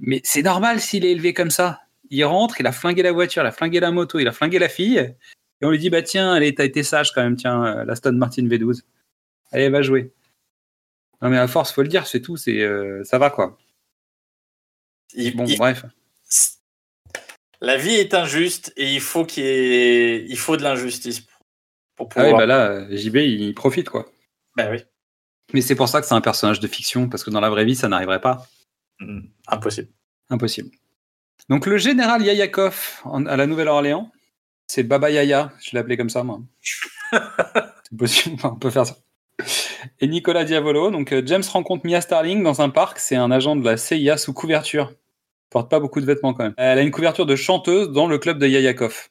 Mais 0.00 0.20
c'est 0.24 0.42
normal 0.42 0.80
s'il 0.80 1.04
est 1.04 1.10
élevé 1.12 1.32
comme 1.32 1.50
ça. 1.50 1.80
Il 2.10 2.24
rentre, 2.24 2.60
il 2.60 2.66
a 2.66 2.72
flingué 2.72 3.02
la 3.02 3.12
voiture, 3.12 3.42
il 3.42 3.46
a 3.46 3.52
flingué 3.52 3.80
la 3.80 3.90
moto, 3.90 4.18
il 4.18 4.28
a 4.28 4.32
flingué 4.32 4.58
la 4.58 4.68
fille. 4.68 4.98
Et 5.60 5.64
on 5.66 5.70
lui 5.70 5.78
dit, 5.78 5.90
bah 5.90 6.02
tiens, 6.02 6.32
allez, 6.32 6.54
t'as 6.54 6.64
été 6.64 6.82
sage 6.84 7.12
quand 7.12 7.22
même, 7.22 7.36
tiens, 7.36 7.64
euh, 7.64 7.84
la 7.84 7.94
Aston 7.94 8.12
Martin 8.12 8.42
V12. 8.46 8.82
Allez, 9.50 9.68
va 9.70 9.82
jouer. 9.82 10.12
Non 11.20 11.30
mais 11.30 11.38
à 11.38 11.48
force, 11.48 11.72
faut 11.72 11.82
le 11.82 11.88
dire, 11.88 12.06
c'est 12.06 12.20
tout, 12.20 12.36
c'est, 12.36 12.60
euh, 12.60 13.02
ça 13.02 13.18
va 13.18 13.30
quoi. 13.30 13.58
Il- 15.14 15.34
Bon, 15.36 15.46
il- 15.46 15.58
bref. 15.58 15.84
La 17.60 17.76
vie 17.76 17.94
est 17.96 18.14
injuste 18.14 18.72
et 18.76 18.94
il 18.94 19.00
faut 19.00 19.24
qu'il 19.24 19.42
y 19.42 19.46
ait... 19.48 20.24
il 20.28 20.38
faut 20.38 20.56
de 20.56 20.62
l'injustice 20.62 21.22
pour- 22.06 22.22
Ah 22.22 22.26
oui, 22.26 22.32
bah 22.36 22.46
là, 22.46 22.86
JB, 22.94 23.16
il 23.16 23.54
profite 23.54 23.88
quoi. 23.90 24.06
Bah 24.56 24.68
oui. 24.70 24.78
Mais 25.54 25.60
c'est 25.62 25.74
pour 25.74 25.88
ça 25.88 26.00
que 26.00 26.06
c'est 26.06 26.14
un 26.14 26.20
personnage 26.20 26.60
de 26.60 26.66
fiction, 26.68 27.08
parce 27.08 27.24
que 27.24 27.30
dans 27.30 27.40
la 27.40 27.50
vraie 27.50 27.64
vie, 27.64 27.74
ça 27.74 27.88
n'arriverait 27.88 28.20
pas. 28.20 28.46
Hmm, 29.00 29.20
Impossible. 29.48 29.88
Impossible. 30.30 30.70
Donc 31.48 31.66
le 31.66 31.78
général 31.78 32.22
Yayakov 32.22 33.00
en- 33.04 33.24
à 33.26 33.36
la 33.36 33.46
Nouvelle-Orléans, 33.46 34.10
c'est 34.66 34.82
Baba 34.82 35.10
Yaya, 35.10 35.52
je 35.60 35.70
l'ai 35.72 35.78
appelé 35.78 35.96
comme 35.96 36.10
ça 36.10 36.22
moi. 36.24 36.40
c'est 37.12 37.96
possible, 37.96 38.36
on 38.44 38.56
peut 38.56 38.70
faire 38.70 38.86
ça. 38.86 38.96
Et 40.00 40.08
Nicolas 40.08 40.44
Diavolo, 40.44 40.90
donc 40.90 41.12
euh, 41.12 41.22
James 41.24 41.44
rencontre 41.52 41.86
Mia 41.86 42.00
Starling 42.00 42.42
dans 42.42 42.60
un 42.60 42.68
parc, 42.68 42.98
c'est 42.98 43.16
un 43.16 43.30
agent 43.30 43.56
de 43.56 43.64
la 43.64 43.76
CIA 43.76 44.16
sous 44.18 44.32
couverture. 44.34 44.92
Porte 45.50 45.70
pas 45.70 45.80
beaucoup 45.80 46.00
de 46.00 46.06
vêtements 46.06 46.34
quand 46.34 46.42
même. 46.44 46.54
Elle 46.58 46.78
a 46.78 46.82
une 46.82 46.90
couverture 46.90 47.24
de 47.24 47.36
chanteuse 47.36 47.88
dans 47.90 48.06
le 48.06 48.18
club 48.18 48.38
de 48.38 48.46
Yayakov. 48.46 49.08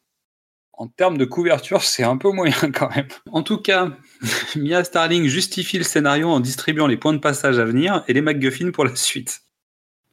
En 0.77 0.87
termes 0.87 1.17
de 1.17 1.25
couverture, 1.25 1.81
c'est 1.81 2.03
un 2.03 2.17
peu 2.17 2.31
moyen 2.31 2.71
quand 2.73 2.95
même. 2.95 3.07
En 3.31 3.41
tout 3.41 3.57
cas, 3.57 3.91
Mia 4.55 4.83
Starling 4.83 5.25
justifie 5.25 5.79
le 5.79 5.83
scénario 5.83 6.29
en 6.29 6.39
distribuant 6.39 6.85
les 6.85 6.97
points 6.97 7.13
de 7.13 7.19
passage 7.19 7.57
à 7.57 7.65
venir 7.65 8.03
et 8.07 8.13
les 8.13 8.21
MacGuffin 8.21 8.71
pour 8.71 8.85
la 8.85 8.95
suite. 8.95 9.41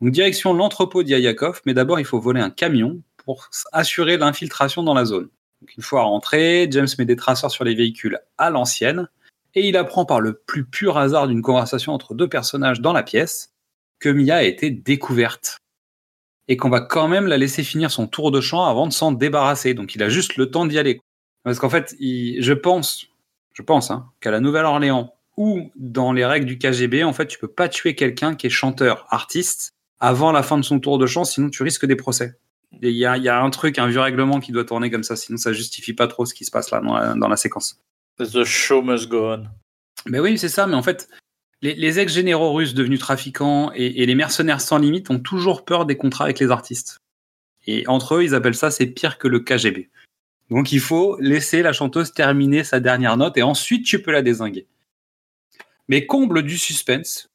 Donc 0.01 0.11
direction 0.11 0.55
l'entrepôt 0.55 1.03
d'Yayakov, 1.03 1.61
mais 1.67 1.75
d'abord 1.75 2.01
il 2.01 2.07
faut 2.07 2.19
voler 2.19 2.41
un 2.41 2.51
camion 2.51 3.01
pour 3.19 3.51
assurer 3.73 4.17
l'infiltration 4.17 4.83
dans 4.83 4.95
la 4.95 5.05
zone. 5.05 5.29
Donc, 5.61 5.77
une 5.77 5.83
fois 5.83 6.03
rentré, 6.03 6.67
James 6.71 6.89
met 6.99 7.05
des 7.05 7.17
traceurs 7.17 7.51
sur 7.51 7.65
les 7.65 7.75
véhicules 7.75 8.19
à 8.37 8.51
l'ancienne 8.51 9.09
Et 9.55 9.69
il 9.69 9.77
apprend 9.77 10.05
par 10.05 10.21
le 10.21 10.35
plus 10.35 10.65
pur 10.65 10.99
hasard 10.99 11.29
d'une 11.29 11.43
conversation 11.43 11.93
entre 11.93 12.15
deux 12.15 12.29
personnages 12.29 12.81
dans 12.81 12.93
la 12.93 13.03
pièce 13.03 13.55
que 13.99 14.09
Mia 14.09 14.37
a 14.37 14.43
été 14.43 14.71
découverte. 14.71 15.59
Et 16.49 16.57
qu'on 16.57 16.69
va 16.71 16.81
quand 16.81 17.09
même 17.09 17.27
la 17.27 17.39
laisser 17.39 17.63
finir 17.63 17.91
son 17.91 18.07
tour 18.07 18.31
de 18.31 18.41
chant 18.41 18.65
avant 18.65 18.87
de 18.87 18.93
s'en 18.93 19.13
débarrasser. 19.13 19.75
Donc 19.75 19.95
il 19.95 20.03
a 20.03 20.09
juste 20.09 20.37
le 20.37 20.51
temps 20.51 20.67
d'y 20.67 20.79
aller. 20.79 21.01
Parce 21.43 21.59
qu'en 21.59 21.71
fait, 21.71 21.95
il- 21.99 22.43
je 22.43 22.53
pense, 22.53 23.07
je 23.55 23.63
pense 23.63 23.91
hein, 23.91 24.07
qu'à 24.21 24.31
la 24.31 24.41
Nouvelle-Orléans 24.41 25.15
ou 25.37 25.71
dans 25.77 26.13
les 26.13 26.25
règles 26.25 26.47
du 26.47 26.59
KGB, 26.59 27.03
en 27.05 27.13
fait, 27.13 27.27
tu 27.27 27.39
peux 27.39 27.49
pas 27.49 27.69
tuer 27.69 27.95
quelqu'un 27.95 28.35
qui 28.35 28.47
est 28.47 28.51
chanteur, 28.51 29.07
artiste, 29.11 29.73
avant 30.01 30.33
la 30.33 30.43
fin 30.43 30.59
de 30.59 30.63
son 30.63 30.81
tour 30.81 30.99
de 30.99 31.07
chant, 31.07 31.25
sinon 31.25 31.51
tu 31.51 31.63
risques 31.63 31.87
des 31.87 31.97
procès. 31.97 32.35
Il 32.83 32.91
y 32.91 33.07
a, 33.07 33.17
il 33.17 33.23
y 33.23 33.29
a 33.29 33.41
un 33.41 33.51
truc, 33.51 33.79
un 33.79 33.87
vieux 33.87 34.01
règlement 34.01 34.41
qui 34.41 34.53
doit 34.53 34.65
tourner 34.65 34.91
comme 34.91 35.03
ça, 35.03 35.17
sinon 35.17 35.39
ça 35.39 35.53
justifie 35.53 35.93
pas 35.93 36.09
trop 36.09 36.27
ce 36.27 36.35
qui 36.35 36.45
se 36.45 36.51
passe 36.51 36.71
là 36.71 36.81
dans 36.81 36.95
la, 36.95 37.15
dans 37.15 37.29
la 37.29 37.37
séquence. 37.37 37.81
The 38.19 38.45
show 38.45 38.83
must 38.83 39.09
go 39.09 39.33
on. 39.33 39.45
Mais 40.07 40.21
oui, 40.21 40.37
c'est 40.39 40.49
ça, 40.49 40.67
mais 40.67 40.75
en 40.75 40.83
fait, 40.83 41.09
les, 41.73 41.99
ex-généraux 41.99 42.53
russes 42.53 42.75
devenus 42.75 43.01
trafiquants 43.01 43.73
et, 43.73 44.05
les 44.05 44.15
mercenaires 44.15 44.61
sans 44.61 44.79
limite 44.79 45.11
ont 45.11 45.19
toujours 45.19 45.65
peur 45.65 45.87
des 45.87 45.97
contrats 45.97 46.25
avec 46.25 46.39
les 46.39 46.51
artistes. 46.51 46.99
Et 47.67 47.87
entre 47.89 48.17
eux, 48.17 48.25
ils 48.25 48.35
appellent 48.35 48.55
ça 48.55 48.71
c'est 48.71 48.87
pire 48.87 49.19
que 49.19 49.29
le 49.29 49.41
KGB. 49.41 49.89
Donc 50.51 50.73
il 50.73 50.81
faut 50.81 51.17
laisser 51.21 51.63
la 51.63 51.73
chanteuse 51.73 52.13
terminer 52.13 52.65
sa 52.65 52.81
dernière 52.81 53.17
note 53.17 53.39
et 53.39 53.43
ensuite 53.43 53.87
tu 53.87 54.03
peux 54.03 54.13
la 54.13 54.21
désinguer. 54.21 54.67
Mais 55.89 56.07
comble 56.07 56.43
du 56.43 56.59
suspense. 56.59 57.31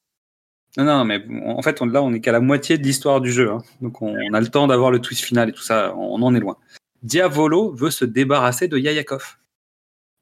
Non, 0.76 0.84
non, 0.84 1.04
mais 1.04 1.24
en 1.44 1.60
fait, 1.62 1.80
là, 1.80 2.00
on 2.00 2.12
est 2.12 2.20
qu'à 2.20 2.30
la 2.30 2.38
moitié 2.38 2.78
de 2.78 2.84
l'histoire 2.84 3.20
du 3.20 3.32
jeu. 3.32 3.50
hein. 3.50 3.62
Donc 3.80 4.02
on, 4.02 4.16
on 4.16 4.32
a 4.32 4.40
le 4.40 4.46
temps 4.46 4.68
d'avoir 4.68 4.92
le 4.92 5.00
twist 5.00 5.24
final 5.24 5.48
et 5.48 5.52
tout 5.52 5.62
ça, 5.62 5.94
on 5.96 6.22
en 6.22 6.32
est 6.34 6.40
loin. 6.40 6.56
Diavolo 7.02 7.72
veut 7.72 7.90
se 7.90 8.04
débarrasser 8.04 8.68
de 8.68 8.78
Yayakov. 8.78 9.38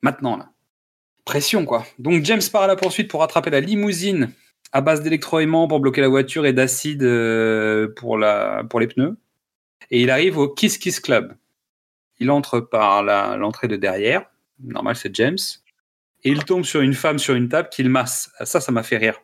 Maintenant, 0.01 0.38
là. 0.38 0.51
Pression, 1.29 1.67
quoi. 1.67 1.85
Donc 1.99 2.25
James 2.25 2.41
part 2.51 2.62
à 2.62 2.67
la 2.67 2.75
poursuite 2.75 3.11
pour 3.11 3.21
rattraper 3.21 3.51
la 3.51 3.61
limousine 3.61 4.33
à 4.73 4.81
base 4.81 5.03
d'électroaimants 5.03 5.69
pour 5.69 5.79
bloquer 5.79 6.01
la 6.01 6.09
voiture 6.09 6.47
et 6.47 6.55
d'acide 6.55 7.03
euh, 7.03 7.93
pour, 7.97 8.17
la, 8.17 8.64
pour 8.71 8.81
les 8.81 8.87
pneus. 8.87 9.14
Et 9.91 10.01
il 10.01 10.11
arrive 10.11 10.38
au 10.38 10.49
Kiss 10.49 10.79
Kiss 10.79 11.01
Club. 11.01 11.37
Il 12.19 12.31
entre 12.31 12.61
par 12.61 13.03
l'entrée 13.37 13.69
de 13.69 13.77
derrière. 13.77 14.23
Normal, 14.64 14.97
c'est 14.97 15.14
James. 15.17 15.37
Et 16.25 16.31
il 16.31 16.45
tombe 16.45 16.64
sur 16.64 16.81
une 16.81 16.95
femme 16.95 17.19
sur 17.19 17.35
une 17.35 17.51
table 17.51 17.69
qu'il 17.69 17.91
masse. 17.91 18.31
Ça, 18.45 18.62
ça 18.62 18.73
m'a 18.73 18.83
fait 18.83 18.97
rire. 18.97 19.21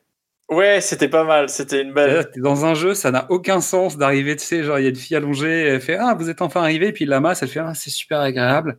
Ouais, 0.50 0.82
c'était 0.82 1.08
pas 1.08 1.24
mal. 1.24 1.48
C'était 1.48 1.80
une 1.80 1.94
belle. 1.94 2.30
Dans 2.36 2.66
un 2.66 2.74
jeu, 2.74 2.92
ça 2.92 3.10
n'a 3.10 3.24
aucun 3.30 3.62
sens 3.62 3.96
d'arriver, 3.96 4.36
tu 4.36 4.44
sais, 4.44 4.62
genre, 4.62 4.78
il 4.78 4.82
y 4.82 4.86
a 4.86 4.90
une 4.90 4.96
fille 4.96 5.16
allongée, 5.16 5.68
elle 5.68 5.80
fait 5.80 5.96
Ah, 5.96 6.12
vous 6.12 6.28
êtes 6.28 6.42
enfin 6.42 6.60
arrivé, 6.60 6.92
puis 6.92 7.04
il 7.04 7.08
la 7.08 7.20
masse, 7.20 7.42
elle 7.42 7.48
fait 7.48 7.60
Ah, 7.60 7.72
c'est 7.72 7.88
super 7.88 8.20
agréable. 8.20 8.78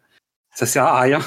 Ça 0.53 0.67
sert 0.67 0.83
à 0.83 1.01
rien. 1.01 1.19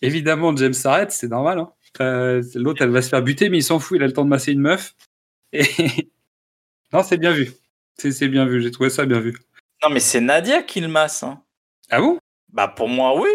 Évidemment, 0.00 0.54
James 0.56 0.72
s'arrête, 0.72 1.12
c'est 1.12 1.28
normal. 1.28 1.58
hein. 1.58 1.72
Euh, 2.00 2.42
L'autre, 2.54 2.82
elle 2.82 2.90
va 2.90 3.02
se 3.02 3.08
faire 3.10 3.22
buter, 3.22 3.48
mais 3.50 3.58
il 3.58 3.62
s'en 3.62 3.78
fout, 3.78 3.96
il 3.98 4.02
a 4.02 4.06
le 4.06 4.12
temps 4.12 4.24
de 4.24 4.30
masser 4.30 4.52
une 4.52 4.60
meuf. 4.60 4.94
Et. 5.52 5.62
non, 6.92 7.02
c'est 7.02 7.18
bien 7.18 7.32
vu. 7.32 7.50
C'est 7.98 8.28
bien 8.28 8.46
vu, 8.46 8.62
j'ai 8.62 8.70
trouvé 8.70 8.88
ça 8.90 9.04
bien 9.04 9.20
vu. 9.20 9.36
Non, 9.84 9.90
mais 9.90 10.00
c'est 10.00 10.20
Nadia 10.20 10.62
qui 10.62 10.80
le 10.80 10.88
masse. 10.88 11.22
hein. 11.22 11.42
Ah 11.90 12.00
bon? 12.00 12.18
Bah, 12.52 12.68
pour 12.68 12.88
moi, 12.88 13.20
oui. 13.20 13.28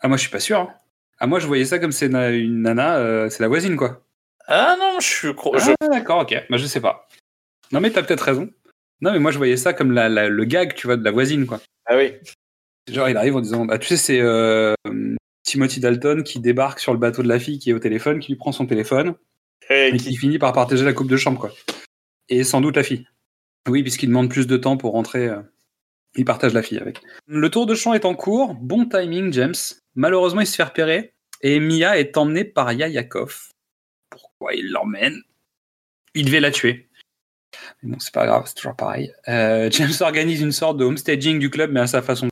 Ah, 0.00 0.08
moi, 0.08 0.16
je 0.16 0.22
suis 0.22 0.30
pas 0.30 0.40
sûr. 0.40 0.60
hein. 0.60 0.74
Ah, 1.18 1.26
moi, 1.26 1.38
je 1.40 1.46
voyais 1.46 1.64
ça 1.64 1.78
comme 1.78 1.92
c'est 1.92 2.06
une 2.06 2.62
nana, 2.62 2.96
euh, 2.98 3.28
c'est 3.28 3.42
la 3.42 3.48
voisine, 3.48 3.76
quoi. 3.76 4.04
Ah 4.46 4.76
non, 4.78 4.98
je 5.00 5.06
suis. 5.06 5.28
cro- 5.34 5.52
Ah, 5.54 5.58
je- 5.82 5.88
d'accord, 5.90 6.20
ok. 6.22 6.34
Bah, 6.48 6.56
je 6.56 6.66
sais 6.66 6.80
pas. 6.80 7.06
Non, 7.72 7.80
mais 7.80 7.90
t'as 7.90 8.02
peut-être 8.02 8.22
raison. 8.22 8.48
Non, 9.02 9.12
mais 9.12 9.18
moi, 9.18 9.30
je 9.30 9.36
voyais 9.38 9.56
ça 9.58 9.74
comme 9.74 9.92
la, 9.92 10.08
la- 10.08 10.28
le 10.28 10.44
gag, 10.44 10.74
tu 10.74 10.86
vois, 10.86 10.96
de 10.96 11.04
la 11.04 11.10
voisine, 11.10 11.46
quoi. 11.46 11.60
Ah 11.86 11.96
oui. 11.96 12.14
Genre, 12.90 13.08
il 13.10 13.16
arrive 13.16 13.36
en 13.36 13.40
disant, 13.40 13.66
bah, 13.66 13.78
tu 13.78 13.86
sais, 13.88 13.96
c'est 13.98 14.20
euh, 14.20 14.74
Timothy 15.48 15.80
Dalton 15.80 16.22
qui 16.22 16.40
débarque 16.40 16.78
sur 16.80 16.92
le 16.92 16.98
bateau 16.98 17.22
de 17.22 17.28
la 17.28 17.38
fille 17.38 17.58
qui 17.58 17.70
est 17.70 17.72
au 17.72 17.78
téléphone, 17.78 18.20
qui 18.20 18.32
lui 18.32 18.36
prend 18.38 18.52
son 18.52 18.66
téléphone, 18.66 19.14
Et 19.70 19.88
et 19.88 19.96
qui- 19.96 20.10
qui 20.10 20.16
finit 20.16 20.38
par 20.38 20.52
partager 20.52 20.84
la 20.84 20.92
coupe 20.92 21.08
de 21.08 21.16
chambre, 21.16 21.38
quoi. 21.40 21.52
Et 22.28 22.44
sans 22.44 22.60
doute 22.60 22.76
la 22.76 22.82
fille. 22.82 23.06
Oui, 23.68 23.82
puisqu'il 23.82 24.08
demande 24.08 24.30
plus 24.30 24.46
de 24.46 24.56
temps 24.56 24.76
pour 24.76 24.92
rentrer, 24.92 25.26
euh, 25.28 25.40
il 26.16 26.24
partage 26.24 26.52
la 26.54 26.62
fille 26.62 26.78
avec. 26.78 27.00
Le 27.26 27.50
tour 27.50 27.66
de 27.66 27.74
chant 27.74 27.94
est 27.94 28.04
en 28.04 28.14
cours, 28.14 28.54
bon 28.54 28.86
timing, 28.86 29.32
James. 29.32 29.54
Malheureusement, 29.94 30.40
il 30.42 30.46
se 30.46 30.54
fait 30.56 30.62
repérer, 30.62 31.14
et 31.42 31.60
Mia 31.60 31.98
est 31.98 32.16
emmenée 32.16 32.44
par 32.44 32.72
Yayakov. 32.72 33.48
Pourquoi 34.10 34.54
il 34.54 34.70
l'emmène? 34.70 35.22
Il 36.14 36.26
devait 36.26 36.40
la 36.40 36.50
tuer. 36.50 36.88
Mais 37.82 37.90
non, 37.90 37.98
c'est 37.98 38.12
pas 38.14 38.26
grave, 38.26 38.44
c'est 38.46 38.54
toujours 38.54 38.76
pareil. 38.76 39.12
Euh, 39.28 39.70
James 39.70 39.92
organise 40.00 40.40
une 40.40 40.52
sorte 40.52 40.76
de 40.78 40.84
homestaging 40.84 41.38
du 41.38 41.50
club, 41.50 41.70
mais 41.72 41.80
à 41.80 41.86
sa 41.86 42.02
façon. 42.02 42.28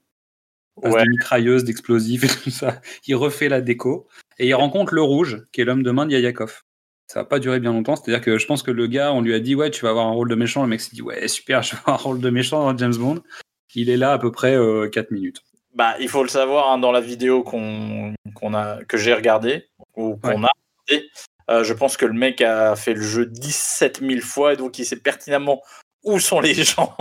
Passe 0.80 0.92
Ouais. 0.92 1.04
de 1.04 1.08
mitrailleuses, 1.10 1.64
d'explosifs 1.64 2.24
et 2.24 2.28
tout 2.28 2.50
ça. 2.50 2.80
Il 3.06 3.16
refait 3.16 3.48
la 3.48 3.60
déco. 3.60 4.06
Et 4.38 4.48
il 4.48 4.54
rencontre 4.54 4.94
le 4.94 5.02
rouge, 5.02 5.42
qui 5.52 5.60
est 5.62 5.64
l'homme 5.64 5.82
de 5.82 5.90
main 5.90 6.06
de 6.06 6.12
Yayakov. 6.12 6.62
Ça 7.06 7.20
va 7.20 7.24
pas 7.24 7.38
durer 7.38 7.60
bien 7.60 7.72
longtemps. 7.72 7.96
C'est-à-dire 7.96 8.20
que 8.20 8.36
je 8.36 8.46
pense 8.46 8.62
que 8.62 8.70
le 8.70 8.86
gars, 8.86 9.12
on 9.12 9.22
lui 9.22 9.32
a 9.34 9.40
dit, 9.40 9.54
ouais, 9.54 9.70
tu 9.70 9.82
vas 9.84 9.90
avoir 9.90 10.06
un 10.06 10.12
rôle 10.12 10.28
de 10.28 10.34
méchant. 10.34 10.62
Le 10.62 10.68
mec 10.68 10.80
s'est 10.80 10.94
dit, 10.94 11.02
ouais, 11.02 11.28
super, 11.28 11.62
je 11.62 11.72
vais 11.72 11.78
avoir 11.80 12.00
un 12.00 12.02
rôle 12.02 12.20
de 12.20 12.30
méchant 12.30 12.70
dans 12.70 12.76
James 12.76 12.96
Bond. 12.96 13.22
Il 13.74 13.90
est 13.90 13.96
là 13.96 14.12
à 14.12 14.18
peu 14.18 14.32
près 14.32 14.56
4 14.92 15.10
minutes. 15.10 15.42
Bah, 15.74 15.94
il 16.00 16.08
faut 16.08 16.22
le 16.22 16.30
savoir 16.30 16.70
hein, 16.70 16.78
dans 16.78 16.92
la 16.92 17.02
vidéo 17.02 17.42
qu'on 17.42 18.14
qu'on 18.34 18.54
a 18.54 18.82
que 18.84 18.96
j'ai 18.96 19.12
regardé 19.12 19.66
ou 19.94 20.16
qu'on 20.16 20.42
a 20.44 20.48
euh, 21.50 21.62
je 21.62 21.72
pense 21.74 21.96
que 21.96 22.06
le 22.06 22.12
mec 22.12 22.40
a 22.40 22.74
fait 22.76 22.94
le 22.94 23.02
jeu 23.02 23.26
17 23.26 24.00
000 24.00 24.20
fois 24.20 24.54
et 24.54 24.56
donc 24.56 24.78
il 24.78 24.84
sait 24.84 24.96
pertinemment 24.96 25.62
où 26.02 26.18
sont 26.18 26.40
les 26.40 26.54
gens. 26.64 26.96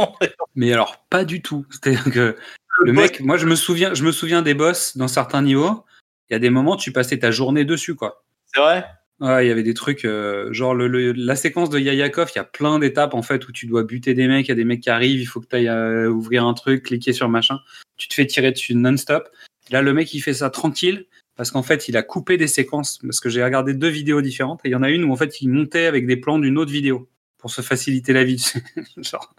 Mais 0.56 0.74
alors, 0.74 0.98
pas 1.10 1.24
du 1.26 1.42
tout. 1.42 1.66
C'est-à-dire 1.70 2.12
que 2.12 2.36
le 2.84 2.94
mec, 2.94 3.20
moi, 3.22 3.38
je 3.38 3.46
me 3.46 3.56
souviens, 3.56 3.94
je 3.94 4.04
me 4.04 4.12
souviens 4.12 4.42
des 4.42 4.54
boss 4.54 4.98
dans 4.98 5.08
certains 5.08 5.42
niveaux. 5.42 5.84
Il 6.30 6.34
y 6.34 6.36
a 6.36 6.40
des 6.40 6.50
moments, 6.50 6.76
tu 6.76 6.92
passais 6.92 7.20
ta 7.20 7.32
journée 7.32 7.66
dessus, 7.66 7.96
quoi. 7.96 8.24
C'est 8.54 8.60
vrai? 8.60 8.86
Ouais, 9.22 9.46
il 9.46 9.48
y 9.48 9.52
avait 9.52 9.64
des 9.64 9.74
trucs, 9.74 10.04
euh, 10.04 10.52
genre 10.52 10.74
le, 10.76 10.88
le- 10.90 11.14
la 11.14 11.38
séquence 11.38 11.70
de 11.70 11.80
Yayakov, 11.80 12.32
il 12.36 12.38
y 12.38 12.42
a 12.42 12.44
plein 12.44 12.80
d'étapes 12.80 13.14
en 13.14 13.22
fait 13.22 13.48
où 13.48 13.54
tu 13.54 13.66
dois 13.66 13.84
buter 13.84 14.14
des 14.14 14.28
mecs, 14.28 14.48
il 14.48 14.50
y 14.50 14.52
a 14.52 14.56
des 14.56 14.66
mecs 14.66 14.82
qui 14.82 14.90
arrivent, 14.90 15.22
il 15.22 15.26
faut 15.26 15.40
que 15.40 15.48
tu 15.48 15.56
ailles 15.56 16.08
ouvrir 16.08 16.46
un 16.46 16.54
truc, 16.54 16.84
cliquer 16.84 17.14
sur 17.14 17.30
machin, 17.30 17.60
tu 17.96 18.10
te 18.10 18.14
fais 18.14 18.26
tirer 18.26 18.52
dessus 18.52 18.76
non-stop. 18.76 19.30
Là, 19.72 19.82
le 19.82 19.94
mec, 19.94 20.14
il 20.14 20.20
fait 20.20 20.34
ça 20.34 20.50
tranquille 20.50 21.06
parce 21.38 21.50
qu'en 21.52 21.64
fait, 21.64 21.88
il 21.88 21.96
a 21.96 22.04
coupé 22.04 22.36
des 22.36 22.48
séquences 22.48 22.98
parce 23.04 23.22
que 23.22 23.30
j'ai 23.30 23.42
regardé 23.42 23.74
deux 23.74 23.88
vidéos 23.88 24.22
différentes 24.22 24.60
et 24.66 24.68
il 24.68 24.72
y 24.72 24.76
en 24.76 24.84
a 24.84 24.90
une 24.90 25.06
où 25.06 25.14
en 25.14 25.16
fait, 25.16 25.42
il 25.42 25.48
montait 25.48 25.86
avec 25.86 26.06
des 26.08 26.18
plans 26.18 26.38
d'une 26.38 26.58
autre 26.58 26.72
vidéo 26.72 27.08
pour 27.38 27.52
se 27.52 27.62
faciliter 27.62 28.12
la 28.12 28.26
vie. 28.26 28.44
Genre. 28.98 29.34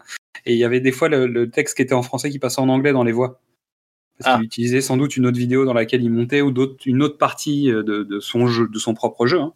Et 0.45 0.53
il 0.53 0.57
y 0.59 0.63
avait 0.63 0.79
des 0.79 0.91
fois 0.91 1.09
le, 1.09 1.27
le 1.27 1.49
texte 1.49 1.75
qui 1.75 1.81
était 1.81 1.93
en 1.93 2.03
français 2.03 2.29
qui 2.29 2.39
passait 2.39 2.61
en 2.61 2.69
anglais 2.69 2.91
dans 2.93 3.03
les 3.03 3.11
voix. 3.11 3.41
Parce 4.19 4.31
Ah. 4.33 4.37
qu'il 4.37 4.45
utilisait 4.45 4.81
sans 4.81 4.97
doute 4.97 5.15
une 5.17 5.25
autre 5.27 5.37
vidéo 5.37 5.65
dans 5.65 5.73
laquelle 5.73 6.01
il 6.03 6.09
montait 6.09 6.41
ou 6.41 6.53
une 6.85 7.03
autre 7.03 7.17
partie 7.17 7.71
euh, 7.71 7.83
de, 7.83 8.03
de 8.03 8.19
son 8.19 8.47
jeu, 8.47 8.67
de 8.67 8.79
son 8.79 8.93
propre 8.93 9.27
jeu. 9.27 9.39
hein. 9.39 9.53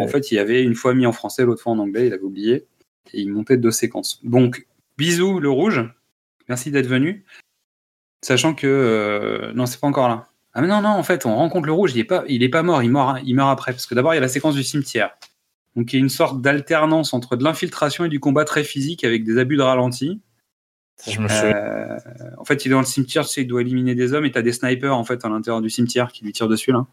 En 0.00 0.06
fait, 0.08 0.30
il 0.30 0.34
y 0.34 0.38
avait 0.38 0.62
une 0.62 0.74
fois 0.74 0.92
mis 0.94 1.06
en 1.06 1.12
français, 1.12 1.44
l'autre 1.44 1.62
fois 1.62 1.72
en 1.72 1.78
anglais, 1.78 2.06
il 2.08 2.12
avait 2.12 2.22
oublié. 2.22 2.66
Et 3.14 3.20
il 3.20 3.30
montait 3.32 3.56
deux 3.56 3.70
séquences. 3.70 4.20
Donc, 4.24 4.66
bisous 4.98 5.38
le 5.40 5.50
rouge. 5.50 5.82
Merci 6.48 6.70
d'être 6.70 6.86
venu. 6.86 7.24
Sachant 8.24 8.54
que. 8.54 8.66
euh, 8.66 9.52
non, 9.54 9.66
c'est 9.66 9.80
pas 9.80 9.86
encore 9.86 10.08
là. 10.08 10.28
Ah, 10.54 10.60
mais 10.60 10.68
non, 10.68 10.82
non, 10.82 10.90
en 10.90 11.02
fait, 11.02 11.24
on 11.24 11.34
rencontre 11.34 11.66
le 11.66 11.72
rouge, 11.72 11.92
il 11.94 11.98
est 12.00 12.04
pas, 12.04 12.24
il 12.28 12.42
est 12.42 12.48
pas 12.50 12.62
mort, 12.62 12.82
il 12.82 12.90
meurt, 12.90 13.20
il 13.24 13.34
meurt 13.34 13.50
après. 13.50 13.72
Parce 13.72 13.86
que 13.86 13.94
d'abord, 13.94 14.12
il 14.12 14.16
y 14.16 14.18
a 14.18 14.20
la 14.20 14.28
séquence 14.28 14.54
du 14.54 14.62
cimetière. 14.62 15.16
Donc, 15.76 15.92
il 15.92 15.96
y 15.96 15.98
a 15.98 16.02
une 16.02 16.08
sorte 16.10 16.40
d'alternance 16.42 17.14
entre 17.14 17.36
de 17.36 17.44
l'infiltration 17.44 18.04
et 18.04 18.08
du 18.08 18.20
combat 18.20 18.44
très 18.44 18.64
physique 18.64 19.04
avec 19.04 19.24
des 19.24 19.38
abus 19.38 19.56
de 19.56 19.62
ralenti. 19.62 20.20
Je 21.06 21.18
me. 21.18 21.26
Euh, 21.30 21.98
en 22.38 22.44
fait, 22.44 22.64
il 22.64 22.68
est 22.68 22.72
dans 22.72 22.80
le 22.80 22.86
cimetière, 22.86 23.26
tu 23.26 23.32
sais, 23.32 23.42
il 23.42 23.46
doit 23.46 23.62
éliminer 23.62 23.94
des 23.94 24.12
hommes 24.12 24.26
et 24.26 24.30
t'as 24.30 24.42
des 24.42 24.52
snipers 24.52 24.94
en 24.96 25.04
fait 25.04 25.24
à 25.24 25.28
l'intérieur 25.28 25.62
du 25.62 25.70
cimetière 25.70 26.12
qui 26.12 26.24
lui 26.24 26.32
tirent 26.32 26.48
dessus 26.48 26.72
là. 26.72 26.86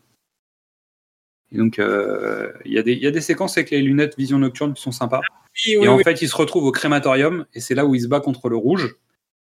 Et 1.51 1.57
donc, 1.57 1.79
euh, 1.79 2.51
il 2.63 2.73
y, 2.73 2.77
a 2.77 2.83
des- 2.83 2.93
il 2.93 3.01
y 3.01 3.07
a 3.07 3.11
des 3.11 3.21
séquences 3.21 3.57
avec 3.57 3.71
les 3.71 3.81
lunettes 3.81 4.15
vision 4.17 4.37
nocturne 4.39 4.73
qui 4.73 4.81
sont 4.81 4.91
sympas. 4.91 5.21
Oui, 5.65 5.73
et 5.73 5.87
en 5.87 5.97
oui. 5.97 6.03
fait, 6.03 6.21
il 6.21 6.29
se 6.29 6.35
retrouve 6.35 6.63
au 6.63 6.71
crématorium 6.71 7.45
et 7.53 7.59
c'est 7.59 7.75
là 7.75 7.85
où 7.85 7.95
il 7.95 8.01
se 8.01 8.07
bat 8.07 8.19
contre 8.21 8.49
le 8.49 8.55
rouge 8.55 8.95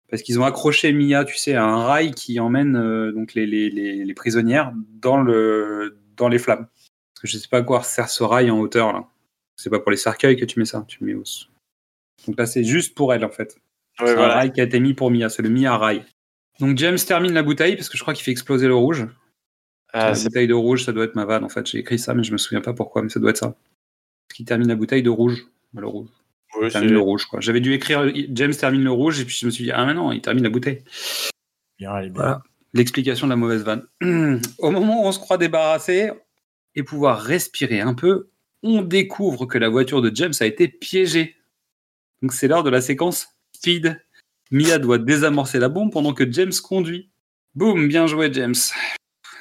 parce 0.08 0.22
qu'ils 0.22 0.38
ont 0.40 0.44
accroché 0.44 0.92
Mia, 0.92 1.24
tu 1.24 1.36
sais, 1.36 1.54
à 1.54 1.64
un 1.64 1.84
rail 1.84 2.12
qui 2.12 2.38
emmène 2.40 2.76
euh, 2.76 3.12
donc 3.12 3.34
les, 3.34 3.44
les, 3.44 3.70
les, 3.70 4.04
les 4.04 4.14
prisonnières 4.14 4.72
dans, 5.02 5.20
le, 5.20 5.98
dans 6.16 6.28
les 6.28 6.38
flammes. 6.38 6.68
Parce 7.14 7.22
que 7.22 7.26
je 7.26 7.38
sais 7.38 7.48
pas 7.48 7.58
à 7.58 7.62
quoi 7.62 7.82
sert 7.82 8.08
ce 8.08 8.22
rail 8.22 8.50
en 8.50 8.58
hauteur 8.60 8.92
là. 8.92 9.04
C'est 9.56 9.70
pas 9.70 9.80
pour 9.80 9.90
les 9.90 9.96
cercueils 9.96 10.36
que 10.36 10.44
tu 10.44 10.58
mets 10.58 10.64
ça, 10.64 10.84
tu 10.86 10.98
le 11.00 11.06
mets 11.06 11.14
au. 11.14 11.24
Donc 12.26 12.38
là, 12.38 12.46
c'est 12.46 12.64
juste 12.64 12.94
pour 12.94 13.12
elle 13.12 13.24
en 13.24 13.30
fait. 13.30 13.56
Ouais, 14.00 14.06
C'est 14.06 14.18
un 14.18 14.28
rail 14.28 14.52
qui 14.52 14.60
a 14.60 14.64
été 14.64 14.78
mis 14.80 14.94
pour 14.94 15.10
Mia, 15.10 15.28
c'est 15.28 15.42
le 15.42 15.48
Mia 15.48 15.76
rail. 15.76 16.04
Donc 16.60 16.76
James 16.78 16.98
termine 16.98 17.32
la 17.32 17.42
bouteille 17.42 17.76
parce 17.76 17.88
que 17.88 17.96
je 17.96 18.02
crois 18.02 18.14
qu'il 18.14 18.24
fait 18.24 18.30
exploser 18.30 18.66
le 18.66 18.74
rouge. 18.74 19.06
Ah, 19.92 20.12
la 20.12 20.22
bouteille 20.22 20.46
de 20.46 20.54
rouge, 20.54 20.84
ça 20.84 20.92
doit 20.92 21.04
être 21.04 21.14
ma 21.14 21.24
vanne 21.24 21.44
en 21.44 21.48
fait. 21.48 21.66
J'ai 21.66 21.78
écrit 21.78 21.98
ça, 21.98 22.14
mais 22.14 22.22
je 22.22 22.32
me 22.32 22.38
souviens 22.38 22.60
pas 22.60 22.74
pourquoi, 22.74 23.02
mais 23.02 23.08
ça 23.08 23.20
doit 23.20 23.30
être 23.30 23.38
ça. 23.38 23.48
Parce 24.28 24.36
qu'il 24.36 24.44
termine 24.44 24.68
la 24.68 24.74
bouteille 24.74 25.02
de 25.02 25.10
rouge. 25.10 25.46
Le 25.74 25.86
rouge. 25.86 26.08
oui, 26.58 26.66
Il 26.66 26.72
termine 26.72 26.92
le 26.92 27.00
rouge, 27.00 27.26
quoi. 27.26 27.40
J'avais 27.40 27.60
dû 27.60 27.72
écrire 27.72 28.10
James 28.30 28.54
termine 28.54 28.82
le 28.82 28.90
rouge 28.90 29.20
et 29.20 29.24
puis 29.24 29.36
je 29.38 29.46
me 29.46 29.50
suis 29.50 29.64
dit, 29.64 29.70
ah 29.70 29.84
mais 29.86 29.94
non, 29.94 30.12
il 30.12 30.20
termine 30.20 30.44
la 30.44 30.50
bouteille. 30.50 30.82
bien, 31.78 31.96
elle 31.98 32.06
est 32.06 32.10
bien. 32.10 32.22
Voilà. 32.22 32.42
L'explication 32.74 33.26
de 33.26 33.32
la 33.32 33.36
mauvaise 33.36 33.62
vanne. 33.62 33.86
Au 34.58 34.70
moment 34.70 35.02
où 35.02 35.06
on 35.06 35.12
se 35.12 35.18
croit 35.18 35.38
débarrassé 35.38 36.10
et 36.74 36.82
pouvoir 36.82 37.20
respirer 37.22 37.80
un 37.80 37.94
peu, 37.94 38.28
on 38.62 38.82
découvre 38.82 39.46
que 39.46 39.58
la 39.58 39.68
voiture 39.68 40.02
de 40.02 40.10
James 40.14 40.32
a 40.40 40.46
été 40.46 40.68
piégée. 40.68 41.36
Donc 42.22 42.32
c'est 42.32 42.48
l'heure 42.48 42.62
de 42.64 42.70
la 42.70 42.80
séquence 42.80 43.28
speed. 43.54 44.00
Mia 44.50 44.78
doit 44.78 44.98
désamorcer 44.98 45.58
la 45.58 45.68
bombe 45.68 45.92
pendant 45.92 46.12
que 46.14 46.30
James 46.30 46.52
conduit. 46.62 47.10
Boum, 47.54 47.88
bien 47.88 48.06
joué 48.06 48.32
James. 48.32 48.54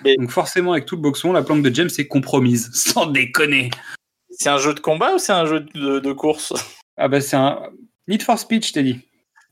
Mais- 0.03 0.16
Donc 0.18 0.32
forcément, 0.32 0.74
avec 0.74 0.86
tout 0.86 0.95
le 0.95 1.01
boxon, 1.01 1.32
la 1.34 1.43
planque 1.43 1.63
de 1.63 1.74
James 1.74 1.89
est 1.97 2.07
compromise. 2.07 2.70
Sans 2.74 3.05
déconner. 3.07 3.70
C'est 4.32 4.49
un 4.49 4.57
jeu 4.57 4.74
de 4.74 4.80
combat 4.80 5.13
ou 5.16 5.18
c'est 5.20 5.32
un 5.32 5.45
jeu 5.45 5.61
de, 5.61 5.99
de 5.99 6.11
course? 6.13 6.53
Ah 6.97 7.07
bah 7.07 7.22
c'est 7.22 7.36
un 7.38 7.61
Need 8.07 8.22
for 8.24 8.38
Speed, 8.38 8.66
je 8.66 8.74
t'ai 8.74 8.84
dit. 8.84 8.99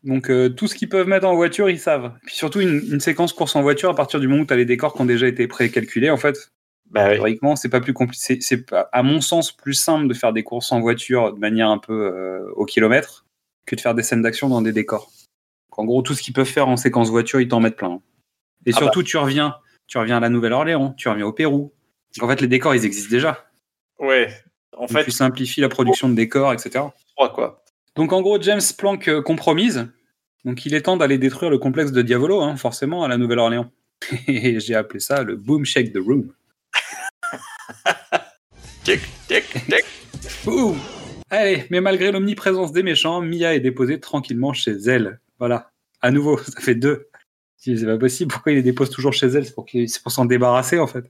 Donc 0.03 0.30
euh, 0.30 0.49
tout 0.49 0.68
ce 0.68 0.76
qu'ils 0.76 0.89
peuvent 0.89 1.07
mettre 1.07 1.26
en 1.26 1.36
voiture, 1.36 1.70
ils 1.70 1.80
savent. 1.80 2.14
Puis 2.26 2.36
surtout 2.36 2.59
une, 2.59 2.82
une 2.91 2.99
séquence 2.99 3.32
course 3.32 3.55
en 3.55 3.61
voiture, 3.61 3.89
à 3.89 3.95
partir 3.95 4.20
du 4.20 4.28
moment 4.28 4.41
où 4.41 4.45
tu 4.45 4.53
as 4.53 4.57
les 4.57 4.66
décors 4.66 4.93
qui 4.93 5.01
ont 5.01 5.05
déjà 5.05 5.28
été 5.28 5.47
précalculés, 5.47 6.09
en 6.09 6.18
fait, 6.18 6.51
Bah 6.94 7.08
oui. 7.10 7.16
théoriquement, 7.16 7.56
c'est 7.56 7.70
pas 7.70 7.82
plus 7.82 7.94
compliqué. 7.94 8.39
C'est- 8.41 8.66
à 8.91 9.04
mon 9.04 9.20
sens 9.22 9.52
plus 9.52 9.74
simple 9.74 10.08
de 10.08 10.14
faire 10.14 10.32
des 10.34 10.44
courses 10.44 10.72
en 10.72 10.80
voiture 10.80 11.34
de 11.34 11.39
manière 11.39 11.70
un 11.70 11.78
peu 11.80 11.94
euh, 11.94 12.52
au 12.56 12.66
kilomètre 12.66 13.26
que 13.66 13.76
de 13.76 13.82
faire 13.82 13.96
des 13.96 14.04
scènes 14.04 14.22
d'action 14.22 14.48
dans 14.50 14.62
des 14.62 14.72
décors. 14.74 15.12
Donc, 15.72 15.80
en 15.80 15.86
gros, 15.86 16.02
tout 16.02 16.14
ce 16.14 16.22
qu'ils 16.22 16.34
peuvent 16.34 16.46
faire 16.48 16.68
en 16.68 16.78
séquence 16.78 17.10
voiture, 17.10 17.41
ils 17.41 17.48
t'en 17.48 17.60
mettent 17.60 17.78
plein. 17.78 18.00
Et 18.66 18.72
Ah 18.74 18.78
surtout, 18.78 19.02
tu 19.04 19.18
reviens, 19.18 19.56
tu 19.88 19.98
reviens 19.98 20.18
à 20.18 20.20
la 20.20 20.30
Nouvelle-Orléans, 20.30 20.94
tu 20.98 21.10
reviens 21.10 21.26
au 21.26 21.34
Pérou. 21.34 21.74
Donc, 22.18 22.26
en 22.26 22.32
fait, 22.32 22.41
les 22.41 22.48
décors, 22.48 22.76
ils 22.76 22.86
existent 22.86 23.10
déjà. 23.10 23.46
Ouais. 24.00 24.30
En 24.78 24.82
Donc, 24.82 24.91
fait, 24.91 25.04
tu 25.06 25.12
simplifies 25.12 25.62
la 25.62 25.70
production 25.70 26.10
de 26.10 26.16
décors, 26.16 26.54
etc. 26.54 26.86
trois 27.16 27.32
quoi. 27.34 27.64
Donc 27.96 28.12
en 28.12 28.22
gros, 28.22 28.41
James 28.41 28.62
planque 28.78 29.08
euh, 29.08 29.22
compromise. 29.22 29.88
Donc 30.46 30.66
il 30.66 30.74
est 30.74 30.82
temps 30.82 30.98
d'aller 30.98 31.20
détruire 31.20 31.52
le 31.52 31.60
complexe 31.60 31.91
de 31.91 32.02
Diavolo, 32.02 32.41
hein, 32.41 32.56
forcément, 32.58 33.04
à 33.04 33.08
la 33.08 33.18
Nouvelle-Orléans. 33.18 33.72
Et 34.28 34.60
j'ai 34.60 34.74
appelé 34.76 35.00
ça 35.00 35.22
le 35.24 35.36
Boom 35.36 35.64
Shake 35.64 35.94
the 35.94 36.00
Room. 36.00 36.34
Tic, 38.84 38.99
tic, 39.28 39.45
tic. 39.53 39.86
Allez, 41.30 41.63
mais 41.69 41.80
malgré 41.80 42.11
l'omniprésence 42.11 42.71
des 42.71 42.84
méchants, 42.84 43.21
Mia 43.21 43.55
est 43.55 43.61
déposée 43.61 43.99
tranquillement 43.99 44.53
chez 44.53 44.74
elle. 44.74 45.19
Voilà. 45.39 45.71
À 46.01 46.11
nouveau, 46.11 46.38
ça 46.43 46.59
fait 46.59 46.76
deux. 46.76 47.07
C'est 47.57 47.86
pas 47.86 47.97
possible, 47.97 48.32
pourquoi 48.32 48.51
il 48.51 48.55
les 48.55 48.61
dépose 48.61 48.89
toujours 48.89 49.13
chez 49.13 49.28
elle? 49.28 49.45
C'est 49.45 49.55
pour, 49.55 49.65
pour 49.65 50.11
s'en 50.11 50.26
débarrasser, 50.26 50.80
en 50.80 50.88
fait. 50.88 51.09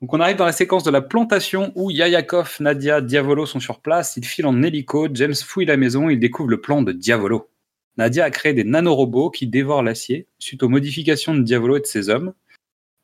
Donc 0.00 0.12
on 0.12 0.20
arrive 0.20 0.36
dans 0.36 0.44
la 0.44 0.52
séquence 0.52 0.82
de 0.82 0.90
la 0.90 1.00
plantation 1.00 1.72
où 1.76 1.90
Yayakov, 1.90 2.56
Nadia, 2.60 3.00
Diavolo 3.00 3.46
sont 3.46 3.60
sur 3.60 3.80
place. 3.80 4.16
Ils 4.16 4.24
filent 4.24 4.46
en 4.46 4.62
hélico, 4.62 5.08
James 5.14 5.34
fouille 5.34 5.66
la 5.66 5.76
maison, 5.76 6.10
il 6.10 6.18
découvre 6.18 6.50
le 6.50 6.60
plan 6.60 6.82
de 6.82 6.92
Diavolo. 6.92 7.48
Nadia 7.96 8.24
a 8.24 8.30
créé 8.30 8.52
des 8.52 8.64
nanorobots 8.64 9.30
qui 9.30 9.46
dévorent 9.46 9.82
l'acier 9.82 10.26
suite 10.38 10.62
aux 10.62 10.68
modifications 10.68 11.34
de 11.34 11.42
Diavolo 11.42 11.76
et 11.76 11.80
de 11.80 11.86
ses 11.86 12.10
hommes. 12.10 12.34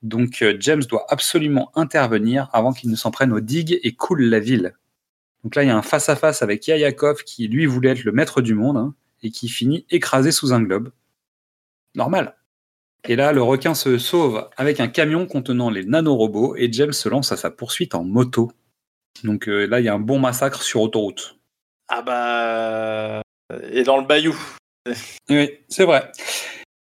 Donc 0.02 0.42
euh, 0.42 0.56
James 0.60 0.82
doit 0.82 1.06
absolument 1.08 1.70
intervenir 1.74 2.48
avant 2.52 2.72
qu'il 2.72 2.90
ne 2.90 2.96
s'en 2.96 3.10
prenne 3.10 3.32
aux 3.32 3.40
digues 3.40 3.78
et 3.82 3.92
coule 3.92 4.22
la 4.22 4.40
ville. 4.40 4.74
Donc 5.44 5.54
là, 5.54 5.62
il 5.62 5.68
y 5.68 5.70
a 5.70 5.76
un 5.76 5.82
face-à-face 5.82 6.42
avec 6.42 6.66
Yayakov 6.66 7.24
qui, 7.24 7.48
lui, 7.48 7.66
voulait 7.66 7.90
être 7.90 8.04
le 8.04 8.12
maître 8.12 8.42
du 8.42 8.54
monde 8.54 8.76
hein, 8.76 8.94
et 9.22 9.30
qui 9.30 9.48
finit 9.48 9.86
écrasé 9.90 10.32
sous 10.32 10.52
un 10.52 10.62
globe. 10.62 10.90
Normal. 11.94 12.36
Et 13.04 13.16
là, 13.16 13.32
le 13.32 13.42
requin 13.42 13.74
se 13.74 13.98
sauve 13.98 14.48
avec 14.56 14.80
un 14.80 14.88
camion 14.88 15.26
contenant 15.26 15.70
les 15.70 15.84
nanorobots 15.84 16.56
et 16.56 16.70
James 16.72 16.92
se 16.92 17.08
lance 17.08 17.32
à 17.32 17.36
sa 17.36 17.50
poursuite 17.50 17.94
en 17.94 18.04
moto. 18.04 18.52
Donc 19.24 19.48
euh, 19.48 19.66
là, 19.66 19.80
il 19.80 19.86
y 19.86 19.88
a 19.88 19.94
un 19.94 20.00
bon 20.00 20.18
massacre 20.18 20.62
sur 20.62 20.82
autoroute. 20.82 21.38
Ah 21.88 22.02
bah. 22.02 23.22
Et 23.72 23.82
dans 23.82 23.98
le 23.98 24.06
bayou. 24.06 24.36
Oui, 25.28 25.50
c'est 25.68 25.84
vrai. 25.84 26.10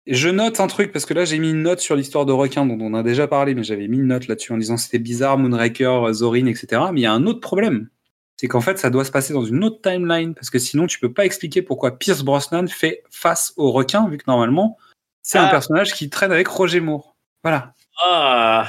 Je 0.08 0.30
note 0.30 0.60
un 0.60 0.68
truc 0.68 0.92
parce 0.92 1.06
que 1.06 1.14
là 1.16 1.26
j'ai 1.26 1.40
mis 1.40 1.50
une 1.50 1.64
note 1.64 1.80
sur 1.80 1.96
l'histoire 1.96 2.26
de 2.26 2.32
requin 2.32 2.66
dont 2.66 2.78
on 2.80 2.94
a 2.94 3.02
déjà 3.04 3.28
parlé, 3.28 3.56
mais 3.56 3.64
j'avais 3.64 3.88
mis 3.88 3.98
une 3.98 4.08
note 4.08 4.28
là-dessus 4.28 4.54
en 4.54 4.58
disant 4.58 4.78
c'était 4.78 5.00
bizarre, 5.00 5.38
Moonraker, 5.38 6.14
Zorin, 6.14 6.46
etc. 6.46 6.82
Mais 6.94 7.02
il 7.02 7.04
y 7.04 7.08
a 7.08 7.14
un 7.14 7.26
autre 7.26 7.40
problème, 7.40 7.90
c'est 8.38 8.48
qu'en 8.48 8.62
fait 8.62 8.78
ça 8.78 8.90
doit 8.92 9.04
se 9.06 9.12
passer 9.12 9.34
dans 9.34 9.44
une 9.46 9.64
autre 9.64 9.82
timeline 9.82 10.36
parce 10.36 10.52
que 10.52 10.60
sinon 10.60 10.86
tu 10.86 11.00
peux 11.00 11.12
pas 11.12 11.26
expliquer 11.26 11.64
pourquoi 11.64 11.98
Pierce 11.98 12.22
Brosnan 12.24 12.68
fait 12.68 13.02
face 13.10 13.54
au 13.58 13.72
requin 13.72 14.08
vu 14.08 14.18
que 14.18 14.26
normalement 14.28 14.78
c'est 15.24 15.40
un 15.40 15.46
Ah. 15.46 15.50
personnage 15.52 15.94
qui 15.94 16.08
traîne 16.12 16.32
avec 16.32 16.48
Roger 16.48 16.82
Moore. 16.82 17.16
Voilà. 17.44 17.74
Ah. 18.04 18.68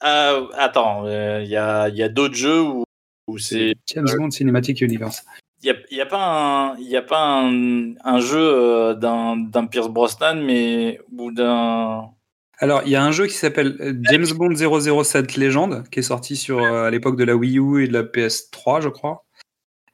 Ah, 0.00 0.40
attends, 0.54 1.06
il 1.06 1.46
y 1.48 1.56
a, 1.56 1.88
y 1.90 2.02
a 2.02 2.08
d'autres 2.08 2.34
jeux 2.34 2.60
où, 2.62 2.84
où 3.28 3.38
c'est. 3.38 3.74
James 3.94 4.08
Bond 4.16 4.30
Cinematic 4.30 4.80
Universe. 4.80 5.22
Il 5.62 5.72
n'y 5.72 5.78
a, 5.78 5.96
y 5.96 6.00
a 6.00 6.06
pas 6.06 6.72
un, 6.72 6.78
y 6.78 6.96
a 6.96 7.02
pas 7.02 7.40
un, 7.40 7.94
un 8.04 8.20
jeu 8.20 8.40
euh, 8.40 8.94
d'un 8.94 9.36
d'un 9.36 9.66
Pierce 9.66 9.88
Brosnan, 9.88 10.42
mais. 10.42 11.00
ou 11.16 11.30
d'un. 11.30 12.10
Alors, 12.58 12.82
il 12.84 12.90
y 12.90 12.96
a 12.96 13.04
un 13.04 13.10
jeu 13.10 13.26
qui 13.26 13.34
s'appelle 13.34 13.76
euh, 13.80 13.92
James 14.10 14.26
Bond 14.36 14.54
007 14.54 15.36
Legend, 15.36 15.82
qui 15.90 15.98
est 16.00 16.02
sorti 16.02 16.36
sur, 16.36 16.58
euh, 16.58 16.84
à 16.84 16.90
l'époque 16.90 17.16
de 17.16 17.24
la 17.24 17.34
Wii 17.36 17.58
U 17.58 17.82
et 17.82 17.88
de 17.88 17.92
la 17.92 18.02
PS3, 18.04 18.82
je 18.82 18.88
crois. 18.88 19.24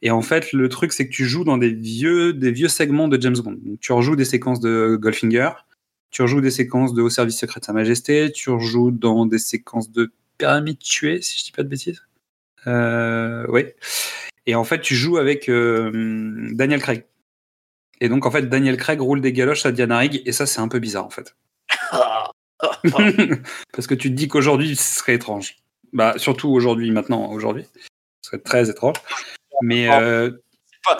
Et 0.02 0.10
en 0.10 0.22
fait, 0.22 0.52
le 0.52 0.68
truc, 0.68 0.92
c'est 0.92 1.08
que 1.08 1.12
tu 1.12 1.24
joues 1.24 1.44
dans 1.44 1.58
des 1.58 1.72
vieux, 1.72 2.32
des 2.32 2.52
vieux 2.52 2.68
segments 2.68 3.08
de 3.08 3.20
James 3.20 3.36
Bond. 3.38 3.56
Donc, 3.62 3.80
tu 3.80 3.92
rejoues 3.92 4.16
des 4.16 4.24
séquences 4.24 4.60
de 4.60 4.96
Goldfinger, 5.00 5.50
tu 6.10 6.22
rejoues 6.22 6.40
des 6.40 6.50
séquences 6.50 6.94
de 6.94 7.02
Haut 7.02 7.10
Service 7.10 7.38
Secret 7.38 7.60
de 7.60 7.64
Sa 7.64 7.72
Majesté, 7.72 8.30
tu 8.32 8.50
rejoues 8.50 8.90
dans 8.90 9.26
des 9.26 9.38
séquences 9.38 9.90
de 9.90 10.12
Pyramide 10.38 10.78
Tuée, 10.78 11.20
si 11.20 11.38
je 11.38 11.44
dis 11.46 11.52
pas 11.52 11.62
de 11.62 11.68
bêtises. 11.68 12.02
Euh, 12.66 13.44
oui. 13.48 13.64
Et 14.48 14.54
en 14.54 14.64
fait, 14.64 14.80
tu 14.80 14.96
joues 14.96 15.18
avec 15.18 15.50
euh, 15.50 15.90
Daniel 16.52 16.80
Craig. 16.80 17.04
Et 18.00 18.08
donc, 18.08 18.24
en 18.24 18.30
fait, 18.30 18.48
Daniel 18.48 18.78
Craig 18.78 18.98
roule 18.98 19.20
des 19.20 19.34
galoches 19.34 19.66
à 19.66 19.72
Diana 19.72 19.98
Rigg, 19.98 20.22
et 20.24 20.32
ça, 20.32 20.46
c'est 20.46 20.60
un 20.60 20.68
peu 20.68 20.78
bizarre, 20.78 21.04
en 21.04 21.10
fait. 21.10 21.36
Parce 23.72 23.86
que 23.86 23.94
tu 23.94 24.08
te 24.08 24.14
dis 24.14 24.26
qu'aujourd'hui, 24.26 24.74
ce 24.74 25.00
serait 25.00 25.14
étrange. 25.14 25.56
Bah, 25.92 26.14
surtout 26.16 26.48
aujourd'hui, 26.48 26.90
maintenant, 26.90 27.30
aujourd'hui. 27.30 27.66
Ce 28.22 28.30
serait 28.30 28.38
très 28.38 28.70
étrange. 28.70 28.96
Mais. 29.62 29.92
Euh, 29.92 30.30
pas- 30.84 30.98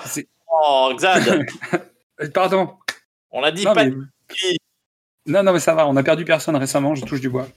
Oh, 0.61 0.93
Xad, 0.95 1.47
Pardon. 2.35 2.75
on 3.31 3.43
a 3.45 3.51
dit 3.53 3.65
Non 3.65 3.75
pas 3.75 3.85
mais... 3.85 3.91
de 3.93 4.03
qui. 4.29 4.59
non, 5.27 5.43
non, 5.43 5.53
mais 5.53 5.61
ça 5.61 5.75
va. 5.75 5.87
On 5.87 5.97
a 5.97 6.03
perdu 6.03 6.25
personne 6.25 6.57
récemment. 6.57 6.95
Je 6.97 7.05
touche 7.05 7.21
du 7.21 7.29
bois. 7.31 7.49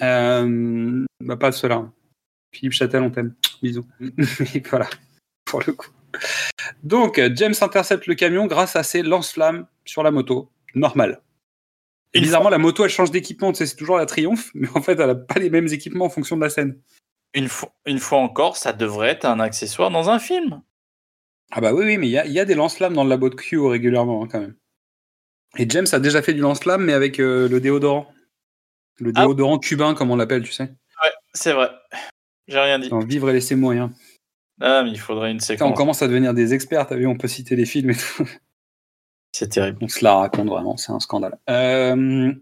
Euh, 0.00 1.04
bah, 1.20 1.36
pas 1.36 1.52
cela. 1.52 1.88
Philippe 2.52 2.72
Châtel, 2.72 3.02
on 3.02 3.10
t'aime. 3.10 3.34
Bisous. 3.62 3.84
Voilà. 4.70 4.88
Pour 5.44 5.62
le 5.66 5.72
coup. 5.72 5.88
Donc, 6.82 7.20
James 7.34 7.54
intercepte 7.60 8.06
le 8.06 8.14
camion 8.14 8.46
grâce 8.46 8.76
à 8.76 8.82
ses 8.82 9.02
lance-flammes 9.02 9.66
sur 9.84 10.02
la 10.02 10.10
moto. 10.10 10.50
Normal. 10.74 11.22
Et 12.14 12.20
bizarrement, 12.20 12.50
la 12.50 12.58
moto, 12.58 12.84
elle 12.84 12.90
change 12.90 13.10
d'équipement. 13.10 13.52
Tu 13.52 13.58
sais, 13.58 13.66
c'est 13.66 13.76
toujours 13.76 13.96
la 13.96 14.06
triomphe, 14.06 14.50
mais 14.54 14.68
en 14.74 14.82
fait, 14.82 14.98
elle 14.98 15.10
a 15.10 15.14
pas 15.14 15.38
les 15.40 15.50
mêmes 15.50 15.68
équipements 15.68 16.06
en 16.06 16.10
fonction 16.10 16.36
de 16.36 16.42
la 16.42 16.50
scène. 16.50 16.80
Une 17.34 17.48
fois, 17.48 17.72
une 17.86 18.00
fois 18.00 18.18
encore, 18.18 18.56
ça 18.56 18.72
devrait 18.72 19.10
être 19.10 19.24
un 19.24 19.38
accessoire 19.38 19.90
dans 19.90 20.10
un 20.10 20.18
film. 20.18 20.62
Ah 21.52 21.60
bah 21.60 21.72
oui, 21.72 21.84
oui, 21.84 21.98
mais 21.98 22.08
il 22.08 22.10
y 22.10 22.18
a, 22.18 22.26
il 22.26 22.32
y 22.32 22.40
a 22.40 22.44
des 22.44 22.54
lance-flammes 22.56 22.94
dans 22.94 23.04
le 23.04 23.10
labo 23.10 23.28
de 23.28 23.34
Q 23.36 23.58
régulièrement, 23.60 24.24
hein, 24.24 24.28
quand 24.30 24.40
même. 24.40 24.54
Et 25.58 25.68
James 25.68 25.86
a 25.92 25.98
déjà 26.00 26.22
fait 26.22 26.34
du 26.34 26.40
lance-flamme, 26.40 26.84
mais 26.84 26.92
avec 26.92 27.18
euh, 27.20 27.48
le 27.48 27.60
déodorant. 27.60 28.12
Le 28.98 29.12
Ah. 29.14 29.24
déodorant 29.26 29.58
cubain, 29.58 29.94
comme 29.94 30.10
on 30.10 30.16
l'appelle, 30.16 30.42
tu 30.42 30.52
sais. 30.52 30.64
Ouais, 30.64 31.10
c'est 31.32 31.52
vrai. 31.52 31.70
J'ai 32.48 32.58
rien 32.58 32.78
dit. 32.80 32.90
Vivre 33.06 33.30
et 33.30 33.32
laisser 33.32 33.54
mourir. 33.54 33.90
Ah, 34.60 34.82
mais 34.82 34.90
il 34.90 34.98
faudrait 34.98 35.30
une 35.30 35.38
Putain, 35.38 35.54
on 35.54 35.56
séquence. 35.56 35.76
commence 35.76 36.02
à 36.02 36.08
devenir 36.08 36.34
des 36.34 36.52
experts, 36.54 36.86
t'as 36.86 36.96
vu, 36.96 37.06
on 37.06 37.16
peut 37.16 37.28
citer 37.28 37.56
les 37.56 37.64
films 37.66 37.90
et 37.90 37.96
tout. 37.96 38.28
C'est 39.32 39.48
terrible. 39.48 39.78
On 39.80 39.88
se 39.88 40.04
la 40.04 40.14
raconte 40.14 40.48
vraiment, 40.48 40.76
c'est 40.76 40.90
un 40.90 40.98
scandale. 40.98 41.38
Euh, 41.48 42.32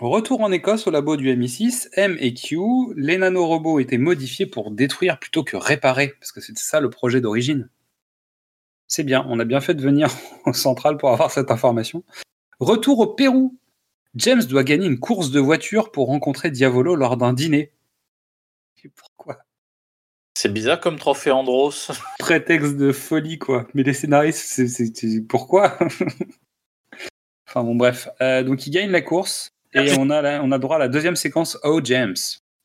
Retour 0.00 0.40
en 0.40 0.50
Écosse 0.50 0.88
au 0.88 0.90
labo 0.90 1.16
du 1.16 1.32
MI6, 1.34 1.88
M 1.92 2.16
et 2.18 2.34
Q, 2.34 2.58
les 2.96 3.16
nanorobots 3.16 3.78
étaient 3.78 3.96
modifiés 3.96 4.46
pour 4.46 4.72
détruire 4.72 5.20
plutôt 5.20 5.44
que 5.44 5.56
réparer, 5.56 6.14
parce 6.18 6.32
que 6.32 6.40
c'était 6.40 6.60
ça 6.60 6.80
le 6.80 6.90
projet 6.90 7.20
d'origine. 7.20 7.70
C'est 8.88 9.04
bien, 9.04 9.24
on 9.28 9.38
a 9.38 9.44
bien 9.44 9.60
fait 9.60 9.74
de 9.74 9.82
venir 9.82 10.08
au 10.46 10.52
central 10.52 10.96
pour 10.96 11.10
avoir 11.10 11.30
cette 11.30 11.52
information. 11.52 12.02
Retour 12.58 12.98
au 12.98 13.06
Pérou. 13.06 13.56
James 14.16 14.42
doit 14.42 14.64
gagner 14.64 14.86
une 14.86 14.98
course 14.98 15.30
de 15.30 15.38
voiture 15.40 15.92
pour 15.92 16.08
rencontrer 16.08 16.50
Diavolo 16.50 16.96
lors 16.96 17.16
d'un 17.16 17.32
dîner. 17.32 17.72
C'est 20.44 20.52
bizarre 20.52 20.78
comme 20.78 20.98
trophée 20.98 21.30
Andros. 21.30 21.90
prétexte 22.18 22.76
de 22.76 22.92
folie, 22.92 23.38
quoi. 23.38 23.66
Mais 23.72 23.82
les 23.82 23.94
scénaristes, 23.94 24.44
c'est, 24.68 25.22
pourquoi? 25.26 25.78
Enfin 27.48 27.64
bon, 27.64 27.74
bref. 27.74 28.10
Euh, 28.20 28.42
donc 28.42 28.66
il 28.66 28.70
gagne 28.70 28.90
la 28.90 29.00
course 29.00 29.48
et 29.72 29.96
on 29.98 30.10
a, 30.10 30.20
la- 30.20 30.42
on 30.42 30.52
a 30.52 30.58
droit 30.58 30.76
à 30.76 30.78
la 30.80 30.88
deuxième 30.88 31.16
séquence 31.16 31.56
Oh 31.62 31.80
James. 31.82 32.16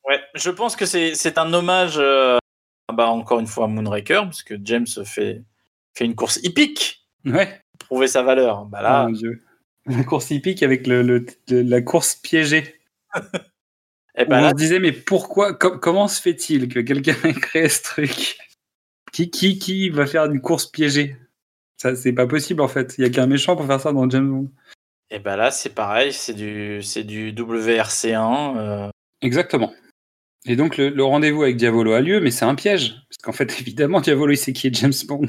Ouais, 0.06 0.20
je 0.36 0.50
pense 0.50 0.76
que 0.76 0.86
c'est 0.86 1.16
c'est 1.16 1.38
un 1.38 1.54
hommage, 1.54 1.96
euh, 2.00 2.38
bah, 2.94 3.08
encore 3.08 3.40
une 3.40 3.48
fois, 3.48 3.64
à 3.64 3.68
Moonraker, 3.68 4.24
parce 4.26 4.44
que 4.44 4.56
James 4.62 4.88
fait, 5.06 5.42
fait 5.96 6.04
une 6.06 6.16
course 6.16 6.38
hippique 6.44 7.08
Ouais. 7.26 7.62
pour 7.78 7.88
prouver 7.88 8.08
sa 8.10 8.24
valeur. 8.24 8.66
Bah 8.66 8.80
Oh 8.82 8.84
là, 8.84 9.04
mon 9.06 9.12
dieu. 9.14 9.40
La 9.86 10.04
course 10.04 10.32
hippique 10.32 10.64
avec 10.64 10.86
le, 10.86 11.02
le- 11.02 11.26
le- 11.50 11.62
la 11.62 11.82
course 11.82 12.16
piégée. 12.16 12.82
eh 14.20 14.26
ben 14.26 14.40
on 14.40 14.42
là 14.44 14.50
se 14.50 14.56
disait, 14.56 14.80
mais 14.80 14.92
pourquoi 14.92 15.54
co- 15.54 15.78
Comment 15.78 16.08
se 16.08 16.22
fait-il 16.22 16.68
que 16.70 16.80
quelqu'un 16.80 17.16
ait 17.24 17.34
créé 17.34 17.68
ce 17.70 17.82
truc? 17.84 18.38
Qui, 19.12 19.32
qui, 19.32 19.58
qui 19.58 19.90
va 19.90 20.06
faire 20.06 20.26
une 20.26 20.40
course 20.42 20.66
piégée? 20.68 21.18
Ça, 21.82 21.96
c'est 21.96 22.14
pas 22.14 22.28
possible 22.28 22.62
en 22.62 22.68
fait. 22.68 22.96
Il 22.98 23.04
y 23.04 23.08
a 23.08 23.10
qu'un 23.10 23.26
méchant 23.28 23.56
pour 23.56 23.66
faire 23.66 23.80
ça 23.82 23.92
dans 23.92 24.10
James 24.10 24.30
Bond. 24.30 24.52
Et 25.10 25.20
ben 25.20 25.36
là, 25.38 25.50
c'est 25.50 25.74
pareil, 25.74 26.14
c'est 26.14 26.34
du, 26.36 26.84
c'est 26.84 27.04
du 27.04 27.32
WRC1. 27.34 28.58
euh, 28.58 28.90
Exactement. 29.22 29.74
Et 30.46 30.56
donc 30.56 30.78
le, 30.78 30.90
le 30.90 31.04
rendez-vous 31.04 31.44
avec 31.44 31.58
Diavolo 31.58 31.94
a 31.94 32.02
lieu, 32.02 32.20
mais 32.22 32.32
c'est 32.32 32.46
un 32.46 32.56
piège. 32.56 32.96
Parce 33.10 33.18
qu'en 33.24 33.32
fait, 33.32 33.52
évidemment, 33.62 34.02
Diavolo, 34.02 34.32
il 34.34 34.38
sait 34.38 34.54
qui 34.54 34.68
est 34.68 34.76
James 34.76 34.94
Bond. 35.08 35.26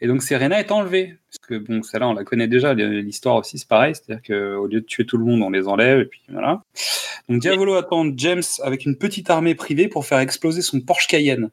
Et 0.00 0.06
donc 0.06 0.22
Serena 0.22 0.58
est 0.58 0.70
enlevée. 0.72 1.16
Parce 1.30 1.38
que 1.46 1.58
bon, 1.58 1.82
celle-là, 1.82 2.08
on 2.08 2.14
la 2.14 2.24
connaît 2.24 2.48
déjà. 2.48 2.72
L'histoire 2.74 3.36
aussi, 3.36 3.58
c'est 3.58 3.68
pareil. 3.68 3.94
C'est-à-dire 3.94 4.22
qu'au 4.22 4.66
lieu 4.66 4.80
de 4.80 4.86
tuer 4.86 5.04
tout 5.04 5.18
le 5.18 5.24
monde, 5.24 5.42
on 5.42 5.50
les 5.50 5.68
enlève. 5.68 6.00
Et 6.00 6.04
puis 6.06 6.22
voilà. 6.28 6.62
Donc 7.28 7.40
Diavolo 7.40 7.74
attend 7.74 8.06
James 8.16 8.42
avec 8.62 8.86
une 8.86 8.96
petite 8.96 9.30
armée 9.30 9.54
privée 9.54 9.88
pour 9.88 10.06
faire 10.06 10.18
exploser 10.18 10.62
son 10.62 10.80
Porsche 10.80 11.06
Cayenne. 11.06 11.50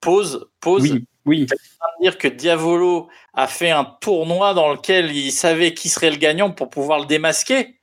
Pause, 0.00 0.46
pause. 0.60 0.82
Oui, 0.82 1.04
oui. 1.24 1.46
Ça 1.48 1.56
veut 1.56 2.02
dire 2.02 2.18
que 2.18 2.28
Diavolo 2.28 3.08
a 3.32 3.46
fait 3.46 3.70
un 3.70 3.84
tournoi 4.00 4.54
dans 4.54 4.72
lequel 4.72 5.12
il 5.12 5.30
savait 5.30 5.72
qui 5.72 5.88
serait 5.88 6.10
le 6.10 6.16
gagnant 6.16 6.50
pour 6.50 6.68
pouvoir 6.68 7.00
le 7.00 7.06
démasquer. 7.06 7.76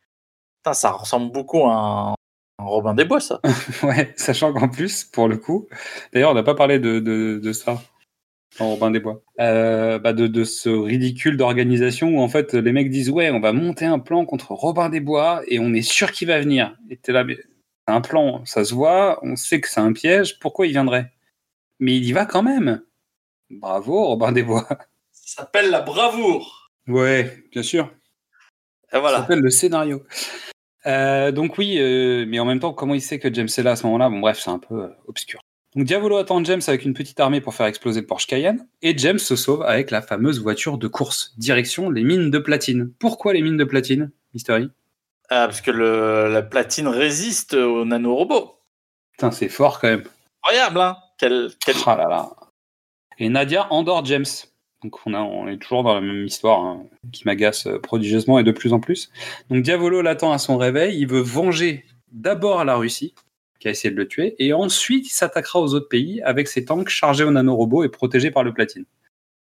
Putain, 0.57 0.73
ça 0.73 0.91
ressemble 0.91 1.31
beaucoup 1.31 1.65
à 1.65 1.73
un, 1.73 2.11
un 2.59 2.63
Robin 2.63 2.93
des 2.93 3.05
Bois, 3.05 3.21
ça. 3.21 3.39
Ouais, 3.83 4.13
sachant 4.17 4.53
qu'en 4.53 4.69
plus, 4.69 5.05
pour 5.05 5.27
le 5.27 5.37
coup, 5.37 5.67
d'ailleurs, 6.13 6.31
on 6.31 6.35
n'a 6.35 6.43
pas 6.43 6.53
parlé 6.53 6.77
de, 6.77 6.99
de, 6.99 7.39
de 7.41 7.53
ça 7.53 7.81
en 8.59 8.69
Robin 8.71 8.91
des 8.91 8.99
Bois, 8.99 9.21
Euh, 9.39 9.97
bah 9.99 10.13
de, 10.13 10.27
de 10.27 10.43
ce 10.43 10.69
ridicule 10.69 11.37
d'organisation 11.37 12.09
où 12.09 12.19
en 12.21 12.27
fait 12.27 12.53
les 12.53 12.71
mecs 12.71 12.89
disent 12.89 13.09
ouais, 13.09 13.31
on 13.31 13.39
va 13.39 13.53
monter 13.53 13.85
un 13.85 13.99
plan 13.99 14.25
contre 14.25 14.51
Robin 14.51 14.89
des 14.89 14.99
Bois 14.99 15.41
et 15.47 15.59
on 15.59 15.73
est 15.73 15.81
sûr 15.81 16.11
qu'il 16.11 16.27
va 16.27 16.39
venir. 16.39 16.75
Et 16.89 16.97
t'es 16.97 17.11
là, 17.11 17.23
mais 17.23 17.37
c'est 17.37 17.93
un 17.93 18.01
plan, 18.01 18.45
ça 18.45 18.63
se 18.65 18.73
voit, 18.73 19.19
on 19.23 19.35
sait 19.35 19.61
que 19.61 19.69
c'est 19.69 19.79
un 19.79 19.93
piège, 19.93 20.37
pourquoi 20.39 20.67
il 20.67 20.71
viendrait? 20.71 21.11
Mais 21.79 21.95
il 21.95 22.05
y 22.05 22.11
va 22.11 22.25
quand 22.25 22.43
même. 22.43 22.81
Bravo, 23.49 24.05
Robin 24.05 24.31
des 24.31 24.43
Bois. 24.43 24.67
Ça 25.11 25.43
s'appelle 25.43 25.69
la 25.71 25.81
bravoure. 25.81 26.69
Ouais, 26.87 27.43
bien 27.51 27.63
sûr. 27.63 27.91
Et 28.89 28.91
Ça 28.95 28.99
voilà. 28.99 29.19
s'appelle 29.19 29.39
le 29.39 29.49
scénario. 29.49 30.03
Euh, 30.85 31.31
donc 31.31 31.57
oui, 31.57 31.77
euh, 31.79 32.25
mais 32.27 32.39
en 32.39 32.45
même 32.45 32.59
temps, 32.59 32.73
comment 32.73 32.93
il 32.95 33.01
sait 33.01 33.19
que 33.19 33.33
James 33.33 33.47
est 33.55 33.63
là 33.63 33.71
à 33.71 33.75
ce 33.75 33.85
moment-là? 33.85 34.09
Bon 34.09 34.19
bref, 34.19 34.39
c'est 34.39 34.49
un 34.49 34.59
peu 34.59 34.91
obscur. 35.07 35.41
Donc 35.75 35.85
Diavolo 35.85 36.17
attend 36.17 36.43
James 36.43 36.61
avec 36.67 36.83
une 36.83 36.93
petite 36.93 37.19
armée 37.19 37.39
pour 37.39 37.53
faire 37.53 37.65
exploser 37.65 38.01
le 38.01 38.07
Porsche 38.07 38.27
Cayenne, 38.27 38.67
et 38.81 38.97
James 38.97 39.19
se 39.19 39.37
sauve 39.37 39.63
avec 39.63 39.89
la 39.89 40.01
fameuse 40.01 40.41
voiture 40.41 40.77
de 40.77 40.87
course, 40.87 41.33
direction 41.37 41.89
les 41.89 42.03
mines 42.03 42.29
de 42.29 42.39
platine. 42.39 42.91
Pourquoi 42.99 43.33
les 43.33 43.41
mines 43.41 43.57
de 43.57 43.63
platine, 43.63 44.11
Mystery 44.33 44.69
Ah, 45.29 45.45
parce 45.47 45.61
que 45.61 45.71
le, 45.71 46.29
la 46.29 46.41
platine 46.41 46.87
résiste 46.87 47.53
aux 47.53 47.85
nanorobots. 47.85 48.59
Putain, 49.13 49.31
c'est 49.31 49.49
fort 49.49 49.79
quand 49.79 49.87
même. 49.87 50.03
Incroyable, 50.43 50.81
hein 50.81 50.97
quel, 51.17 51.51
quel... 51.63 51.75
Ah 51.85 51.95
là 51.95 52.07
là. 52.09 52.29
Et 53.19 53.29
Nadia 53.29 53.71
endort 53.71 54.03
James. 54.05 54.25
Donc 54.83 54.97
on, 55.05 55.13
a, 55.13 55.19
on 55.19 55.47
est 55.47 55.57
toujours 55.57 55.83
dans 55.83 55.93
la 55.93 56.01
même 56.01 56.25
histoire 56.25 56.59
hein, 56.59 56.83
qui 57.13 57.23
m'agace 57.25 57.67
euh, 57.67 57.77
prodigieusement 57.77 58.39
et 58.39 58.43
de 58.43 58.51
plus 58.51 58.73
en 58.73 58.79
plus. 58.79 59.11
Donc 59.49 59.61
Diavolo 59.61 60.01
l'attend 60.01 60.31
à 60.31 60.39
son 60.39 60.57
réveil. 60.57 60.97
Il 60.99 61.07
veut 61.07 61.21
venger 61.21 61.85
d'abord 62.11 62.65
la 62.65 62.75
Russie, 62.75 63.13
qui 63.61 63.67
a 63.69 63.71
essayé 63.71 63.91
de 63.93 63.97
le 63.97 64.07
tuer, 64.07 64.35
et 64.39 64.51
ensuite 64.53 65.07
il 65.07 65.11
s'attaquera 65.11 65.59
aux 65.61 65.73
autres 65.73 65.87
pays 65.87 66.21
avec 66.23 66.49
ses 66.49 66.65
tanks 66.65 66.89
chargés 66.89 67.23
aux 67.23 67.31
nanorobots 67.31 67.83
et 67.83 67.89
protégés 67.89 68.31
par 68.31 68.43
le 68.43 68.53
platine. 68.53 68.85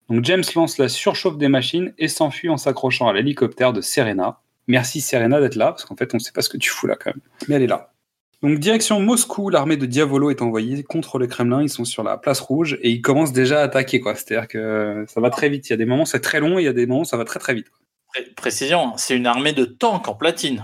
Donc 0.09 0.25
James 0.25 0.43
lance 0.55 0.77
la 0.79 0.89
surchauffe 0.89 1.37
des 1.37 1.47
machines 1.47 1.93
et 1.97 2.07
s'enfuit 2.07 2.49
en 2.49 2.57
s'accrochant 2.57 3.07
à 3.07 3.13
l'hélicoptère 3.13 3.71
de 3.71 3.81
Serena. 3.81 4.39
Merci 4.67 4.99
Serena 5.01 5.39
d'être 5.39 5.55
là, 5.55 5.67
parce 5.67 5.85
qu'en 5.85 5.95
fait 5.95 6.13
on 6.13 6.17
ne 6.17 6.21
sait 6.21 6.31
pas 6.31 6.41
ce 6.41 6.49
que 6.49 6.57
tu 6.57 6.69
fous 6.69 6.87
là 6.87 6.95
quand 6.95 7.11
même. 7.11 7.21
Mais 7.47 7.55
elle 7.55 7.61
est 7.63 7.67
là. 7.67 7.93
Donc 8.41 8.57
direction 8.57 8.99
Moscou, 9.01 9.49
l'armée 9.49 9.75
de 9.77 9.85
Diavolo 9.85 10.29
est 10.31 10.41
envoyée 10.41 10.81
contre 10.83 11.19
le 11.19 11.27
Kremlin. 11.27 11.61
Ils 11.61 11.69
sont 11.69 11.85
sur 11.85 12.03
la 12.03 12.17
place 12.17 12.39
rouge 12.39 12.79
et 12.81 12.89
ils 12.89 13.01
commencent 13.01 13.33
déjà 13.33 13.59
à 13.59 13.63
attaquer. 13.63 13.99
quoi. 13.99 14.15
C'est-à-dire 14.15 14.47
que 14.47 15.05
ça 15.07 15.19
va 15.21 15.29
très 15.29 15.49
vite. 15.49 15.67
Il 15.67 15.71
y 15.71 15.73
a 15.73 15.77
des 15.77 15.85
moments 15.85 16.05
c'est 16.05 16.21
très 16.21 16.39
long, 16.39 16.57
et 16.57 16.61
il 16.61 16.65
y 16.65 16.69
a 16.69 16.73
des 16.73 16.87
moments 16.87 17.03
ça 17.03 17.17
va 17.17 17.25
très 17.25 17.39
très 17.39 17.53
vite. 17.53 17.67
Pré- 18.13 18.25
Précision, 18.35 18.93
c'est 18.97 19.15
une 19.15 19.27
armée 19.27 19.53
de 19.53 19.65
tanks 19.65 20.07
en 20.07 20.15
platine. 20.15 20.63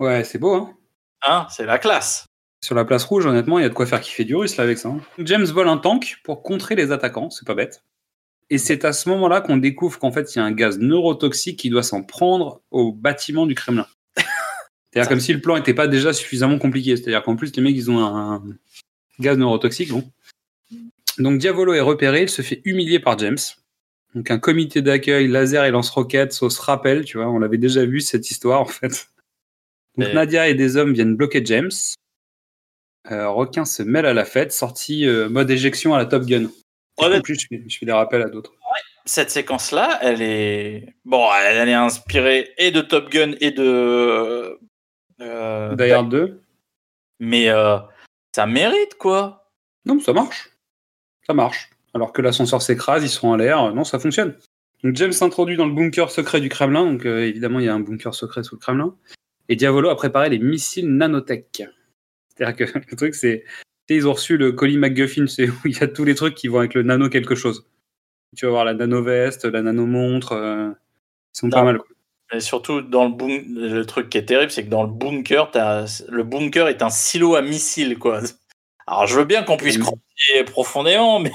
Ouais, 0.00 0.24
c'est 0.24 0.38
beau. 0.38 0.54
Hein 0.54 0.74
Hein, 1.26 1.46
c'est 1.50 1.66
la 1.66 1.78
classe. 1.78 2.26
Sur 2.64 2.74
la 2.74 2.84
place 2.84 3.04
rouge, 3.04 3.26
honnêtement, 3.26 3.58
il 3.58 3.62
y 3.62 3.64
a 3.64 3.68
de 3.68 3.74
quoi 3.74 3.86
faire 3.86 4.00
kiffer 4.00 4.24
du 4.24 4.34
russe 4.34 4.56
là 4.56 4.64
avec 4.64 4.78
ça. 4.78 4.88
hein. 4.88 5.00
James 5.18 5.44
vole 5.44 5.68
un 5.68 5.78
tank 5.78 6.18
pour 6.24 6.42
contrer 6.42 6.74
les 6.74 6.90
attaquants, 6.92 7.30
c'est 7.30 7.46
pas 7.46 7.54
bête. 7.54 7.82
Et 8.50 8.58
c'est 8.58 8.84
à 8.84 8.92
ce 8.92 9.08
moment-là 9.10 9.40
qu'on 9.40 9.58
découvre 9.58 9.98
qu'en 9.98 10.10
fait 10.10 10.34
il 10.34 10.38
y 10.38 10.40
a 10.40 10.44
un 10.44 10.52
gaz 10.52 10.78
neurotoxique 10.78 11.58
qui 11.58 11.68
doit 11.70 11.82
s'en 11.82 12.02
prendre 12.02 12.62
au 12.70 12.92
bâtiment 12.92 13.46
du 13.46 13.54
Kremlin. 13.54 13.86
C'est-à-dire 14.16 15.08
comme 15.08 15.20
si 15.20 15.34
le 15.34 15.40
plan 15.40 15.56
n'était 15.56 15.74
pas 15.74 15.86
déjà 15.86 16.12
suffisamment 16.14 16.58
compliqué. 16.58 16.96
C'est-à-dire 16.96 17.22
qu'en 17.22 17.36
plus 17.36 17.54
les 17.54 17.62
mecs 17.62 17.76
ils 17.76 17.90
ont 17.90 18.02
un 18.04 18.42
gaz 19.20 19.36
neurotoxique. 19.36 19.90
Bon. 19.90 20.10
Donc 21.18 21.38
Diavolo 21.38 21.74
est 21.74 21.80
repéré, 21.80 22.22
il 22.22 22.28
se 22.30 22.40
fait 22.42 22.62
humilier 22.64 22.98
par 22.98 23.18
James. 23.18 23.36
Donc 24.14 24.30
un 24.30 24.38
comité 24.38 24.80
d'accueil, 24.80 25.28
laser 25.28 25.64
et 25.66 25.70
lance-roquettes, 25.70 26.32
sauce 26.32 26.58
rappel, 26.58 27.04
tu 27.04 27.18
vois, 27.18 27.28
on 27.28 27.38
l'avait 27.38 27.58
déjà 27.58 27.84
vu 27.84 28.00
cette 28.00 28.30
histoire 28.30 28.62
en 28.62 28.66
fait. 28.66 29.10
Donc 29.98 30.14
Nadia 30.14 30.48
et 30.48 30.54
des 30.54 30.76
hommes 30.78 30.94
viennent 30.94 31.16
bloquer 31.16 31.42
James. 31.44 31.70
Euh, 33.10 33.28
Requin 33.28 33.64
se 33.64 33.82
mêle 33.82 34.06
à 34.06 34.14
la 34.14 34.24
fête, 34.24 34.52
sortie 34.52 35.06
euh, 35.06 35.28
mode 35.28 35.50
éjection 35.50 35.94
à 35.94 35.98
la 35.98 36.06
Top 36.06 36.24
Gun. 36.24 36.48
En 36.96 37.20
plus, 37.20 37.38
je 37.40 37.46
fais, 37.48 37.62
je 37.66 37.78
fais 37.78 37.86
des 37.86 37.92
rappels 37.92 38.22
à 38.22 38.28
d'autres. 38.28 38.52
Cette 39.04 39.30
séquence-là, 39.30 39.98
elle 40.02 40.20
est 40.20 40.94
bon, 41.04 41.26
elle, 41.32 41.56
elle 41.56 41.68
est 41.70 41.74
inspirée 41.74 42.50
et 42.58 42.70
de 42.70 42.82
Top 42.82 43.10
Gun 43.10 43.32
et 43.40 43.52
de 43.52 44.58
euh, 45.20 45.74
Die 45.76 45.90
Hard 45.90 46.10
2 46.10 46.42
mais 47.20 47.48
euh, 47.48 47.78
ça 48.34 48.46
mérite 48.46 48.94
quoi. 48.98 49.50
Non, 49.84 50.00
ça 50.00 50.12
marche. 50.12 50.50
Ça 51.26 51.34
marche. 51.34 51.70
Alors 51.94 52.12
que 52.12 52.22
l'ascenseur 52.22 52.62
s'écrase, 52.62 53.02
ils 53.02 53.08
sont 53.08 53.28
en 53.28 53.36
l'air. 53.36 53.74
Non, 53.74 53.84
ça 53.84 53.98
fonctionne. 53.98 54.36
Donc 54.84 54.94
James 54.96 55.12
s'introduit 55.12 55.56
dans 55.56 55.66
le 55.66 55.72
bunker 55.72 56.10
secret 56.10 56.40
du 56.40 56.48
Kremlin. 56.48 56.84
Donc 56.84 57.06
euh, 57.06 57.26
évidemment, 57.26 57.58
il 57.58 57.66
y 57.66 57.68
a 57.68 57.74
un 57.74 57.80
bunker 57.80 58.14
secret 58.14 58.42
sous 58.42 58.56
le 58.56 58.60
Kremlin. 58.60 58.94
Et 59.48 59.56
Diavolo 59.56 59.88
a 59.88 59.96
préparé 59.96 60.28
les 60.28 60.38
missiles 60.38 60.88
nanotech. 60.88 61.62
C'est-à-dire 62.38 62.56
que 62.72 62.78
le 62.90 62.96
truc, 62.96 63.14
c'est. 63.14 63.44
Ils 63.90 64.06
ont 64.06 64.12
reçu 64.12 64.36
le 64.36 64.52
colis 64.52 64.76
McGuffin, 64.76 65.26
c'est 65.26 65.48
où 65.48 65.54
il 65.64 65.76
y 65.76 65.82
a 65.82 65.88
tous 65.88 66.04
les 66.04 66.14
trucs 66.14 66.34
qui 66.34 66.48
vont 66.48 66.58
avec 66.58 66.74
le 66.74 66.82
nano 66.82 67.08
quelque 67.08 67.34
chose. 67.34 67.66
Tu 68.36 68.44
vas 68.44 68.50
voir 68.52 68.64
la 68.66 68.74
nano-veste, 68.74 69.46
la 69.46 69.62
nano-montre. 69.62 70.32
euh, 70.32 70.68
ils 71.34 71.38
sont 71.38 71.46
Non. 71.46 71.52
pas 71.56 71.64
mal. 71.64 71.78
quoi. 71.78 71.86
Et 72.34 72.40
surtout 72.40 72.82
dans 72.82 73.08
le 73.08 73.76
le 73.78 73.86
truc 73.86 74.10
qui 74.10 74.18
est 74.18 74.26
terrible, 74.26 74.50
c'est 74.52 74.62
que 74.64 74.68
dans 74.68 74.82
le 74.82 74.90
bunker, 74.92 75.50
t'as- 75.50 76.02
le 76.10 76.22
bunker 76.24 76.68
est 76.68 76.82
un 76.82 76.90
silo 76.90 77.34
à 77.36 77.40
missiles 77.40 77.98
quoi. 77.98 78.20
Alors 78.86 79.06
je 79.06 79.18
veux 79.18 79.24
bien 79.24 79.42
qu'on 79.44 79.56
puisse 79.56 79.78
creuser 79.78 80.44
profondément, 80.44 81.20
mais 81.20 81.32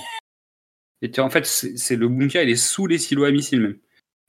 Et 1.01 1.09
tu 1.09 1.19
en 1.19 1.31
fait, 1.31 1.47
c'est 1.47 1.95
le 1.95 2.07
bunker, 2.07 2.43
il 2.43 2.49
est 2.51 2.55
sous 2.55 2.85
les 2.85 2.99
silos 2.99 3.23
à 3.23 3.31
missiles 3.31 3.61
même. 3.61 3.77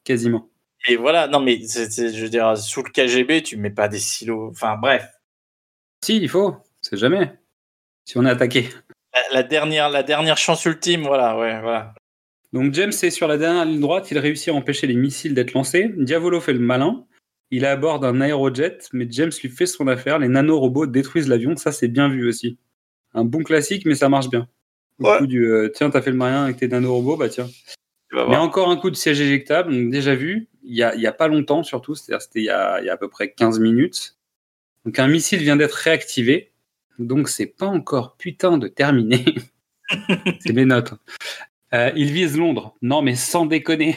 Quasiment. 0.05 0.49
Et 0.89 0.97
voilà, 0.97 1.29
non 1.29 1.41
mais 1.41 1.59
je 1.59 2.23
veux 2.23 2.29
dire, 2.31 2.57
sous 2.57 2.83
le 2.83 2.91
KGB, 2.91 3.43
tu 3.43 3.59
mets 3.59 3.69
pas 3.71 3.89
des 3.89 3.99
silos. 3.99 4.49
Enfin 4.51 4.77
bref, 4.81 5.07
Si, 6.05 6.17
il 6.19 6.29
faut. 6.29 6.55
C'est 6.83 6.97
jamais. 6.99 7.33
Si 8.05 8.19
on 8.19 8.27
est 8.27 8.31
attaqué. 8.31 8.69
la, 9.15 9.21
la 9.37 9.43
dernière, 9.43 9.89
la 9.89 10.03
dernière 10.03 10.37
chance 10.37 10.65
ultime, 10.67 11.03
voilà, 11.03 11.39
ouais, 11.39 11.61
voilà. 11.63 11.95
Donc 12.53 12.75
James 12.75 12.93
est 13.03 13.11
sur 13.11 13.27
la 13.27 13.39
dernière 13.39 13.65
ligne 13.65 13.81
droite, 13.81 14.11
il 14.11 14.19
réussit 14.19 14.49
à 14.51 14.55
empêcher 14.55 14.87
les 14.87 14.95
missiles 14.95 15.35
d'être 15.35 15.55
lancés. 15.55 15.93
Diavolo 15.97 16.41
fait 16.41 16.53
le 16.53 16.59
malin. 16.61 17.05
Il 17.51 17.65
est 17.65 17.69
à 17.69 17.77
bord 17.77 18.01
d'un 18.01 18.21
aérojet, 18.21 18.79
mais 18.93 19.07
James 19.11 19.31
lui 19.43 19.49
fait 19.49 19.67
son 19.67 19.89
affaire. 19.89 20.19
Les 20.19 20.29
nanorobots 20.29 20.87
détruisent 20.87 21.29
l'avion, 21.29 21.57
ça 21.57 21.73
c'est 21.73 21.89
bien 21.89 22.09
vu 22.09 22.29
aussi. 22.29 22.59
Un 23.15 23.25
bon 23.25 23.43
classique, 23.43 23.87
mais 23.87 23.95
ça 23.95 24.09
marche 24.09 24.29
bien. 24.29 24.47
Au 25.01 25.07
Ouais. 25.09 25.19
coup 25.19 25.27
du 25.27 25.47
euh, 25.47 25.69
tiens, 25.75 25.89
t'as 25.91 26.03
fait 26.03 26.11
le 26.11 26.17
malin 26.17 26.45
avec 26.45 26.57
tes 26.59 26.69
nanorobots, 26.69 27.17
bah 27.17 27.29
tiens. 27.29 27.49
Mais 28.13 28.37
encore 28.37 28.71
un 28.71 28.77
coup 28.77 28.91
de 28.91 28.97
siège 28.97 29.21
éjectable, 29.21 29.73
donc 29.73 29.91
déjà 29.91 30.15
vu, 30.15 30.49
il 30.63 30.77
y 30.77 30.83
a, 30.85 30.95
il 30.95 31.01
y 31.01 31.07
a 31.07 31.13
pas 31.13 31.27
longtemps 31.29 31.65
surtout, 31.65 31.95
c'est-à-dire 31.97 32.23
c'était 32.23 32.41
il 32.41 32.45
y 32.45 32.51
a, 32.51 32.81
il 32.81 32.87
y 32.87 32.91
a 32.91 32.93
à 32.93 32.97
peu 32.97 33.09
près 33.09 33.33
15 33.33 33.59
minutes. 33.59 34.14
Donc 34.85 34.99
un 34.99 35.09
missile 35.09 35.41
vient 35.41 35.57
d'être 35.57 35.75
réactivé, 35.75 36.53
donc 36.99 37.29
c'est 37.29 37.47
pas 37.47 37.67
encore 37.67 38.17
putain 38.17 38.59
de 38.59 38.69
terminé. 38.69 39.25
c'est 40.41 40.53
mes 40.53 40.65
notes. 40.65 40.95
Euh, 41.73 41.91
il 41.97 42.13
vise 42.13 42.37
Londres. 42.37 42.77
Non 42.83 43.03
mais 43.03 43.15
sans 43.15 43.47
déconner. 43.47 43.97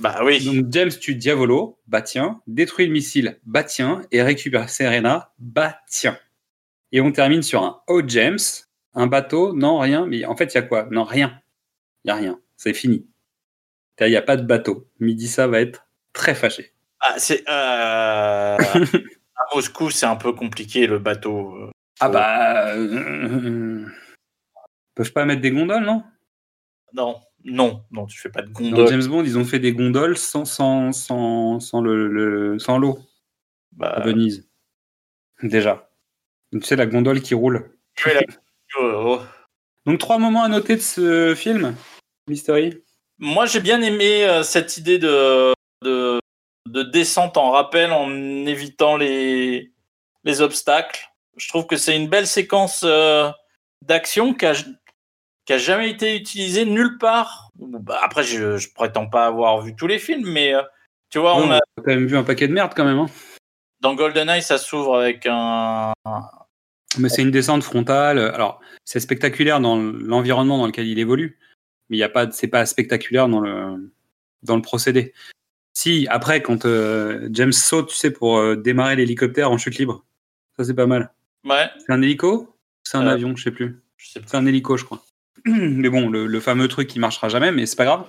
Bah 0.00 0.20
oui. 0.24 0.44
Donc 0.44 0.66
James 0.70 0.90
tue 0.90 1.14
Diavolo, 1.14 1.78
bah 1.86 2.02
tiens, 2.02 2.42
détruit 2.46 2.86
le 2.86 2.92
missile, 2.92 3.38
bah 3.44 3.64
tiens, 3.64 4.02
et 4.12 4.22
récupère 4.22 4.68
Serena, 4.68 5.32
bah 5.38 5.78
tiens. 5.88 6.18
Et 6.92 7.00
on 7.00 7.12
termine 7.12 7.42
sur 7.42 7.62
un 7.62 7.80
Oh 7.86 8.02
James, 8.06 8.38
un 8.94 9.06
bateau, 9.06 9.54
non 9.54 9.78
rien, 9.78 10.06
mais 10.06 10.24
en 10.26 10.36
fait 10.36 10.52
il 10.52 10.56
y 10.56 10.58
a 10.58 10.62
quoi? 10.62 10.86
Non 10.90 11.04
rien, 11.04 11.40
il 12.04 12.08
y 12.08 12.10
a 12.10 12.14
rien, 12.14 12.40
c'est 12.56 12.74
fini. 12.74 13.06
Il 14.00 14.08
n'y 14.08 14.16
a 14.16 14.22
pas 14.22 14.36
de 14.36 14.42
bateau. 14.42 14.86
Midissa 15.00 15.46
va 15.46 15.60
être 15.60 15.86
très 16.12 16.34
fâché. 16.34 16.72
Ah, 17.00 17.14
c'est 17.18 17.42
euh, 17.48 18.58
à 19.50 19.54
Moscou, 19.54 19.90
c'est 19.90 20.06
un 20.06 20.16
peu 20.16 20.32
compliqué 20.32 20.86
le 20.86 20.98
bateau. 20.98 21.54
euh. 21.56 21.70
Ah 22.00 22.08
bah, 22.08 22.74
euh, 22.74 23.86
peuvent 24.94 25.12
pas 25.12 25.24
mettre 25.24 25.40
des 25.42 25.50
gondoles, 25.50 25.84
non? 25.84 26.04
Non, 26.92 27.20
non, 27.44 27.84
non, 27.90 28.06
tu 28.06 28.18
fais 28.18 28.28
pas 28.28 28.42
de 28.42 28.48
Dans 28.48 28.60
gondole. 28.60 28.88
James 28.88 29.06
Bond, 29.06 29.24
ils 29.24 29.38
ont 29.38 29.44
fait 29.44 29.58
des 29.58 29.72
gondoles 29.72 30.16
sans 30.16 30.44
sans 30.44 30.92
sans 30.92 31.58
sans 31.60 31.80
le, 31.80 32.08
le- 32.08 32.58
sans 32.58 32.78
l'eau 32.78 32.98
à 33.80 34.00
Bah, 34.00 34.02
Venise. 34.04 34.48
Déjà. 35.42 35.90
Tu 36.52 36.60
sais 36.62 36.76
la 36.76 36.86
gondole 36.86 37.20
qui 37.22 37.34
roule. 37.34 37.70
es 38.06 38.14
là- 38.14 38.22
oh, 38.78 39.18
oh. 39.20 39.20
Donc 39.84 39.98
trois 40.00 40.18
moments 40.18 40.42
à 40.44 40.48
noter 40.48 40.76
de 40.76 40.80
ce 40.80 41.34
film, 41.36 41.74
Mystery? 42.28 42.82
Moi, 43.18 43.46
j'ai 43.46 43.60
bien 43.60 43.80
aimé 43.82 44.24
euh, 44.26 44.42
cette 44.42 44.76
idée 44.76 44.98
de, 44.98 45.52
de, 45.82 46.20
de 46.66 46.82
descente 46.82 47.36
en 47.36 47.50
rappel 47.50 47.92
en 47.92 48.10
évitant 48.46 48.96
les, 48.96 49.72
les 50.24 50.40
obstacles. 50.40 51.08
Je 51.36 51.48
trouve 51.48 51.66
que 51.66 51.76
c'est 51.76 51.96
une 51.96 52.08
belle 52.08 52.26
séquence 52.26 52.82
euh, 52.84 53.30
d'action 53.82 54.34
qui 54.34 54.46
a, 54.46 54.54
qui 55.44 55.52
a 55.52 55.58
jamais 55.58 55.90
été 55.90 56.16
utilisé 56.16 56.64
nulle 56.64 56.98
part. 56.98 57.50
Bah, 57.56 58.00
après, 58.02 58.22
je, 58.24 58.56
je 58.56 58.72
prétends 58.72 59.06
pas 59.06 59.26
avoir 59.26 59.60
vu 59.62 59.74
tous 59.76 59.86
les 59.86 59.98
films, 59.98 60.28
mais 60.30 60.54
euh, 60.54 60.62
tu 61.10 61.18
vois, 61.18 61.36
on 61.36 61.48
Ouais, 61.48 61.54
a, 61.54 61.60
on 61.76 61.80
a 61.82 61.84
quand 61.84 61.90
même 61.94 62.06
vu 62.06 62.16
un 62.16 62.24
paquet 62.24 62.48
de 62.48 62.52
merde 62.52 62.72
quand 62.74 62.84
même. 62.84 62.98
hein. 62.98 63.06
dans 63.80 63.94
GoldenEye, 63.94 64.42
ça 64.42 64.58
s'ouvre 64.58 64.96
avec 64.98 65.26
un. 65.28 65.92
Mais 66.98 67.08
c'est 67.10 67.22
une 67.22 67.30
descente 67.30 67.62
frontale. 67.62 68.18
Alors, 68.18 68.60
c'est 68.84 69.00
spectaculaire 69.00 69.60
dans 69.60 69.76
l'environnement 69.76 70.56
dans 70.58 70.66
lequel 70.66 70.86
il 70.86 70.98
évolue, 70.98 71.38
mais 71.88 71.96
il 71.98 72.00
y 72.00 72.04
a 72.04 72.08
pas, 72.08 72.30
c'est 72.30 72.48
pas 72.48 72.64
spectaculaire 72.64 73.28
dans 73.28 73.40
le 73.40 73.92
dans 74.42 74.56
le 74.56 74.62
procédé. 74.62 75.12
Si 75.78 76.06
après, 76.08 76.40
quand 76.40 76.64
euh, 76.64 77.28
James 77.32 77.52
saute, 77.52 77.88
tu 77.90 77.96
sais, 77.96 78.10
pour 78.10 78.38
euh, 78.38 78.56
démarrer 78.56 78.96
l'hélicoptère 78.96 79.50
en 79.50 79.58
chute 79.58 79.76
libre, 79.76 80.06
ça 80.56 80.64
c'est 80.64 80.72
pas 80.72 80.86
mal. 80.86 81.12
Ouais, 81.44 81.68
C'est 81.86 81.92
un 81.92 82.00
hélico 82.00 82.56
C'est 82.82 82.96
un 82.96 83.06
Euh, 83.06 83.10
avion, 83.12 83.36
je 83.36 83.42
sais 83.44 83.50
plus. 83.50 83.82
je 83.98 84.08
sais 84.08 84.20
pas. 84.20 84.26
C'est 84.26 84.36
un 84.38 84.46
hélico, 84.46 84.78
je 84.78 84.86
crois. 84.86 85.04
Mais 85.44 85.90
bon, 85.90 86.08
le, 86.08 86.26
le 86.26 86.40
fameux 86.40 86.66
truc 86.68 86.88
qui 86.88 86.98
marchera 86.98 87.28
jamais, 87.28 87.52
mais 87.52 87.66
c'est 87.66 87.76
pas 87.76 87.84
grave. 87.84 88.06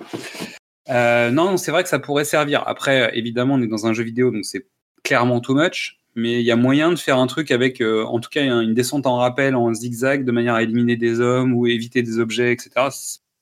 Non, 1.34 1.58
c'est 1.58 1.70
vrai 1.70 1.82
que 1.82 1.90
ça 1.90 1.98
pourrait 1.98 2.24
servir. 2.24 2.62
Après, 2.66 3.10
évidemment, 3.18 3.54
on 3.56 3.60
est 3.62 3.66
dans 3.66 3.86
un 3.86 3.92
jeu 3.92 4.02
vidéo, 4.02 4.30
donc 4.30 4.46
c'est 4.46 4.66
clairement 5.04 5.40
too 5.40 5.54
much. 5.54 5.98
Mais 6.14 6.40
il 6.40 6.46
y 6.46 6.50
a 6.50 6.56
moyen 6.56 6.88
de 6.90 6.96
faire 6.96 7.18
un 7.18 7.26
truc 7.26 7.50
avec, 7.50 7.82
en 7.82 8.18
tout 8.18 8.30
cas, 8.30 8.42
une 8.42 8.72
descente 8.72 9.06
en 9.06 9.16
rappel, 9.18 9.54
en 9.54 9.72
zigzag, 9.74 10.24
de 10.24 10.32
manière 10.32 10.54
à 10.54 10.62
éliminer 10.62 10.96
des 10.96 11.20
hommes 11.20 11.52
ou 11.52 11.66
éviter 11.66 12.02
des 12.02 12.18
objets, 12.18 12.50
etc. 12.50 12.70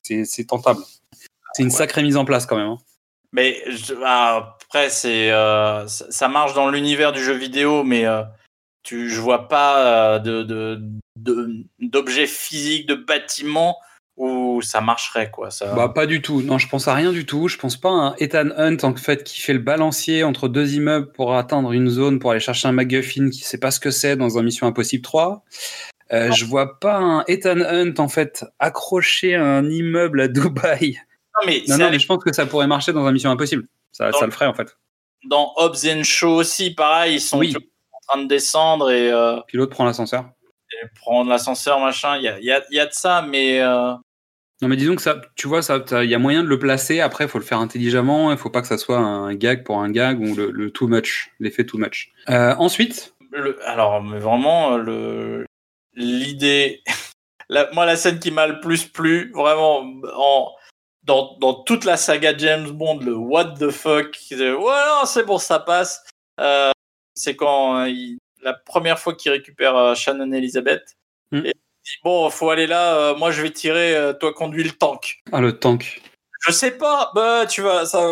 C'est 0.03 0.25
c'est 0.25 0.43
tentable. 0.43 0.81
C'est 1.53 1.63
une 1.63 1.69
Ouais. 1.69 1.73
sacrée 1.75 2.03
mise 2.03 2.17
en 2.17 2.25
place 2.25 2.45
quand 2.45 2.57
même. 2.57 2.67
hein. 2.67 2.77
Mais 3.37 3.61
je- 3.67 3.93
ah, 4.03 4.55
après, 4.65 4.89
c'est 4.89 5.31
euh, 5.31 5.85
ça, 5.87 6.27
marche 6.27 6.55
dans 6.55 6.69
l'univers 6.71 7.11
du 7.11 7.23
jeu 7.23 7.33
vidéo, 7.33 7.83
mais 7.83 8.05
euh, 8.07 8.23
tu, 8.81 9.09
je 9.11 9.21
vois 9.21 9.47
pas 9.47 10.15
euh, 10.15 10.19
de- 10.19 10.81
d'objets 11.79 12.25
physiques, 12.25 12.87
de 12.87 12.95
bâtiments 12.95 13.77
où 14.15 14.63
ça 14.63 14.81
marcherait 14.81 15.29
quoi. 15.29 15.51
Ça. 15.51 15.71
Bah, 15.75 15.89
pas 15.89 16.07
du 16.07 16.19
tout. 16.23 16.41
Non, 16.41 16.57
je 16.57 16.67
pense 16.67 16.87
à 16.87 16.95
rien 16.95 17.11
du 17.11 17.27
tout. 17.27 17.47
Je 17.47 17.57
pense 17.59 17.77
pas 17.77 17.89
à 17.89 17.93
un 17.93 18.15
Ethan 18.17 18.49
Hunt 18.57 18.77
en 18.81 18.95
fait 18.95 19.23
qui 19.23 19.39
fait 19.39 19.53
le 19.53 19.59
balancier 19.59 20.23
entre 20.23 20.47
deux 20.47 20.73
immeubles 20.73 21.11
pour 21.11 21.35
atteindre 21.35 21.71
une 21.73 21.89
zone 21.89 22.17
pour 22.17 22.31
aller 22.31 22.39
chercher 22.39 22.67
un 22.67 22.71
MacGuffin 22.71 23.29
qui 23.29 23.41
sait 23.43 23.59
pas 23.59 23.69
ce 23.69 23.79
que 23.79 23.91
c'est 23.91 24.15
dans 24.15 24.39
un 24.39 24.41
Mission 24.41 24.65
Impossible 24.65 25.03
3. 25.03 25.43
Euh, 26.11 26.31
je 26.31 26.45
vois 26.45 26.79
pas 26.79 26.95
un 26.97 27.23
Ethan 27.27 27.59
Hunt 27.61 27.93
en 27.99 28.07
fait 28.07 28.43
accroché 28.57 29.35
à 29.35 29.43
un 29.45 29.69
immeuble 29.69 30.21
à 30.21 30.27
Dubaï. 30.27 30.99
Non, 31.41 31.45
mais 31.47 31.63
Non, 31.67 31.77
non, 31.77 31.89
mais 31.91 31.99
je 31.99 32.07
pense 32.07 32.23
que 32.23 32.33
ça 32.33 32.45
pourrait 32.45 32.67
marcher 32.67 32.93
dans 32.93 33.05
un 33.05 33.11
Mission 33.11 33.29
Impossible. 33.31 33.67
Ça, 33.91 34.11
Dans- 34.11 34.19
ça 34.19 34.25
le 34.25 34.31
ferait 34.31 34.47
en 34.47 34.53
fait. 34.53 34.75
dans 35.25 35.53
Hobbs 35.57 35.85
and 35.87 36.03
Shaw 36.03 36.35
aussi, 36.35 36.71
pareil, 36.73 37.15
ils 37.15 37.21
sont 37.21 37.39
Oui. 37.39 37.55
en 37.55 37.99
train 38.07 38.21
de 38.21 38.27
descendre 38.27 38.91
et, 38.91 39.11
euh, 39.11 39.39
Puis 39.47 39.57
l'autre 39.57 39.71
prend 39.71 39.85
l'ascenseur. 39.85 40.25
prendre 41.01 41.29
l'ascenseur, 41.29 41.79
machin. 41.79 42.17
Il 42.17 42.23
y 42.23 42.27
a, 42.27 42.39
y, 42.39 42.51
a, 42.51 42.61
y 42.71 42.79
a 42.79 42.85
de 42.85 42.93
ça, 42.93 43.21
mais 43.27 43.59
euh, 43.61 43.93
Non, 44.61 44.67
mais 44.67 44.75
disons 44.75 44.95
que 44.95 45.01
ça, 45.01 45.21
tu 45.35 45.47
vois, 45.47 45.61
ça, 45.61 45.83
il 46.03 46.09
y 46.09 46.15
a 46.15 46.19
moyen 46.19 46.43
de 46.43 46.47
le 46.47 46.59
placer. 46.59 46.99
Après, 46.99 47.25
il 47.25 47.29
faut 47.29 47.37
le 47.39 47.43
faire 47.43 47.59
intelligemment. 47.59 48.31
Il 48.31 48.37
faut 48.37 48.49
pas 48.49 48.61
que 48.61 48.67
ça 48.67 48.77
soit 48.77 48.97
un 48.97 49.33
gag 49.35 49.63
pour 49.63 49.79
un 49.79 49.89
gag 49.91 50.19
ou 50.19 50.35
le, 50.35 50.49
le 50.51 50.71
too 50.71 50.87
much, 50.87 51.31
l'effet 51.39 51.63
too 51.65 51.77
much. 51.77 52.11
Euh, 52.29 52.53
ensuite, 52.57 53.13
le, 53.31 53.57
alors, 53.67 54.01
mais 54.03 54.19
vraiment, 54.19 54.73
euh, 54.73 54.77
le 54.79 55.45
l'idée. 55.93 56.81
la- 57.49 57.69
moi, 57.73 57.85
la 57.85 57.95
scène 57.95 58.19
qui 58.19 58.31
m'a 58.31 58.47
le 58.47 58.59
plus 58.59 58.85
plu, 58.85 59.31
vraiment, 59.33 59.79
en, 60.15 60.51
dans, 61.07 61.37
dans 61.39 61.53
toute 61.53 61.85
la 61.85 61.97
saga 61.97 62.35
James 62.37 62.69
Bond, 62.69 62.99
le 62.99 63.15
what 63.15 63.55
the 63.59 63.69
fuck, 63.71 64.11
de, 64.31 64.53
ouais, 64.53 65.05
c'est 65.05 65.23
bon, 65.25 65.37
ça 65.37 65.59
passe. 65.59 66.05
Euh, 66.39 66.71
c'est 67.15 67.35
quand 67.35 67.77
euh, 67.79 67.89
il- 67.89 68.19
la 68.43 68.53
première 68.53 68.99
fois 68.99 69.15
qu'il 69.15 69.31
récupère 69.31 69.75
euh, 69.75 69.95
Shannon 69.95 70.31
Elizabeth. 70.33 70.95
Hmm. 71.31 71.37
Et 71.45 71.49
il 71.49 71.53
dit, 71.53 71.97
bon, 72.03 72.29
faut 72.29 72.49
aller 72.49 72.67
là, 72.67 72.95
euh, 72.95 73.15
moi 73.15 73.31
je 73.31 73.41
vais 73.41 73.51
tirer, 73.51 73.95
euh, 73.95 74.13
toi 74.13 74.33
conduis 74.33 74.63
le 74.63 74.71
tank. 74.71 75.21
ah, 75.31 75.41
le 75.41 75.57
tank. 75.57 76.01
Je 76.45 76.51
sais 76.51 76.71
pas, 76.71 77.11
bah 77.15 77.45
tu 77.47 77.61
vas, 77.61 77.85
ça, 77.85 78.07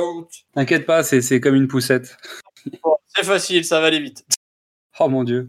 T'inquiète 0.56 0.86
pas, 0.86 1.04
c'est 1.04 1.22
c'est 1.22 1.40
comme 1.40 1.56
une 1.56 1.68
poussette. 1.68 2.18
c'est 3.16 3.24
facile, 3.24 3.64
ça 3.66 3.80
va 3.80 3.88
aller 3.88 4.00
vite. 4.00 4.26
Oh 5.00 5.10
mon 5.10 5.24
dieu. 5.24 5.46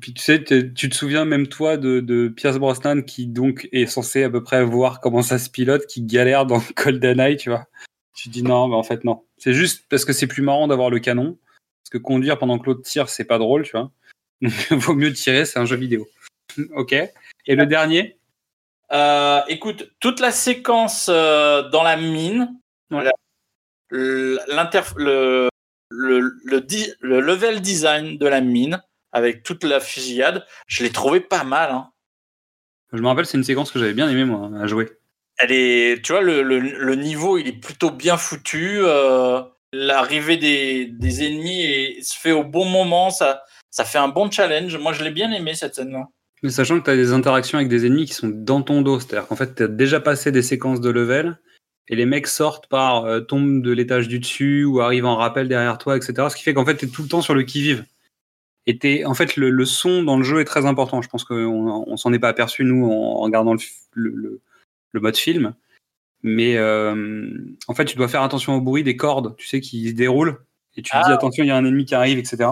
Puis 0.00 0.12
tu 0.14 0.22
sais, 0.22 0.42
tu 0.44 0.88
te 0.88 0.94
souviens 0.94 1.24
même 1.24 1.46
toi 1.48 1.76
de, 1.76 2.00
de 2.00 2.28
Pierce 2.28 2.58
Brosnan 2.58 3.02
qui 3.02 3.26
donc 3.26 3.68
est 3.72 3.86
censé 3.86 4.24
à 4.24 4.30
peu 4.30 4.42
près 4.42 4.62
voir 4.64 5.00
comment 5.00 5.22
ça 5.22 5.38
se 5.38 5.48
pilote, 5.48 5.86
qui 5.86 6.02
galère 6.02 6.44
dans 6.46 6.60
GoldenEye, 6.76 7.36
tu 7.36 7.50
vois. 7.50 7.66
Tu 8.14 8.28
te 8.28 8.34
dis 8.34 8.42
non, 8.42 8.68
mais 8.68 8.74
en 8.76 8.82
fait 8.82 9.04
non. 9.04 9.24
C'est 9.38 9.52
juste 9.54 9.86
parce 9.88 10.04
que 10.04 10.12
c'est 10.12 10.26
plus 10.26 10.42
marrant 10.42 10.68
d'avoir 10.68 10.90
le 10.90 10.98
canon. 10.98 11.38
Parce 11.82 11.90
que 11.92 11.98
conduire 11.98 12.38
pendant 12.38 12.58
que 12.58 12.66
l'autre 12.66 12.82
tire, 12.82 13.08
c'est 13.08 13.24
pas 13.24 13.38
drôle, 13.38 13.62
tu 13.62 13.72
vois. 13.72 13.90
Vaut 14.70 14.94
mieux 14.94 15.12
tirer, 15.12 15.44
c'est 15.44 15.58
un 15.58 15.64
jeu 15.66 15.76
vidéo. 15.76 16.08
ok. 16.74 16.92
Et 16.92 17.54
le 17.54 17.66
dernier? 17.66 18.18
Euh, 18.92 19.40
écoute, 19.48 19.90
toute 20.00 20.20
la 20.20 20.30
séquence 20.30 21.08
euh, 21.12 21.68
dans 21.70 21.82
la 21.82 21.96
mine, 21.96 22.54
Ouais. 22.90 23.04
le- 23.90 25.48
le, 25.90 26.66
le 27.00 27.20
level 27.20 27.60
design 27.60 28.18
de 28.18 28.26
la 28.26 28.40
mine, 28.40 28.80
avec 29.16 29.42
toute 29.42 29.64
la 29.64 29.80
fusillade, 29.80 30.44
je 30.66 30.84
l'ai 30.84 30.90
trouvé 30.90 31.20
pas 31.20 31.42
mal. 31.42 31.70
Hein. 31.70 31.88
Je 32.92 33.00
me 33.00 33.08
rappelle, 33.08 33.24
c'est 33.24 33.38
une 33.38 33.44
séquence 33.44 33.70
que 33.72 33.78
j'avais 33.78 33.94
bien 33.94 34.08
aimé 34.10 34.24
moi 34.24 34.50
à 34.60 34.66
jouer. 34.66 34.90
Elle 35.38 35.52
est, 35.52 36.04
tu 36.04 36.12
vois, 36.12 36.20
le, 36.20 36.42
le, 36.42 36.58
le 36.60 36.94
niveau, 36.94 37.38
il 37.38 37.48
est 37.48 37.60
plutôt 37.60 37.90
bien 37.90 38.16
foutu. 38.16 38.78
euh, 38.82 39.40
L'arrivée 39.72 40.36
des, 40.36 40.86
des 40.86 41.24
ennemis 41.24 42.02
se 42.02 42.18
fait 42.18 42.32
au 42.32 42.44
bon 42.44 42.66
moment. 42.66 43.10
Ça, 43.10 43.42
ça 43.70 43.84
fait 43.84 43.98
un 43.98 44.08
bon 44.08 44.30
challenge. 44.30 44.76
Moi, 44.76 44.92
je 44.92 45.02
l'ai 45.02 45.10
bien 45.10 45.32
aimé 45.32 45.54
cette 45.54 45.74
scène-là. 45.74 46.04
Mais 46.42 46.50
sachant 46.50 46.78
que 46.78 46.84
tu 46.84 46.90
as 46.90 46.96
des 46.96 47.12
interactions 47.12 47.56
avec 47.58 47.68
des 47.68 47.86
ennemis 47.86 48.04
qui 48.06 48.12
sont 48.12 48.28
dans 48.28 48.60
ton 48.62 48.82
dos, 48.82 49.00
c'est-à-dire 49.00 49.26
qu'en 49.26 49.36
fait, 49.36 49.54
tu 49.54 49.62
as 49.62 49.68
déjà 49.68 49.98
passé 50.00 50.30
des 50.30 50.42
séquences 50.42 50.80
de 50.82 50.90
level 50.90 51.38
et 51.88 51.96
les 51.96 52.06
mecs 52.06 52.26
sortent 52.26 52.68
par 52.68 53.04
euh, 53.06 53.20
tombent 53.20 53.62
de 53.62 53.72
l'étage 53.72 54.08
du 54.08 54.18
dessus 54.18 54.64
ou 54.64 54.80
arrivent 54.80 55.06
en 55.06 55.16
rappel 55.16 55.48
derrière 55.48 55.78
toi, 55.78 55.96
etc. 55.96 56.28
Ce 56.30 56.36
qui 56.36 56.42
fait 56.42 56.52
qu'en 56.54 56.66
fait, 56.66 56.76
tu 56.76 56.84
es 56.86 56.88
tout 56.88 57.02
le 57.02 57.08
temps 57.08 57.22
sur 57.22 57.34
le 57.34 57.42
qui-vive. 57.42 57.84
Et 58.66 58.78
t'es- 58.78 59.04
en 59.04 59.14
fait, 59.14 59.36
le, 59.36 59.50
le 59.50 59.64
son 59.64 60.02
dans 60.02 60.16
le 60.16 60.24
jeu 60.24 60.40
est 60.40 60.44
très 60.44 60.66
important. 60.66 61.00
Je 61.02 61.08
pense 61.08 61.24
qu'on 61.24 61.84
on 61.86 61.96
s'en 61.96 62.12
est 62.12 62.18
pas 62.18 62.28
aperçu, 62.28 62.64
nous, 62.64 62.84
en 62.90 63.20
regardant 63.20 63.54
le, 63.54 63.60
le, 63.94 64.40
le- 64.92 65.00
mode 65.00 65.16
film. 65.16 65.54
Mais 66.22 66.56
euh, 66.56 67.28
en 67.68 67.74
fait, 67.74 67.84
tu 67.84 67.96
dois 67.96 68.08
faire 68.08 68.22
attention 68.22 68.54
au 68.56 68.60
bruit 68.60 68.82
des 68.82 68.96
cordes, 68.96 69.36
tu 69.36 69.46
sais, 69.46 69.60
qui 69.60 69.90
se 69.90 69.94
déroulent. 69.94 70.38
Et 70.76 70.82
tu 70.82 70.90
te 70.90 70.96
dis, 70.96 71.02
Ah. 71.06 71.12
attention, 71.14 71.44
il 71.44 71.46
y 71.48 71.50
a 71.50 71.56
un 71.56 71.64
ennemi 71.64 71.84
qui 71.84 71.94
arrive, 71.94 72.18
etc. 72.18 72.48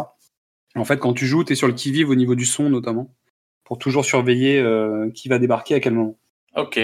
En 0.76 0.84
fait, 0.84 0.98
quand 0.98 1.14
tu 1.14 1.26
joues, 1.26 1.42
tu 1.44 1.52
es 1.52 1.56
sur 1.56 1.66
le 1.68 1.72
qui-vive 1.74 2.10
au 2.10 2.14
niveau 2.14 2.34
du 2.34 2.44
son, 2.46 2.68
notamment 2.70 3.14
pour 3.64 3.78
toujours 3.78 4.04
surveiller 4.04 4.60
euh, 4.60 5.10
qui 5.10 5.28
va 5.28 5.38
débarquer 5.38 5.74
à 5.74 5.80
quel 5.80 5.94
moment. 5.94 6.18
Ok. 6.54 6.78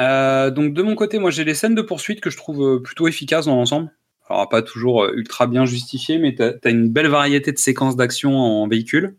Euh, 0.00 0.50
donc 0.50 0.72
de 0.74 0.82
mon 0.82 0.94
côté, 0.96 1.18
moi 1.18 1.30
j'ai 1.30 1.44
les 1.44 1.54
scènes 1.54 1.74
de 1.74 1.82
poursuite 1.82 2.20
que 2.20 2.30
je 2.30 2.36
trouve 2.36 2.80
plutôt 2.82 3.06
efficaces 3.06 3.46
dans 3.46 3.54
l'ensemble. 3.56 3.90
Alors 4.30 4.48
pas 4.48 4.62
toujours 4.62 5.04
euh, 5.04 5.12
ultra 5.14 5.46
bien 5.46 5.66
justifiées, 5.66 6.18
mais 6.18 6.34
tu 6.34 6.42
as, 6.42 6.70
une 6.70 6.88
belle 6.88 7.08
variété 7.08 7.52
de 7.52 7.58
séquences 7.58 7.96
d'action 7.96 8.36
en 8.36 8.68
véhicule. 8.68 9.16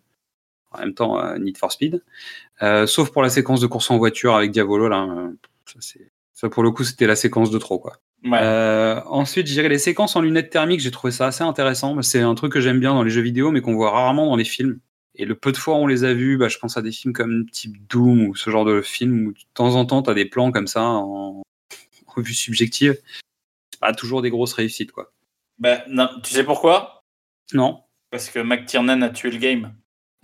En 0.72 0.80
même 0.80 0.94
temps, 0.94 1.20
euh, 1.20 1.38
Need 1.38 1.58
for 1.58 1.72
Speed. 1.72 2.02
Euh, 2.62 2.88
sauf 2.88 3.12
pour 3.12 3.22
la 3.22 3.30
séquence 3.30 3.60
de 3.60 3.68
course 3.68 3.92
en 3.92 3.98
voiture 3.98 4.36
avec 4.36 4.52
Diavolo, 4.52 4.88
là. 4.88 5.30
ça, 6.34 6.50
pour 6.50 6.64
le 6.64 6.72
coup, 6.72 6.84
c'était 6.84 7.08
la 7.08 7.18
séquence 7.18 7.52
de 7.52 7.58
trop, 7.58 7.78
quoi. 7.78 7.98
Ouais. 8.24 8.40
Euh, 8.42 9.02
ensuite, 9.08 9.48
je 9.48 9.54
dirais 9.54 9.70
les 9.70 9.80
séquences 9.80 10.16
en 10.16 10.22
lunettes 10.22 10.52
thermiques, 10.52 10.80
j'ai 10.80 10.92
trouvé 10.92 11.12
ça 11.12 11.28
assez 11.28 11.44
intéressant. 11.44 12.02
C'est 12.02 12.22
un 12.22 12.36
truc 12.36 12.54
que 12.54 12.62
j'aime 12.62 12.80
bien 12.80 12.94
dans 12.94 13.04
les 13.04 13.10
jeux 13.10 13.22
vidéo, 13.22 13.52
mais 13.52 13.62
qu'on 13.62 13.74
voit 13.74 13.92
rarement 13.92 14.28
dans 14.28 14.36
les 14.36 14.46
films. 14.46 14.80
Et 15.16 15.26
le 15.26 15.36
peu 15.36 15.52
de 15.52 15.58
fois 15.58 15.76
où 15.76 15.80
on 15.80 15.88
les 15.88 16.04
a 16.04 16.14
vus, 16.14 16.38
bah, 16.38 16.48
je 16.48 16.58
pense 16.58 16.78
à 16.78 16.82
des 16.82 16.92
films 16.92 17.14
comme 17.14 17.50
type 17.50 17.76
Doom 17.90 18.28
ou 18.28 18.36
ce 18.36 18.50
genre 18.50 18.64
de 18.64 18.82
film 18.82 19.28
où 19.28 19.32
de 19.34 19.40
temps 19.54 19.76
en 19.76 19.86
temps, 19.86 20.04
tu 20.04 20.10
as 20.10 20.14
des 20.14 20.26
plans 20.26 20.52
comme 20.52 20.68
ça 20.68 20.84
en, 20.84 21.42
en 22.08 22.22
vue 22.22 22.34
subjective. 22.34 22.98
Pas 23.82 23.94
toujours 23.94 24.22
des 24.22 24.30
grosses 24.30 24.54
réussites, 24.54 24.92
quoi. 24.94 25.12
Ben, 25.60 25.82
non, 25.88 26.08
tu 26.24 26.34
sais 26.34 26.44
pourquoi? 26.44 27.04
Non 27.54 27.84
Parce 28.12 28.30
que 28.30 28.40
McTiernan 28.40 29.02
a 29.02 29.10
tué 29.10 29.30
le 29.32 29.38
game. 29.38 29.74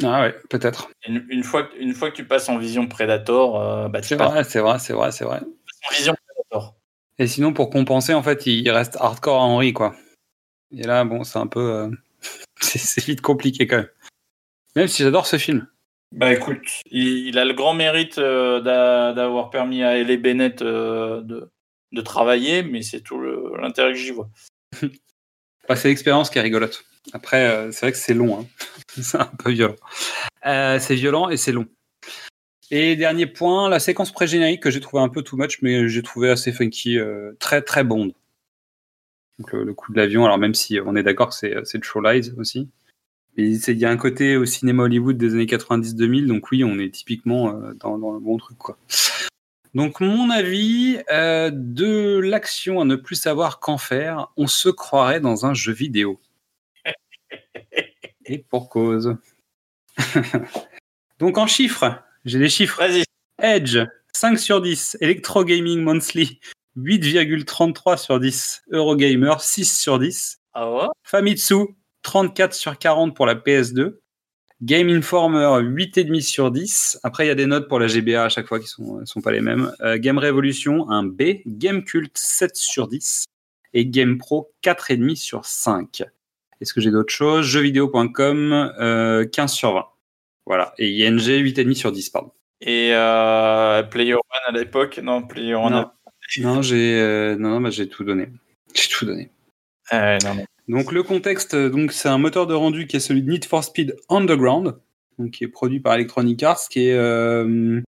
Ah 0.03 0.22
ouais, 0.22 0.36
peut-être. 0.49 0.89
Une, 1.08 1.26
une 1.30 1.43
fois, 1.43 1.64
que- 1.64 1.76
une 1.78 1.93
fois 1.93 2.12
que 2.12 2.16
tu 2.16 2.26
passes 2.26 2.47
en 2.49 2.58
vision 2.58 2.88
Predator, 2.88 3.60
euh, 3.60 3.88
bah, 3.89 3.99
tu 4.01 4.08
C'est 4.10 4.18
passes 4.18 4.32
vrai, 4.32 4.43
c'est 4.43 4.60
vrai, 4.60 4.80
c'est 4.80 4.93
vrai, 4.93 5.12
c'est 5.12 5.26
vrai. 5.26 5.41
en 5.41 5.91
vision 5.93 6.14
Predator. 6.28 6.76
Et 7.18 7.26
sinon, 7.28 7.51
pour 7.51 7.70
compenser, 7.72 8.14
en 8.14 8.22
fait, 8.22 8.45
il 8.45 8.70
reste 8.70 8.95
hardcore 8.99 9.41
à 9.41 9.45
Henry, 9.45 9.74
quoi. 9.74 9.95
Et 10.72 10.84
là, 10.84 11.03
bon, 11.03 11.24
c'est 11.24 11.39
un 11.39 11.47
peu. 11.47 11.60
euh, 11.60 11.89
c'est 12.62 13.03
vite 13.05 13.22
compliqué 13.22 13.66
quand 13.66 13.78
même. 13.78 13.89
Même 14.76 14.88
si 14.88 15.01
j'adore 15.01 15.26
ce 15.26 15.38
film. 15.38 15.68
Bah 16.12 16.32
écoute, 16.32 16.62
il, 16.91 17.28
il 17.28 17.38
a 17.39 17.43
le 17.43 17.53
grand 17.53 17.74
mérite 17.74 18.18
euh, 18.18 18.62
d'a- 18.62 19.14
d'avoir 19.14 19.49
permis 19.49 19.84
à 19.84 19.97
Ellie 19.97 20.18
Bennett 20.18 20.62
euh, 20.62 21.22
de, 21.22 21.49
de 21.91 22.01
travailler, 22.01 22.63
mais 22.63 22.81
c'est 22.81 23.01
tout 23.01 23.21
l'intérêt 23.21 23.93
que 23.93 23.99
j'y 23.99 24.11
vois. 24.11 24.29
Bah, 25.67 25.75
c'est 25.75 25.89
l'expérience 25.89 26.29
qui 26.29 26.38
est 26.38 26.41
rigolote. 26.41 26.85
Après, 27.13 27.47
euh, 27.47 27.71
c'est 27.71 27.81
vrai 27.81 27.91
que 27.91 27.97
c'est 27.97 28.13
long. 28.13 28.39
hein. 28.39 28.45
c'est 29.01 29.17
un 29.17 29.25
peu 29.25 29.51
violent. 29.51 29.75
Euh, 30.45 30.79
c'est 30.79 30.95
violent 30.95 31.29
et 31.29 31.38
c'est 31.38 31.51
long. 31.51 31.67
Et 32.71 32.95
dernier 32.95 33.27
point, 33.27 33.69
la 33.69 33.79
séquence 33.79 34.11
pré-générique 34.11 34.63
que 34.63 34.71
j'ai 34.71 34.81
trouvé 34.81 35.01
un 35.01 35.09
peu 35.09 35.21
too 35.23 35.38
much, 35.38 35.61
mais 35.61 35.88
j'ai 35.88 36.03
trouvé 36.03 36.29
assez 36.29 36.51
funky, 36.51 36.99
euh, 36.99 37.33
très 37.39 37.61
très 37.61 37.83
bonde. 37.83 38.13
Le, 39.51 39.73
coup 39.73 39.91
de 39.91 39.97
l'avion, 39.97 40.25
alors 40.25 40.38
même 40.38 40.55
si 40.55 40.79
on 40.83 40.95
est 40.95 41.03
d'accord 41.03 41.29
que 41.29 41.35
c'est 41.35 41.77
de 41.77 41.83
Show 41.83 42.01
Lies 42.01 42.31
aussi. 42.38 42.69
Il 43.35 43.77
y 43.77 43.85
a 43.85 43.91
un 43.91 43.97
côté 43.97 44.35
au 44.35 44.45
cinéma 44.45 44.83
Hollywood 44.83 45.15
des 45.15 45.33
années 45.33 45.45
90-2000, 45.45 46.25
donc 46.25 46.49
oui, 46.49 46.63
on 46.63 46.79
est 46.79 46.89
typiquement 46.89 47.53
dans, 47.79 47.99
dans 47.99 48.13
le 48.13 48.19
bon 48.19 48.38
truc. 48.38 48.57
quoi. 48.57 48.79
Donc, 49.78 49.99
mon 49.99 50.32
avis, 50.32 50.97
euh, 51.11 51.51
de 51.53 52.17
l'action 52.17 52.82
à 52.82 52.84
ne 52.84 52.95
plus 52.95 53.13
savoir 53.13 53.59
qu'en 53.59 53.78
faire, 53.78 54.30
on 54.36 54.47
se 54.47 54.69
croirait 54.69 55.19
dans 55.19 55.45
un 55.45 55.53
jeu 55.53 55.71
vidéo. 55.71 56.19
Et 58.25 58.39
pour 58.39 58.69
cause. 58.69 59.15
Donc, 61.19 61.38
en 61.38 61.45
chiffres, 61.45 62.01
j'ai 62.25 62.39
des 62.39 62.49
chiffres. 62.49 62.80
Vas-y. 62.80 63.03
Edge, 63.39 63.78
5 64.13 64.39
sur 64.39 64.63
10. 64.63 64.97
Electro 64.99 65.45
Gaming 65.45 65.84
Monthly, 65.84 66.39
8,33 66.75 67.97
sur 67.97 68.19
10. 68.19 68.63
Eurogamer, 68.71 69.36
6 69.39 69.80
sur 69.80 69.99
10. 69.99 70.39
Ah 70.55 70.71
ouais? 70.71 70.88
Famitsu, 71.03 71.78
34 72.01 72.55
sur 72.55 72.80
40 72.80 73.15
pour 73.15 73.28
la 73.28 73.36
PS2. 73.36 73.99
Game 74.62 74.89
Informer, 74.89 75.62
8,5 75.62 76.22
sur 76.22 76.51
10. 76.51 76.99
Après, 77.03 77.26
il 77.26 77.28
y 77.28 77.32
a 77.32 77.36
des 77.36 77.45
notes 77.45 77.68
pour 77.68 77.80
la 77.80 77.88
GBA 77.88 78.24
à 78.24 78.30
chaque 78.30 78.47
fois 78.47 78.60
qui 78.60 78.68
sont, 78.68 79.05
sont 79.05 79.22
pas 79.22 79.32
les 79.32 79.41
mêmes. 79.41 79.72
Euh, 79.82 79.97
Game 79.99 80.18
Revolution, 80.18 80.89
un 80.89 81.03
B. 81.03 81.41
Game 81.45 81.84
Cult, 81.84 82.18
7 82.18 82.55
sur 82.55 82.88
10. 82.88 83.26
Et 83.74 83.86
Game 83.86 84.18
Pro, 84.18 84.51
4,5 84.64 85.16
sur 85.16 85.45
5. 85.45 86.03
Est-ce 86.60 86.74
que 86.74 86.82
j'ai 86.82 86.89
d'autres 86.89 87.14
choses? 87.14 87.45
Jeuxvideo.com, 87.45 88.74
euh, 88.80 89.26
15 89.26 89.53
sur 89.53 89.74
20. 89.74 89.86
Voilà. 90.47 90.74
Et 90.80 91.05
ING, 91.05 91.20
8,5 91.20 91.76
sur 91.76 91.91
10, 91.91 92.10
pardon. 92.10 92.32
Et 92.62 92.91
euh, 92.93 93.84
Player 93.84 94.16
One 94.16 94.22
à 94.47 94.51
l'époque? 94.51 94.97
Non, 94.97 95.22
Player 95.22 95.53
One. 95.53 95.72
Non. 95.74 95.91
Non, 96.39 96.62
j'ai 96.62 96.99
euh, 96.99 97.36
non, 97.38 97.51
non, 97.51 97.62
bah, 97.62 97.70
j'ai 97.70 97.88
tout 97.88 98.03
donné. 98.03 98.30
J'ai 98.74 98.89
tout 98.89 99.05
donné. 99.05 99.30
Non, 99.93 100.36
non. 100.36 100.45
Donc 100.68 100.91
le 100.91 101.01
contexte, 101.01 101.53
euh, 101.53 101.70
donc 101.70 101.93
c'est 101.93 102.09
un 102.09 102.18
moteur 102.18 102.45
de 102.45 102.53
rendu 102.53 102.88
qui 102.88 102.97
est 102.97 103.01
celui 103.01 103.22
de 103.22 103.30
Need 103.30 103.45
for 103.45 103.63
Speed 103.63 103.95
Underground, 104.09 104.78
qui 105.32 105.45
est 105.45 105.47
produit 105.47 105.80
par 105.80 105.95
Electronic 105.95 106.43
Arts, 106.43 106.68
qui 106.70 106.88
est 106.88 106.93
euh, 106.93 107.82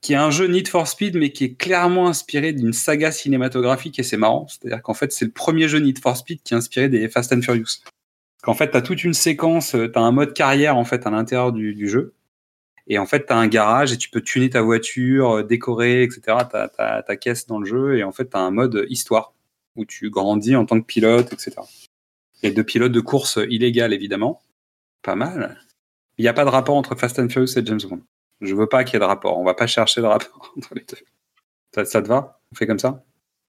qui 0.00 0.12
est 0.12 0.16
un 0.16 0.30
jeu 0.30 0.46
Need 0.46 0.68
for 0.68 0.86
Speed, 0.86 1.16
mais 1.16 1.32
qui 1.32 1.44
est 1.44 1.54
clairement 1.54 2.06
inspiré 2.06 2.52
d'une 2.52 2.72
saga 2.72 3.10
cinématographique 3.10 3.98
et 3.98 4.04
c'est 4.04 4.16
marrant. 4.16 4.46
C'est-à-dire 4.48 4.80
qu'en 4.82 4.94
fait 4.94 5.12
c'est 5.12 5.24
le 5.24 5.32
premier 5.32 5.68
jeu 5.68 5.78
Need 5.78 5.98
for 5.98 6.16
Speed 6.16 6.42
qui 6.42 6.54
est 6.54 6.56
inspiré 6.56 6.88
des 6.88 7.08
Fast 7.08 7.32
and 7.32 7.42
Furious. 7.42 7.82
Qu'en 8.42 8.54
fait 8.54 8.70
t'as 8.70 8.80
toute 8.80 9.02
une 9.02 9.14
séquence, 9.14 9.74
euh, 9.74 9.88
t'as 9.88 10.00
un 10.00 10.12
mode 10.12 10.32
carrière 10.32 10.76
en 10.76 10.84
fait 10.84 11.06
à 11.06 11.10
l'intérieur 11.10 11.52
du, 11.52 11.88
jeu. 11.88 12.14
Et 12.86 12.98
en 12.98 13.06
fait, 13.06 13.26
tu 13.26 13.32
as 13.32 13.36
un 13.36 13.46
garage 13.46 13.92
et 13.92 13.98
tu 13.98 14.10
peux 14.10 14.20
tuner 14.20 14.50
ta 14.50 14.62
voiture, 14.62 15.44
décorer, 15.44 16.02
etc. 16.02 16.38
Tu 16.50 16.56
ta 16.76 17.16
caisse 17.16 17.46
dans 17.46 17.60
le 17.60 17.66
jeu 17.66 17.96
et 17.98 18.02
en 18.02 18.10
fait, 18.10 18.30
tu 18.30 18.36
as 18.36 18.40
un 18.40 18.50
mode 18.50 18.84
histoire 18.88 19.32
où 19.76 19.84
tu 19.84 20.10
grandis 20.10 20.56
en 20.56 20.66
tant 20.66 20.80
que 20.80 20.86
pilote, 20.86 21.32
etc. 21.32 21.52
Il 22.42 22.48
y 22.48 22.52
a 22.52 22.54
deux 22.54 22.64
pilotes 22.64 22.92
de 22.92 23.00
course 23.00 23.38
illégales, 23.50 23.92
évidemment. 23.92 24.42
Pas 25.02 25.14
mal. 25.14 25.60
Il 26.18 26.22
n'y 26.22 26.28
a 26.28 26.32
pas 26.32 26.44
de 26.44 26.50
rapport 26.50 26.76
entre 26.76 26.94
Fast 26.94 27.18
and 27.18 27.28
Furious 27.28 27.58
et 27.58 27.64
James 27.64 27.80
Bond. 27.88 28.02
Je 28.40 28.54
veux 28.54 28.68
pas 28.68 28.84
qu'il 28.84 28.94
y 28.94 28.96
ait 28.96 29.00
de 29.00 29.04
rapport. 29.04 29.38
On 29.38 29.44
va 29.44 29.54
pas 29.54 29.66
chercher 29.66 30.00
de 30.00 30.06
rapport 30.06 30.52
entre 30.56 30.74
les 30.74 30.84
deux. 30.84 30.98
Ça, 31.74 31.84
ça 31.84 32.02
te 32.02 32.08
va? 32.08 32.40
On 32.52 32.56
fait 32.56 32.66
comme 32.66 32.78
ça? 32.78 33.04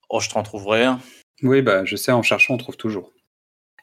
Oh, 0.10 0.20
je 0.20 0.30
t'en 0.30 0.44
trouverai 0.44 0.84
un. 0.84 1.00
Oui, 1.44 1.62
bah, 1.62 1.86
je 1.86 1.96
sais, 1.96 2.12
en 2.12 2.22
cherchant, 2.22 2.56
on 2.56 2.58
trouve 2.58 2.78
toujours. 2.78 3.14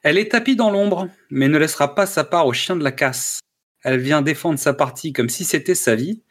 Elle 0.02 0.18
est 0.18 0.30
tapie 0.30 0.56
dans 0.56 0.70
l'ombre, 0.70 1.08
mais 1.30 1.48
ne 1.48 1.58
laissera 1.58 1.94
pas 1.94 2.06
sa 2.06 2.22
part 2.22 2.46
au 2.46 2.52
chien 2.52 2.76
de 2.76 2.84
la 2.84 2.92
casse. 2.92 3.40
Elle 3.82 4.00
vient 4.00 4.22
défendre 4.22 4.58
sa 4.58 4.74
partie 4.74 5.12
comme 5.12 5.28
si 5.28 5.44
c'était 5.44 5.74
sa 5.74 5.94
vie. 5.94 6.22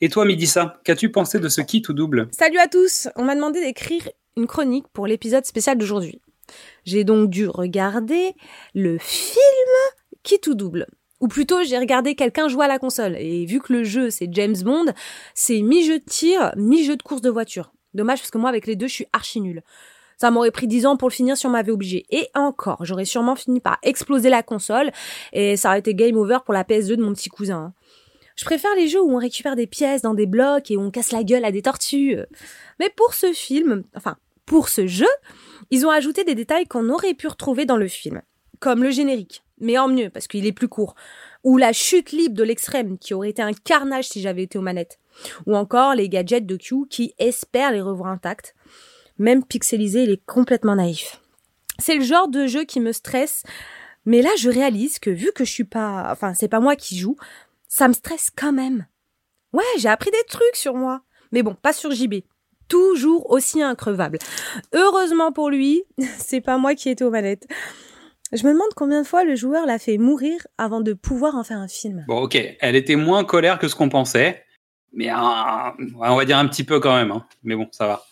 Et 0.00 0.08
toi, 0.08 0.24
Midissa, 0.24 0.80
qu'as-tu 0.84 1.10
pensé 1.10 1.38
de 1.38 1.48
ce 1.48 1.60
kit 1.60 1.82
ou 1.88 1.92
double? 1.92 2.28
Salut 2.32 2.58
à 2.58 2.68
tous 2.68 3.08
On 3.16 3.24
m'a 3.24 3.34
demandé 3.34 3.60
d'écrire 3.60 4.08
une 4.36 4.46
chronique 4.46 4.86
pour 4.92 5.06
l'épisode 5.06 5.44
spécial 5.44 5.76
d'aujourd'hui. 5.76 6.20
J'ai 6.84 7.04
donc 7.04 7.30
dû 7.30 7.48
regarder 7.48 8.34
le 8.74 8.98
film 8.98 9.34
Kit 10.22 10.40
ou 10.48 10.54
double. 10.54 10.86
Ou 11.20 11.28
plutôt, 11.28 11.62
j'ai 11.62 11.78
regardé 11.78 12.14
quelqu'un 12.14 12.48
jouer 12.48 12.64
à 12.64 12.68
la 12.68 12.78
console. 12.78 13.16
Et 13.18 13.44
vu 13.44 13.60
que 13.60 13.72
le 13.72 13.84
jeu, 13.84 14.10
c'est 14.10 14.28
James 14.32 14.56
Bond, 14.62 14.86
c'est 15.34 15.60
mi-jeu 15.60 15.98
de 15.98 16.04
tir, 16.04 16.52
mi-jeu 16.56 16.96
de 16.96 17.02
course 17.02 17.20
de 17.20 17.30
voiture. 17.30 17.72
Dommage 17.92 18.20
parce 18.20 18.30
que 18.30 18.38
moi, 18.38 18.48
avec 18.48 18.66
les 18.66 18.76
deux, 18.76 18.86
je 18.86 18.94
suis 18.94 19.06
archi 19.12 19.40
nulle. 19.40 19.62
Ça 20.16 20.30
m'aurait 20.30 20.50
pris 20.50 20.66
10 20.66 20.86
ans 20.86 20.96
pour 20.96 21.08
le 21.08 21.14
finir 21.14 21.36
si 21.36 21.46
on 21.46 21.50
m'avait 21.50 21.72
obligé. 21.72 22.04
Et 22.10 22.28
encore, 22.34 22.84
j'aurais 22.84 23.06
sûrement 23.06 23.36
fini 23.36 23.60
par 23.60 23.78
exploser 23.82 24.28
la 24.28 24.42
console 24.42 24.90
et 25.32 25.56
ça 25.56 25.70
aurait 25.70 25.78
été 25.78 25.94
game 25.94 26.16
over 26.16 26.38
pour 26.44 26.52
la 26.52 26.62
PS2 26.62 26.96
de 26.96 27.02
mon 27.02 27.12
petit 27.14 27.30
cousin. 27.30 27.56
hein. 27.56 27.74
Je 28.36 28.44
préfère 28.44 28.74
les 28.74 28.88
jeux 28.88 29.02
où 29.02 29.12
on 29.12 29.18
récupère 29.18 29.56
des 29.56 29.66
pièces 29.66 30.00
dans 30.00 30.14
des 30.14 30.26
blocs 30.26 30.70
et 30.70 30.78
on 30.78 30.90
casse 30.90 31.12
la 31.12 31.24
gueule 31.24 31.44
à 31.44 31.52
des 31.52 31.62
tortues. 31.62 32.16
Mais 32.78 32.88
pour 32.88 33.12
ce 33.12 33.32
film, 33.32 33.84
enfin, 33.94 34.16
pour 34.50 34.68
ce 34.68 34.88
jeu, 34.88 35.06
ils 35.70 35.86
ont 35.86 35.90
ajouté 35.90 36.24
des 36.24 36.34
détails 36.34 36.66
qu'on 36.66 36.88
aurait 36.88 37.14
pu 37.14 37.28
retrouver 37.28 37.66
dans 37.66 37.76
le 37.76 37.86
film. 37.86 38.20
Comme 38.58 38.82
le 38.82 38.90
générique, 38.90 39.44
mais 39.60 39.78
en 39.78 39.86
mieux 39.86 40.10
parce 40.10 40.26
qu'il 40.26 40.44
est 40.44 40.50
plus 40.50 40.66
court. 40.66 40.96
Ou 41.44 41.56
la 41.56 41.72
chute 41.72 42.10
libre 42.10 42.34
de 42.34 42.42
l'extrême 42.42 42.98
qui 42.98 43.14
aurait 43.14 43.30
été 43.30 43.42
un 43.42 43.52
carnage 43.52 44.08
si 44.08 44.20
j'avais 44.20 44.42
été 44.42 44.58
aux 44.58 44.62
manettes. 44.62 44.98
Ou 45.46 45.54
encore 45.54 45.94
les 45.94 46.08
gadgets 46.08 46.46
de 46.46 46.56
Q 46.56 46.88
qui 46.90 47.14
espèrent 47.20 47.70
les 47.70 47.80
revoir 47.80 48.10
intacts. 48.10 48.56
Même 49.18 49.44
pixelisé, 49.44 50.02
il 50.02 50.10
est 50.10 50.26
complètement 50.26 50.74
naïf. 50.74 51.20
C'est 51.78 51.94
le 51.94 52.02
genre 52.02 52.26
de 52.26 52.48
jeu 52.48 52.64
qui 52.64 52.80
me 52.80 52.90
stresse, 52.90 53.44
mais 54.04 54.20
là 54.20 54.30
je 54.36 54.50
réalise 54.50 54.98
que 54.98 55.10
vu 55.10 55.30
que 55.32 55.44
je 55.44 55.52
suis 55.52 55.62
pas, 55.62 56.08
enfin 56.10 56.34
c'est 56.34 56.48
pas 56.48 56.58
moi 56.58 56.74
qui 56.74 56.98
joue, 56.98 57.14
ça 57.68 57.86
me 57.86 57.92
stresse 57.92 58.32
quand 58.34 58.52
même. 58.52 58.88
Ouais, 59.52 59.62
j'ai 59.78 59.88
appris 59.88 60.10
des 60.10 60.26
trucs 60.26 60.56
sur 60.56 60.74
moi, 60.74 61.02
mais 61.30 61.44
bon, 61.44 61.54
pas 61.54 61.72
sur 61.72 61.92
JB. 61.92 62.24
Toujours 62.70 63.30
aussi 63.30 63.60
increvable. 63.60 64.18
Heureusement 64.72 65.32
pour 65.32 65.50
lui, 65.50 65.82
c'est 66.18 66.40
pas 66.40 66.56
moi 66.56 66.74
qui 66.74 66.88
étais 66.88 67.04
aux 67.04 67.10
manettes. 67.10 67.46
Je 68.32 68.46
me 68.46 68.52
demande 68.52 68.72
combien 68.76 69.02
de 69.02 69.06
fois 69.06 69.24
le 69.24 69.34
joueur 69.34 69.66
l'a 69.66 69.78
fait 69.78 69.98
mourir 69.98 70.46
avant 70.56 70.80
de 70.80 70.92
pouvoir 70.92 71.34
en 71.34 71.42
faire 71.44 71.58
un 71.58 71.68
film. 71.68 72.04
Bon, 72.06 72.22
ok, 72.22 72.38
elle 72.60 72.76
était 72.76 72.94
moins 72.96 73.24
colère 73.24 73.58
que 73.58 73.66
ce 73.66 73.74
qu'on 73.74 73.88
pensait, 73.88 74.44
mais 74.92 75.10
on 75.12 76.16
va 76.16 76.24
dire 76.24 76.38
un 76.38 76.46
petit 76.46 76.64
peu 76.64 76.78
quand 76.78 76.94
même. 76.94 77.10
hein. 77.10 77.26
Mais 77.42 77.56
bon, 77.56 77.66
ça 77.72 77.86
va. 77.88 78.04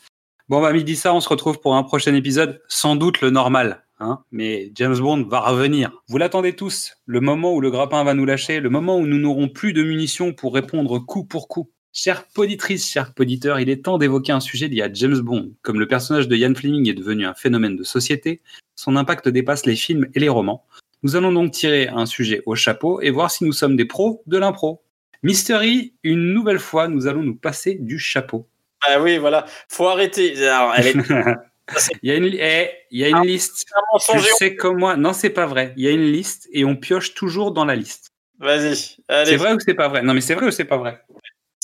Bon, 0.49 0.61
bah, 0.61 0.73
midi 0.73 0.97
ça, 0.97 1.15
on 1.15 1.21
se 1.21 1.29
retrouve 1.29 1.61
pour 1.61 1.77
un 1.77 1.85
prochain 1.85 2.15
épisode, 2.15 2.61
sans 2.69 2.97
doute 2.97 3.21
le 3.21 3.31
normal. 3.31 3.85
Hein 4.01 4.21
mais 4.31 4.71
James 4.77 4.97
Bond 4.99 5.25
va 5.25 5.41
revenir. 5.41 5.91
Vous 6.09 6.19
l'attendez 6.19 6.55
tous, 6.55 6.93
le 7.07 7.21
moment 7.21 7.53
où 7.53 7.61
le 7.61 7.71
grappin 7.71 8.05
va 8.05 8.15
nous 8.15 8.25
lâcher, 8.25 8.61
le 8.61 8.71
moment 8.71 8.97
où 8.97 9.07
nous 9.07 9.19
n'aurons 9.19 9.49
plus 9.49 9.73
de 9.73 9.83
munitions 9.83 10.33
pour 10.33 10.55
répondre 10.55 10.99
coup 11.01 11.25
pour 11.25 11.49
coup. 11.49 11.71
Chère 12.01 12.27
poditrice, 12.29 12.89
chers 12.89 13.13
poditeurs, 13.13 13.59
il 13.59 13.69
est 13.69 13.85
temps 13.85 13.99
d'évoquer 13.99 14.31
un 14.31 14.39
sujet 14.39 14.69
lié 14.69 14.83
à 14.83 14.93
James 14.93 15.19
Bond. 15.19 15.51
Comme 15.63 15.81
le 15.81 15.89
personnage 15.89 16.29
de 16.29 16.37
Ian 16.37 16.55
Fleming 16.55 16.89
est 16.89 16.95
devenu 16.95 17.27
un 17.27 17.35
phénomène 17.35 17.75
de 17.75 17.83
société, 17.83 18.41
son 18.77 18.95
impact 18.95 19.29
dépasse 19.29 19.67
les 19.67 19.75
films 19.75 20.07
et 20.15 20.21
les 20.21 20.29
romans. 20.29 20.65
Nous 21.03 21.17
allons 21.17 21.33
donc 21.33 21.51
tirer 21.51 21.89
un 21.89 22.07
sujet 22.07 22.41
au 22.47 22.55
chapeau 22.55 23.01
et 23.01 23.11
voir 23.11 23.33
si 23.33 23.43
nous 23.43 23.53
sommes 23.53 23.75
des 23.75 23.85
pros 23.85 24.23
de 24.29 24.39
l'impro. 24.39 24.81
Mystery, 25.25 25.93
une 26.05 26.33
nouvelle 26.33 26.61
fois, 26.61 26.87
nous 26.87 27.09
allons 27.09 27.25
nous 27.25 27.35
passer 27.35 27.75
du 27.75 27.99
chapeau. 27.99 28.47
Ah 28.87 29.01
oui, 29.01 29.19
voilà. 29.19 29.47
Faut 29.67 29.89
arrêter. 29.89 30.47
Alors, 30.47 30.75
elle 30.77 30.87
est 30.87 30.95
Il 32.05 32.09
y 32.09 32.13
a 32.13 32.15
une, 32.15 32.27
eh, 32.27 32.71
il 32.93 33.01
y 33.01 33.05
a 33.07 33.09
une 33.09 33.17
Ah, 33.17 33.25
liste. 33.25 33.67
Tu 34.09 34.21
sais 34.39 34.55
comme 34.55 34.79
moi. 34.79 34.97
Non, 34.97 35.13
c'est 35.13 35.31
pas 35.31 35.47
vrai. 35.47 35.75
Il 35.77 35.83
y 35.83 35.89
a 35.89 35.91
une 35.91 36.13
liste 36.13 36.49
et 36.53 36.65
on 36.65 36.77
pioche 36.77 37.15
toujours 37.15 37.51
dans 37.51 37.65
la 37.65 37.75
liste. 37.75 38.13
Vas-y. 38.39 38.77
C'est 39.09 39.37
vrai 39.37 39.53
ou 39.53 39.59
c'est 39.59 39.75
pas 39.75 39.89
vrai? 39.89 40.03
Non, 40.03 40.15
mais 40.15 40.21
c'est 40.21 40.35
vrai 40.35 40.47
ou 40.47 40.53
c'est 40.53 40.65
pas 40.65 40.77
vrai? 40.77 41.03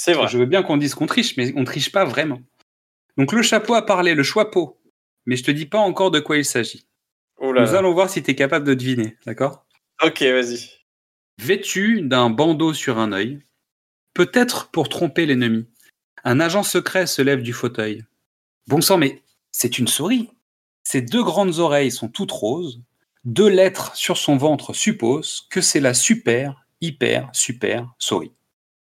C'est 0.04 0.12
vrai. 0.12 0.28
Je 0.28 0.36
veux 0.36 0.44
bien 0.44 0.62
qu'on 0.62 0.76
dise 0.76 0.94
qu'on 0.94 1.06
triche, 1.06 1.38
mais 1.38 1.54
on 1.56 1.64
triche 1.64 1.90
pas 1.90 2.04
vraiment. 2.04 2.42
Donc 3.16 3.32
le 3.32 3.40
chapeau 3.40 3.72
a 3.72 3.86
parlé, 3.86 4.14
le 4.14 4.22
choix-peau. 4.22 4.78
Mais 5.24 5.36
je 5.36 5.44
te 5.44 5.50
dis 5.50 5.64
pas 5.64 5.78
encore 5.78 6.10
de 6.10 6.20
quoi 6.20 6.36
il 6.36 6.44
s'agit. 6.44 6.86
Oh 7.38 7.52
là 7.52 7.62
Nous 7.62 7.72
là. 7.72 7.78
allons 7.78 7.94
voir 7.94 8.10
si 8.10 8.22
tu 8.22 8.30
es 8.30 8.34
capable 8.34 8.66
de 8.66 8.74
deviner, 8.74 9.16
d'accord? 9.24 9.64
Ok, 10.04 10.20
vas-y. 10.20 10.68
Vêtu 11.38 12.02
d'un 12.02 12.28
bandeau 12.28 12.74
sur 12.74 12.98
un 12.98 13.12
œil, 13.12 13.40
peut-être 14.12 14.70
pour 14.70 14.90
tromper 14.90 15.24
l'ennemi, 15.24 15.66
un 16.22 16.38
agent 16.38 16.64
secret 16.64 17.06
se 17.06 17.22
lève 17.22 17.40
du 17.40 17.54
fauteuil. 17.54 18.04
Bon 18.66 18.82
sang, 18.82 18.98
mais 18.98 19.22
c'est 19.52 19.78
une 19.78 19.88
souris. 19.88 20.28
Ses 20.82 21.00
deux 21.00 21.24
grandes 21.24 21.60
oreilles 21.60 21.90
sont 21.90 22.08
toutes 22.08 22.30
roses. 22.30 22.82
Deux 23.24 23.48
lettres 23.48 23.96
sur 23.96 24.18
son 24.18 24.36
ventre 24.36 24.74
supposent 24.74 25.46
que 25.48 25.62
c'est 25.62 25.80
la 25.80 25.94
super, 25.94 26.62
hyper, 26.82 27.30
super 27.32 27.88
souris. 27.98 28.32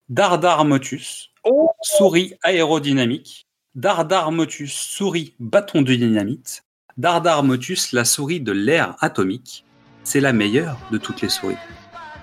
Dardar 0.09 0.65
motus, 0.65 1.31
Oh. 1.45 1.71
souris 1.83 2.35
aérodynamique. 2.43 3.47
Dardar 3.75 4.33
motus, 4.33 4.73
souris 4.73 5.35
bâton 5.39 5.83
de 5.83 5.95
dynamite. 5.95 6.65
Dardar 6.97 7.43
motus, 7.45 7.93
la 7.93 8.05
souris 8.05 8.41
de 8.41 8.53
l'air 8.53 8.97
atomique. 9.01 9.65
C'est 10.05 10.21
la 10.21 10.33
meilleure 10.33 10.79
de 10.91 10.99
toutes 10.99 11.21
les 11.21 11.29
souris. 11.29 11.57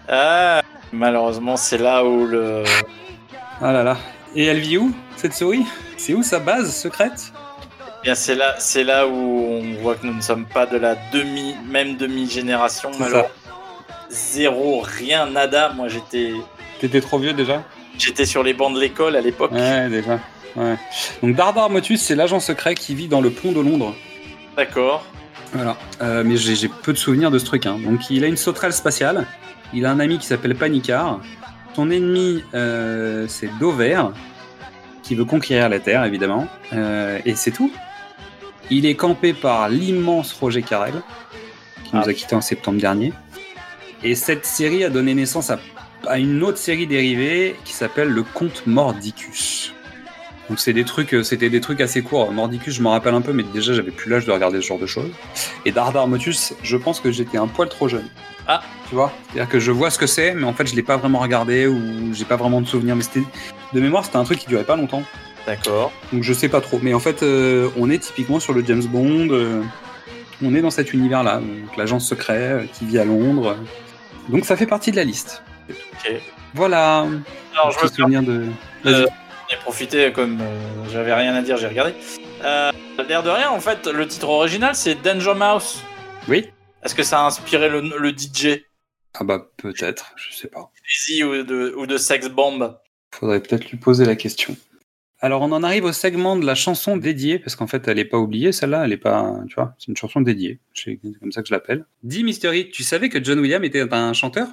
Ah, 0.10 0.62
malheureusement, 0.92 1.56
c'est 1.58 1.78
là 1.78 2.04
où 2.04 2.26
le. 2.26 2.64
Ah 3.62 3.72
là 3.72 3.84
là. 3.84 3.98
Et 4.36 4.46
elle 4.46 4.60
vit 4.60 4.78
où, 4.78 4.94
cette 5.16 5.34
souris? 5.34 5.66
C'est 5.98 6.14
où 6.14 6.24
sa 6.24 6.40
base 6.40 6.76
secrète? 6.76 7.32
Eh 8.00 8.04
Bien, 8.04 8.16
c'est 8.16 8.36
là, 8.36 8.56
c'est 8.60 8.84
là 8.84 9.08
où 9.08 9.12
on 9.14 9.74
voit 9.82 9.96
que 9.96 10.06
nous 10.06 10.14
ne 10.14 10.22
sommes 10.22 10.46
pas 10.46 10.66
de 10.66 10.78
la 10.78 10.96
demi, 11.14 11.56
même 11.68 11.96
demi-génération. 11.98 12.92
Malheureusement. 13.00 13.30
Zéro, 14.10 14.82
rien, 14.82 15.28
nada. 15.30 15.70
Moi, 15.74 15.88
j'étais, 15.88 16.34
T'étais 16.80 17.02
trop 17.02 17.18
vieux 17.18 17.34
déjà? 17.34 17.64
J'étais 17.98 18.26
sur 18.26 18.44
les 18.44 18.54
bancs 18.54 18.74
de 18.74 18.80
l'école 18.80 19.16
à 19.16 19.22
l'époque. 19.22 19.52
Ouais, 19.52 19.90
déjà. 19.90 20.20
Ouais. 20.56 20.76
Donc 21.22 21.36
Dardar 21.36 21.70
Motus, 21.70 22.02
c'est 22.02 22.16
l'agent 22.16 22.40
secret 22.40 22.76
qui 22.76 22.96
vit 22.96 23.08
dans 23.08 23.22
le 23.22 23.30
pont 23.30 23.52
de 23.52 23.60
Londres. 23.60 23.94
D'accord. 24.56 25.06
Voilà. 25.54 25.78
Euh, 26.02 26.24
mais 26.26 26.38
j'ai 26.38 26.68
peu 26.70 26.94
de 26.94 26.98
souvenirs 26.98 27.32
de 27.32 27.40
ce 27.40 27.46
truc. 27.46 27.66
hein. 27.66 27.78
Donc 27.84 28.10
il 28.10 28.24
a 28.24 28.28
une 28.28 28.38
sauterelle 28.38 28.74
spatiale. 28.74 29.26
Il 29.74 29.86
a 29.86 29.92
un 29.92 30.00
ami 30.00 30.18
qui 30.18 30.26
s'appelle 30.28 30.56
Panicar. 30.56 31.20
Son 31.76 31.92
ennemi, 31.92 32.42
euh, 32.54 33.26
c'est 33.28 33.50
Dover. 33.60 34.02
qui 35.04 35.14
veut 35.14 35.26
conquérir 35.26 35.70
la 35.70 35.80
Terre, 35.80 36.04
évidemment. 36.06 36.48
Euh, 36.74 37.20
et 37.26 37.36
c'est 37.36 37.52
tout. 37.52 37.72
Il 38.72 38.86
est 38.88 38.96
campé 38.96 39.34
par 39.34 39.70
l'immense 39.70 40.34
Roger 40.34 40.64
Carrel, 40.64 40.96
qui 41.84 41.96
nous 41.96 42.02
Ah. 42.04 42.10
a 42.10 42.14
quittés 42.14 42.36
en 42.36 42.42
septembre 42.42 42.80
dernier. 42.80 43.14
Et 44.04 44.16
cette 44.16 44.46
série 44.46 44.84
a 44.84 44.90
donné 44.90 45.14
naissance 45.14 45.52
à, 45.52 45.60
à 46.08 46.20
une 46.20 46.44
autre 46.44 46.58
série 46.58 46.88
dérivée 46.88 47.56
qui 47.66 47.74
s'appelle 47.74 48.10
Le 48.10 48.24
Comte 48.24 48.64
Mordicus. 48.66 49.74
Donc 50.50 50.60
c'est 50.60 50.74
des 50.74 50.86
trucs, 50.86 51.14
euh, 51.14 51.24
c'était 51.24 51.50
des 51.50 51.62
trucs 51.62 51.82
assez 51.82 52.04
courts. 52.04 52.32
Mordicus, 52.32 52.76
je 52.76 52.82
m'en 52.82 52.92
rappelle 52.92 53.16
un 53.16 53.22
peu, 53.22 53.34
mais 53.34 53.44
déjà 53.44 53.74
j'avais 53.74 53.92
plus 53.92 54.10
l'âge 54.10 54.26
de 54.26 54.32
regarder 54.32 54.62
ce 54.62 54.68
genre 54.68 54.80
de 54.80 54.86
choses. 54.86 55.10
Et 55.66 55.72
Dardar 55.72 56.08
Motus, 56.08 56.54
je 56.62 56.78
pense 56.78 57.00
que 57.00 57.12
j'étais 57.12 57.38
un 57.38 57.48
poil 57.48 57.68
trop 57.70 57.88
jeune. 57.88 58.08
Ah. 58.48 58.62
Tu 58.90 58.96
vois? 58.96 59.12
C'est-à-dire 59.32 59.50
que 59.50 59.60
je 59.60 59.72
vois 59.72 59.90
ce 59.90 59.98
que 59.98 60.06
c'est, 60.06 60.36
mais 60.36 60.44
en 60.44 60.54
fait 60.54 60.68
je 60.68 60.76
l'ai 60.76 60.84
pas 60.84 60.98
vraiment 60.98 61.20
regardé 61.20 61.66
ou 61.66 62.14
j'ai 62.14 62.26
pas 62.26 62.36
vraiment 62.36 62.62
de 62.62 62.68
souvenir. 62.68 62.96
Mais 62.96 63.02
c'était 63.02 63.24
de 63.74 63.80
mémoire, 63.80 64.06
c'était 64.06 64.18
un 64.18 64.24
truc 64.24 64.40
qui 64.40 64.48
durait 64.48 64.64
pas 64.64 64.76
longtemps. 64.76 65.04
D'accord. 65.48 65.92
Donc 66.14 66.24
je 66.24 66.34
sais 66.34 66.50
pas 66.50 66.62
trop. 66.62 66.80
Mais 66.82 66.94
en 66.94 67.00
fait, 67.00 67.24
euh, 67.24 67.70
on 67.78 67.90
est 67.90 68.00
typiquement 68.00 68.40
sur 68.40 68.54
le 68.54 68.64
James 68.66 68.84
Bond. 68.86 69.30
euh, 69.32 69.62
on 70.44 70.54
est 70.54 70.62
dans 70.62 70.70
cet 70.70 70.94
univers-là. 70.94 71.38
Donc 71.40 71.78
l'agence 71.78 72.08
secret 72.08 72.52
euh, 72.52 72.64
qui 72.74 72.86
vit 72.86 73.00
à 73.00 73.06
Londres. 73.06 73.56
Donc 74.30 74.46
ça 74.46 74.56
fait 74.56 74.66
partie 74.66 74.92
de 74.92 74.96
la 74.96 75.04
liste. 75.04 75.44
Ok. 76.08 76.22
Voilà. 76.54 77.08
Alors, 77.54 77.72
je 77.72 77.84
me 77.84 77.90
souvenir 77.90 78.24
de. 78.24 78.46
Euh, 78.86 79.06
J'en 79.50 79.56
ai 79.56 79.60
profité 79.62 80.12
comme 80.12 80.40
euh, 80.42 80.90
j'avais 80.92 81.14
rien 81.14 81.36
à 81.36 81.42
dire, 81.42 81.58
j'ai 81.58 81.68
regardé. 81.68 81.94
Euh, 82.44 82.72
L'air 83.08 83.24
de 83.24 83.30
rien, 83.30 83.50
en 83.50 83.60
fait, 83.60 83.88
le 83.88 84.08
titre 84.08 84.30
original 84.30 84.76
c'est 84.76 84.96
Danger 84.96 85.34
Mouse. 85.36 85.84
Oui. 86.28 86.50
Est-ce 86.84 86.96
que 86.96 87.04
ça 87.04 87.22
a 87.22 87.26
inspiré 87.26 87.70
le, 87.70 87.82
le 87.82 88.10
DJ 88.10 88.62
Ah 89.16 89.24
bah 89.24 89.48
peut-être. 89.58 90.14
Je 90.16 90.34
sais 90.36 90.48
pas. 90.48 90.72
Easy 90.90 91.24
ou 91.24 91.44
de, 91.44 91.74
ou 91.78 91.86
de 91.88 91.98
Sex 91.98 92.30
Bomb 92.30 92.78
Faudrait 93.14 93.40
peut-être 93.42 93.70
lui 93.70 93.78
poser 93.78 94.06
la 94.06 94.16
question. 94.16 94.56
Alors 95.20 95.42
on 95.42 95.52
en 95.52 95.64
arrive 95.64 95.86
au 95.86 95.94
segment 95.94 96.36
de 96.36 96.46
la 96.46 96.56
chanson 96.56 96.98
dédiée, 96.98 97.40
parce 97.40 97.56
qu'en 97.56 97.68
fait 97.68 97.88
elle 97.88 97.98
est 98.00 98.06
pas 98.06 98.18
oubliée 98.18 98.52
celle-là, 98.52 98.84
elle 98.86 98.92
est 98.92 98.98
pas, 98.98 99.34
tu 99.48 99.56
vois, 99.56 99.74
c'est 99.80 99.88
une 99.88 99.96
chanson 99.98 100.22
dédiée, 100.22 100.60
c'est 100.74 101.00
comme 101.22 101.32
ça 101.32 101.42
que 101.42 101.48
je 101.48 101.54
l'appelle. 101.54 101.86
Dis 102.04 102.24
Mystery, 102.24 102.70
tu 102.70 102.84
savais 102.84 103.10
que 103.10 103.24
John 103.24 103.40
Williams 103.40 103.66
était 103.66 103.92
un 103.94 104.14
chanteur? 104.14 104.48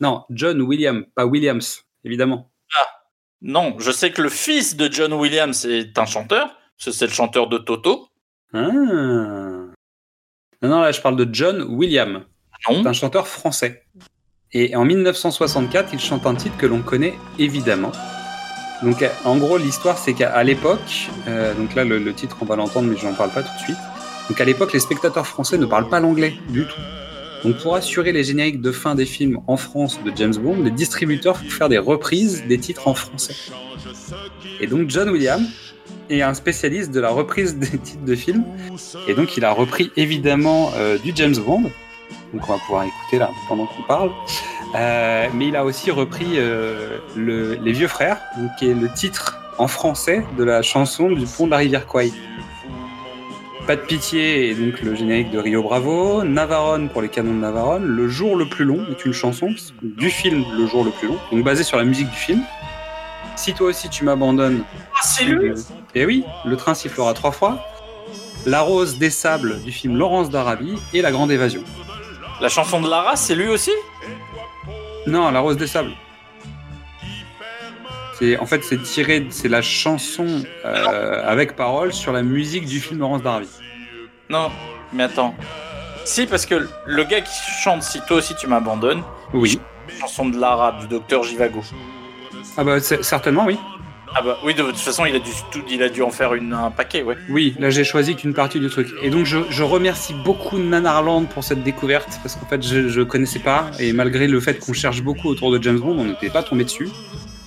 Non, 0.00 0.24
John 0.30 0.60
Williams, 0.62 1.04
pas 1.14 1.26
Williams, 1.26 1.82
évidemment. 2.04 2.50
Non, 3.40 3.76
je 3.78 3.92
sais 3.92 4.10
que 4.10 4.20
le 4.20 4.28
fils 4.30 4.76
de 4.76 4.92
John 4.92 5.12
Williams 5.12 5.64
est 5.64 5.96
un 5.98 6.06
chanteur. 6.06 6.50
C'est 6.76 7.00
le 7.06 7.12
chanteur 7.12 7.48
de 7.48 7.58
Toto. 7.58 8.08
Ah. 8.52 8.66
Non, 8.72 9.70
non, 10.62 10.80
là 10.80 10.90
je 10.92 11.00
parle 11.00 11.16
de 11.16 11.28
John 11.32 11.62
Williams, 11.62 12.22
Non. 12.68 12.82
c'est 12.82 12.88
un 12.88 12.92
chanteur 12.92 13.28
français. 13.28 13.84
Et 14.52 14.74
en 14.74 14.84
1964, 14.84 15.90
il 15.92 16.00
chante 16.00 16.26
un 16.26 16.34
titre 16.34 16.56
que 16.56 16.66
l'on 16.66 16.82
connaît 16.82 17.14
évidemment. 17.38 17.92
Donc 18.82 19.04
en 19.24 19.36
gros, 19.36 19.56
l'histoire 19.58 19.98
c'est 19.98 20.14
qu'à 20.14 20.42
l'époque, 20.42 21.08
euh, 21.28 21.54
donc 21.54 21.74
là 21.74 21.84
le, 21.84 21.98
le 21.98 22.14
titre 22.14 22.36
on 22.40 22.44
va 22.44 22.56
l'entendre 22.56 22.88
mais 22.88 22.96
je 22.96 23.06
n'en 23.06 23.14
parle 23.14 23.30
pas 23.30 23.42
tout 23.42 23.52
de 23.54 23.60
suite. 23.60 23.76
Donc 24.28 24.40
à 24.40 24.44
l'époque, 24.44 24.72
les 24.72 24.80
spectateurs 24.80 25.26
français 25.26 25.58
ne 25.58 25.66
parlent 25.66 25.88
pas 25.88 26.00
l'anglais 26.00 26.34
du 26.48 26.64
tout. 26.66 26.80
Donc 27.44 27.56
pour 27.58 27.74
assurer 27.76 28.12
les 28.12 28.24
génériques 28.24 28.60
de 28.60 28.72
fin 28.72 28.94
des 28.94 29.06
films 29.06 29.38
en 29.46 29.56
France 29.56 29.98
de 30.04 30.12
James 30.16 30.34
Bond, 30.36 30.62
les 30.62 30.70
distributeurs 30.70 31.36
font 31.38 31.48
faire 31.50 31.68
des 31.68 31.78
reprises 31.78 32.44
des 32.48 32.58
titres 32.58 32.88
en 32.88 32.94
français. 32.94 33.34
Et 34.60 34.66
donc 34.66 34.90
John 34.90 35.08
Williams 35.10 35.46
est 36.10 36.22
un 36.22 36.34
spécialiste 36.34 36.90
de 36.90 37.00
la 37.00 37.10
reprise 37.10 37.56
des 37.56 37.78
titres 37.78 38.04
de 38.04 38.14
films. 38.14 38.44
Et 39.06 39.14
donc 39.14 39.36
il 39.36 39.44
a 39.44 39.52
repris 39.52 39.90
évidemment 39.96 40.70
euh, 40.76 40.98
du 40.98 41.12
James 41.14 41.36
Bond. 41.36 41.70
Donc 42.32 42.48
on 42.48 42.52
va 42.52 42.58
pouvoir 42.58 42.84
écouter 42.84 43.18
là 43.18 43.30
pendant 43.48 43.66
qu'on 43.66 43.82
parle. 43.82 44.10
Euh, 44.74 45.26
mais 45.34 45.48
il 45.48 45.56
a 45.56 45.64
aussi 45.64 45.90
repris 45.90 46.32
euh, 46.34 46.98
le- 47.16 47.54
Les 47.54 47.72
Vieux 47.72 47.88
Frères, 47.88 48.18
qui 48.58 48.68
est 48.68 48.74
le 48.74 48.90
titre 48.92 49.38
en 49.58 49.66
français 49.68 50.24
de 50.36 50.44
la 50.44 50.60
chanson 50.62 51.10
du 51.10 51.24
pont 51.24 51.46
de 51.46 51.52
la 51.52 51.56
rivière 51.58 51.86
Kwai. 51.86 52.12
Pas 53.68 53.76
de 53.76 53.82
pitié 53.82 54.48
et 54.48 54.54
donc 54.54 54.80
le 54.80 54.94
générique 54.94 55.30
de 55.30 55.38
Rio 55.38 55.62
Bravo, 55.62 56.24
Navarone 56.24 56.88
pour 56.88 57.02
les 57.02 57.10
canons 57.10 57.34
de 57.34 57.40
Navarone, 57.40 57.84
Le 57.84 58.08
jour 58.08 58.34
le 58.34 58.48
plus 58.48 58.64
long 58.64 58.86
est 58.90 59.04
une 59.04 59.12
chanson 59.12 59.50
du 59.82 60.08
film 60.08 60.42
Le 60.56 60.66
jour 60.66 60.84
le 60.84 60.90
plus 60.90 61.08
long, 61.08 61.18
donc 61.30 61.44
basée 61.44 61.64
sur 61.64 61.76
la 61.76 61.84
musique 61.84 62.08
du 62.08 62.16
film. 62.16 62.42
Si 63.36 63.52
toi 63.52 63.66
aussi 63.66 63.90
tu 63.90 64.04
m'abandonnes, 64.04 64.64
Ah, 64.94 65.00
c'est 65.02 65.24
lui 65.24 65.52
et 65.94 66.06
oui, 66.06 66.24
le 66.46 66.56
train 66.56 66.72
sifflera 66.72 67.12
trois 67.12 67.30
fois. 67.30 67.62
La 68.46 68.62
rose 68.62 68.96
des 68.96 69.10
sables 69.10 69.60
du 69.62 69.70
film 69.70 69.98
Laurence 69.98 70.30
d'Arabie 70.30 70.78
et 70.94 71.02
La 71.02 71.10
grande 71.10 71.30
évasion. 71.30 71.62
La 72.40 72.48
chanson 72.48 72.80
de 72.80 72.88
Lara, 72.88 73.16
c'est 73.16 73.34
lui 73.34 73.48
aussi? 73.48 73.72
Non, 75.06 75.30
La 75.30 75.40
rose 75.40 75.58
des 75.58 75.66
sables. 75.66 75.92
C'est 78.18 78.36
en 78.38 78.46
fait 78.46 78.64
c'est 78.64 78.82
tiré, 78.82 79.26
c'est 79.30 79.48
la 79.48 79.62
chanson 79.62 80.26
euh, 80.64 81.22
avec 81.24 81.54
parole 81.54 81.92
sur 81.92 82.12
la 82.12 82.22
musique 82.22 82.66
du 82.66 82.80
film 82.80 82.98
Laurence 83.00 83.22
d'Arabie. 83.22 83.48
Non, 84.28 84.50
mais 84.92 85.04
attends. 85.04 85.34
Si, 86.04 86.26
parce 86.26 86.46
que 86.46 86.66
le 86.86 87.04
gars 87.04 87.20
qui 87.20 87.32
chante 87.62 87.82
Si 87.82 88.00
toi 88.06 88.16
aussi 88.18 88.34
tu 88.34 88.46
m'abandonnes, 88.46 89.02
Oui. 89.34 89.60
chanson 90.00 90.28
de 90.28 90.38
Lara, 90.38 90.78
du 90.80 90.88
docteur 90.88 91.22
Jivago. 91.22 91.62
Ah 92.56 92.64
bah 92.64 92.80
certainement 92.80 93.44
oui. 93.46 93.56
Ah 94.16 94.22
bah 94.22 94.38
oui, 94.42 94.54
de 94.54 94.62
toute 94.62 94.78
façon, 94.78 95.04
il 95.04 95.14
a 95.14 95.18
dû, 95.18 95.30
tout- 95.52 95.62
il 95.70 95.82
a 95.82 95.90
dû 95.90 96.00
en 96.02 96.10
faire 96.10 96.32
une, 96.32 96.54
un 96.54 96.70
paquet, 96.70 97.02
ouais. 97.02 97.16
Oui, 97.28 97.54
là 97.58 97.68
j'ai 97.68 97.84
choisi 97.84 98.16
qu'une 98.16 98.32
partie 98.32 98.58
du 98.58 98.68
truc. 98.70 98.88
Et 99.02 99.10
donc 99.10 99.26
je, 99.26 99.38
je 99.50 99.62
remercie 99.62 100.14
beaucoup 100.24 100.56
Nanarland 100.58 101.26
pour 101.28 101.44
cette 101.44 101.62
découverte 101.62 102.08
parce 102.22 102.34
qu'en 102.34 102.46
fait 102.46 102.66
je, 102.66 102.88
je 102.88 103.02
connaissais 103.02 103.38
pas 103.38 103.70
et 103.78 103.92
malgré 103.92 104.26
le 104.26 104.40
fait 104.40 104.58
qu'on 104.58 104.72
cherche 104.72 105.02
beaucoup 105.02 105.28
autour 105.28 105.52
de 105.52 105.62
James 105.62 105.78
Bond, 105.78 105.96
on 105.98 106.04
n'était 106.06 106.30
pas 106.30 106.42
tombé 106.42 106.64
dessus. 106.64 106.88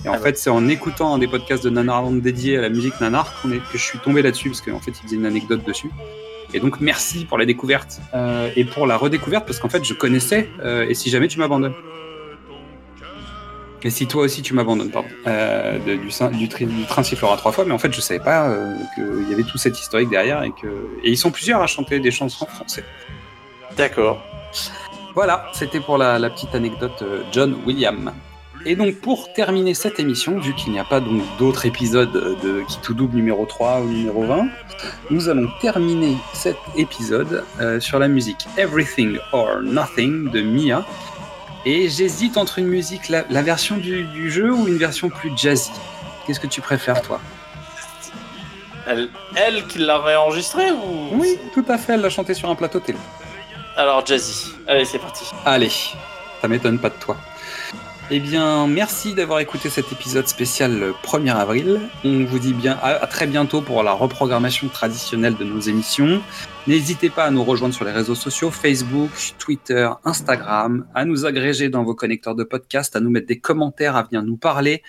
Et 0.04 0.08
en 0.08 0.12
Ah 0.14 0.16
ouais. 0.16 0.22
fait 0.22 0.38
c'est 0.38 0.50
en 0.50 0.68
écoutant 0.68 1.14
un 1.14 1.18
des 1.18 1.28
podcasts 1.28 1.62
de 1.64 1.70
Nanarland 1.70 2.20
dédiés 2.20 2.58
à 2.58 2.60
la 2.60 2.68
musique 2.68 3.00
nanar 3.00 3.32
est, 3.46 3.58
que 3.70 3.78
je 3.78 3.82
suis 3.84 3.98
tombé 4.00 4.20
là-dessus 4.22 4.48
parce 4.50 4.60
qu'en 4.60 4.80
fait 4.80 4.90
il 4.90 5.02
faisait 5.04 5.16
une 5.16 5.26
anecdote 5.26 5.64
dessus. 5.64 5.90
Et 6.54 6.60
donc 6.60 6.80
merci 6.80 7.24
pour 7.24 7.38
la 7.38 7.46
découverte 7.46 8.00
euh, 8.14 8.50
et 8.56 8.64
pour 8.64 8.86
la 8.86 8.96
redécouverte 8.96 9.46
parce 9.46 9.58
qu'en 9.58 9.68
fait 9.68 9.84
je 9.84 9.94
connaissais 9.94 10.50
euh, 10.60 10.86
et 10.88 10.94
si 10.94 11.08
jamais 11.08 11.28
tu 11.28 11.38
m'abandonnes. 11.38 11.74
Et 13.84 13.90
si 13.90 14.06
toi 14.06 14.22
aussi 14.22 14.42
tu 14.42 14.54
m'abandonnes, 14.54 14.90
pardon, 14.90 15.08
euh, 15.26 15.76
de- 15.78 15.96
du, 15.96 16.38
du, 16.38 16.48
tri- 16.48 16.66
du 16.66 16.84
train 16.86 17.02
sifflera 17.02 17.36
trois 17.36 17.50
fois, 17.50 17.64
mais 17.64 17.72
en 17.72 17.78
fait 17.78 17.92
je 17.92 18.00
savais 18.00 18.20
pas 18.20 18.48
euh, 18.48 18.76
qu'il 18.94 19.28
y 19.28 19.32
avait 19.34 19.42
tout 19.42 19.58
cet 19.58 19.78
historique 19.78 20.08
derrière 20.08 20.42
et 20.44 20.50
que 20.50 20.68
et 21.02 21.10
ils 21.10 21.16
sont 21.18 21.32
plusieurs 21.32 21.60
à 21.62 21.66
chanter 21.66 21.98
des 21.98 22.10
chansons 22.12 22.46
français. 22.46 22.84
D'accord. 23.76 24.22
Voilà, 25.14 25.46
c'était 25.52 25.80
pour 25.80 25.98
la, 25.98 26.18
la 26.18 26.30
petite 26.30 26.54
anecdote 26.54 27.02
John 27.32 27.56
William. 27.66 28.12
Et 28.64 28.76
donc 28.76 28.94
pour 28.96 29.32
terminer 29.32 29.74
cette 29.74 29.98
émission, 29.98 30.38
vu 30.38 30.54
qu'il 30.54 30.72
n'y 30.72 30.78
a 30.78 30.84
pas 30.84 31.00
donc 31.00 31.22
d'autres 31.38 31.66
épisodes 31.66 32.12
de 32.12 32.62
Qui 32.68 32.78
tout 32.80 32.94
double 32.94 33.16
numéro 33.16 33.44
3 33.44 33.80
ou 33.80 33.88
numéro 33.88 34.24
20, 34.24 34.46
nous 35.10 35.28
allons 35.28 35.48
terminer 35.60 36.16
cet 36.32 36.56
épisode 36.76 37.44
euh, 37.60 37.80
sur 37.80 37.98
la 37.98 38.08
musique 38.08 38.46
Everything 38.56 39.18
or 39.32 39.60
Nothing 39.62 40.30
de 40.30 40.42
Mia. 40.42 40.84
Et 41.64 41.88
j'hésite 41.88 42.36
entre 42.36 42.58
une 42.58 42.66
musique, 42.68 43.08
la, 43.08 43.24
la 43.30 43.42
version 43.42 43.76
du, 43.76 44.04
du 44.04 44.30
jeu 44.30 44.52
ou 44.52 44.68
une 44.68 44.78
version 44.78 45.08
plus 45.08 45.32
jazzy. 45.36 45.70
Qu'est-ce 46.26 46.40
que 46.40 46.46
tu 46.46 46.60
préfères 46.60 47.02
toi? 47.02 47.20
Elle, 48.86 49.08
elle 49.36 49.66
qui 49.66 49.78
l'a 49.78 49.98
réenregistré 49.98 50.70
ou 50.72 51.08
Oui, 51.12 51.38
tout 51.54 51.64
à 51.68 51.78
fait, 51.78 51.94
elle 51.94 52.00
l'a 52.00 52.10
chanté 52.10 52.34
sur 52.34 52.50
un 52.50 52.54
plateau 52.56 52.80
télé. 52.80 52.98
Alors, 53.76 54.04
Jazzy. 54.04 54.52
Allez, 54.66 54.84
c'est 54.84 54.98
parti. 54.98 55.24
Allez, 55.46 55.70
ça 56.40 56.48
m'étonne 56.48 56.78
pas 56.78 56.90
de 56.90 56.96
toi. 57.00 57.16
Eh 58.14 58.20
bien, 58.20 58.66
merci 58.66 59.14
d'avoir 59.14 59.40
écouté 59.40 59.70
cet 59.70 59.90
épisode 59.90 60.28
spécial 60.28 60.78
le 60.78 60.92
1er 60.92 61.34
avril. 61.34 61.80
On 62.04 62.26
vous 62.26 62.38
dit 62.38 62.52
bien 62.52 62.78
à, 62.82 62.88
à 62.88 63.06
très 63.06 63.26
bientôt 63.26 63.62
pour 63.62 63.82
la 63.82 63.92
reprogrammation 63.92 64.68
traditionnelle 64.68 65.34
de 65.34 65.44
nos 65.44 65.60
émissions. 65.60 66.20
N'hésitez 66.66 67.08
pas 67.08 67.24
à 67.24 67.30
nous 67.30 67.42
rejoindre 67.42 67.72
sur 67.74 67.86
les 67.86 67.90
réseaux 67.90 68.14
sociaux 68.14 68.50
Facebook, 68.50 69.08
Twitter, 69.38 69.88
Instagram, 70.04 70.86
à 70.94 71.06
nous 71.06 71.24
agréger 71.24 71.70
dans 71.70 71.84
vos 71.84 71.94
connecteurs 71.94 72.34
de 72.34 72.44
podcast, 72.44 72.94
à 72.96 73.00
nous 73.00 73.08
mettre 73.08 73.28
des 73.28 73.38
commentaires, 73.38 73.96
à 73.96 74.02
venir 74.02 74.22
nous 74.22 74.36
parler, 74.36 74.82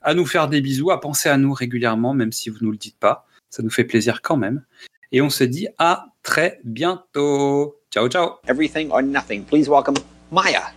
à 0.00 0.14
nous 0.14 0.24
faire 0.24 0.48
des 0.48 0.62
bisous, 0.62 0.90
à 0.90 1.02
penser 1.02 1.28
à 1.28 1.36
nous 1.36 1.52
régulièrement, 1.52 2.14
même 2.14 2.32
si 2.32 2.48
vous 2.48 2.60
nous 2.62 2.70
le 2.70 2.78
dites 2.78 2.98
pas. 2.98 3.26
Ça 3.50 3.62
nous 3.62 3.68
fait 3.68 3.84
plaisir 3.84 4.22
quand 4.22 4.38
même. 4.38 4.64
Et 5.12 5.20
on 5.20 5.28
se 5.28 5.44
dit 5.44 5.68
à 5.76 6.06
très 6.22 6.60
bientôt. 6.64 7.76
Ciao, 7.92 8.08
ciao. 8.08 8.36
Everything 8.48 8.88
or 8.90 9.02
nothing. 9.02 9.44
Please 9.44 9.68
welcome 9.68 9.96
Maya. 10.32 10.72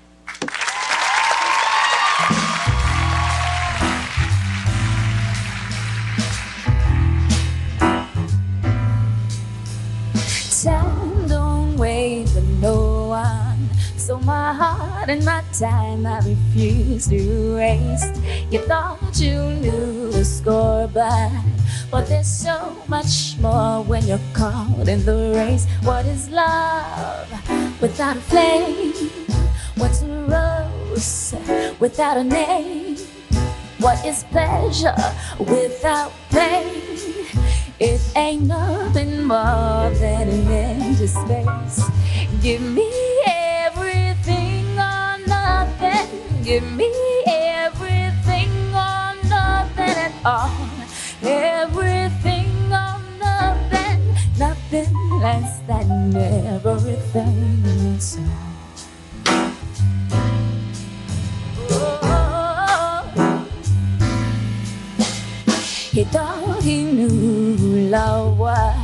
Heart 15.03 15.17
and 15.17 15.25
my 15.25 15.43
time 15.51 16.05
I 16.05 16.19
refuse 16.19 17.07
to 17.07 17.55
waste. 17.55 18.15
You 18.49 18.59
thought 18.59 19.19
you 19.19 19.35
knew 19.59 20.11
the 20.11 20.23
score, 20.23 20.87
but 20.87 21.31
but 21.91 22.07
there's 22.07 22.27
so 22.27 22.77
much 22.87 23.37
more 23.39 23.83
when 23.83 24.05
you're 24.07 24.27
caught 24.33 24.87
in 24.87 25.03
the 25.03 25.33
race. 25.35 25.67
What 25.83 26.05
is 26.05 26.29
love 26.29 27.27
without 27.81 28.15
a 28.15 28.21
flame? 28.21 28.93
What's 29.75 30.03
a 30.03 30.07
rose 30.07 31.35
without 31.79 32.17
a 32.17 32.23
name? 32.23 32.97
What 33.79 34.05
is 34.05 34.23
pleasure 34.31 34.95
without 35.37 36.13
pain? 36.29 36.79
It 37.79 38.01
ain't 38.15 38.43
nothing 38.43 39.23
more 39.23 39.91
than 39.99 40.29
an 40.29 40.47
empty 40.47 41.07
space. 41.07 41.83
Give 42.41 42.61
me 42.61 42.89
Give 46.43 46.73
me 46.73 46.91
everything 47.25 48.51
or 48.75 49.15
nothing 49.29 49.95
at 49.95 50.11
all. 50.25 50.51
Everything 51.23 52.51
or 52.67 52.99
nothing. 53.17 54.01
Nothing 54.37 54.91
less 55.21 55.59
than 55.67 56.13
everything. 56.17 57.97
So. 57.97 58.19
Oh. 61.71 63.47
He 65.93 66.03
thought 66.03 66.61
he 66.61 66.83
knew 66.83 67.87
love 67.87 68.37
was 68.37 68.82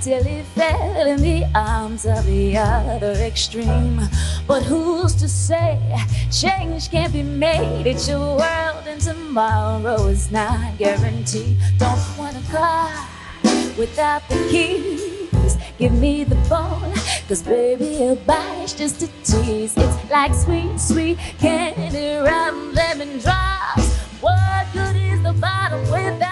till 0.00 0.24
he 0.24 0.40
fell 0.54 1.06
in 1.06 1.20
the 1.20 1.44
arms 1.54 2.06
of 2.06 2.24
the 2.24 2.56
other 2.56 3.12
extreme. 3.12 4.00
But 4.46 4.62
who's 4.62 5.14
to 5.16 5.28
say 5.28 5.78
change 6.30 6.90
can't 6.90 7.12
be 7.12 7.22
made? 7.22 7.86
It's 7.86 8.08
your 8.08 8.36
world, 8.38 8.84
and 8.86 9.00
tomorrow 9.00 10.06
is 10.06 10.30
not 10.32 10.78
guaranteed. 10.78 11.58
Don't 11.76 12.00
wanna 12.16 12.40
cry 12.48 13.06
without 13.76 14.26
the 14.28 14.36
keys. 14.50 15.56
Give 15.78 15.92
me 15.92 16.24
the 16.24 16.36
phone, 16.44 16.92
cause 17.28 17.42
baby, 17.42 18.04
a 18.04 18.16
bite's 18.16 18.72
just 18.72 19.02
a 19.02 19.08
tease. 19.22 19.74
It's 19.76 20.10
like 20.10 20.34
sweet, 20.34 20.78
sweet 20.78 21.18
candy, 21.38 22.16
rum, 22.26 22.72
lemon 22.72 23.18
drops. 23.18 23.96
What 24.20 24.66
good 24.72 24.96
is 24.96 25.22
the 25.22 25.32
bottle 25.34 25.80
without 25.92 26.29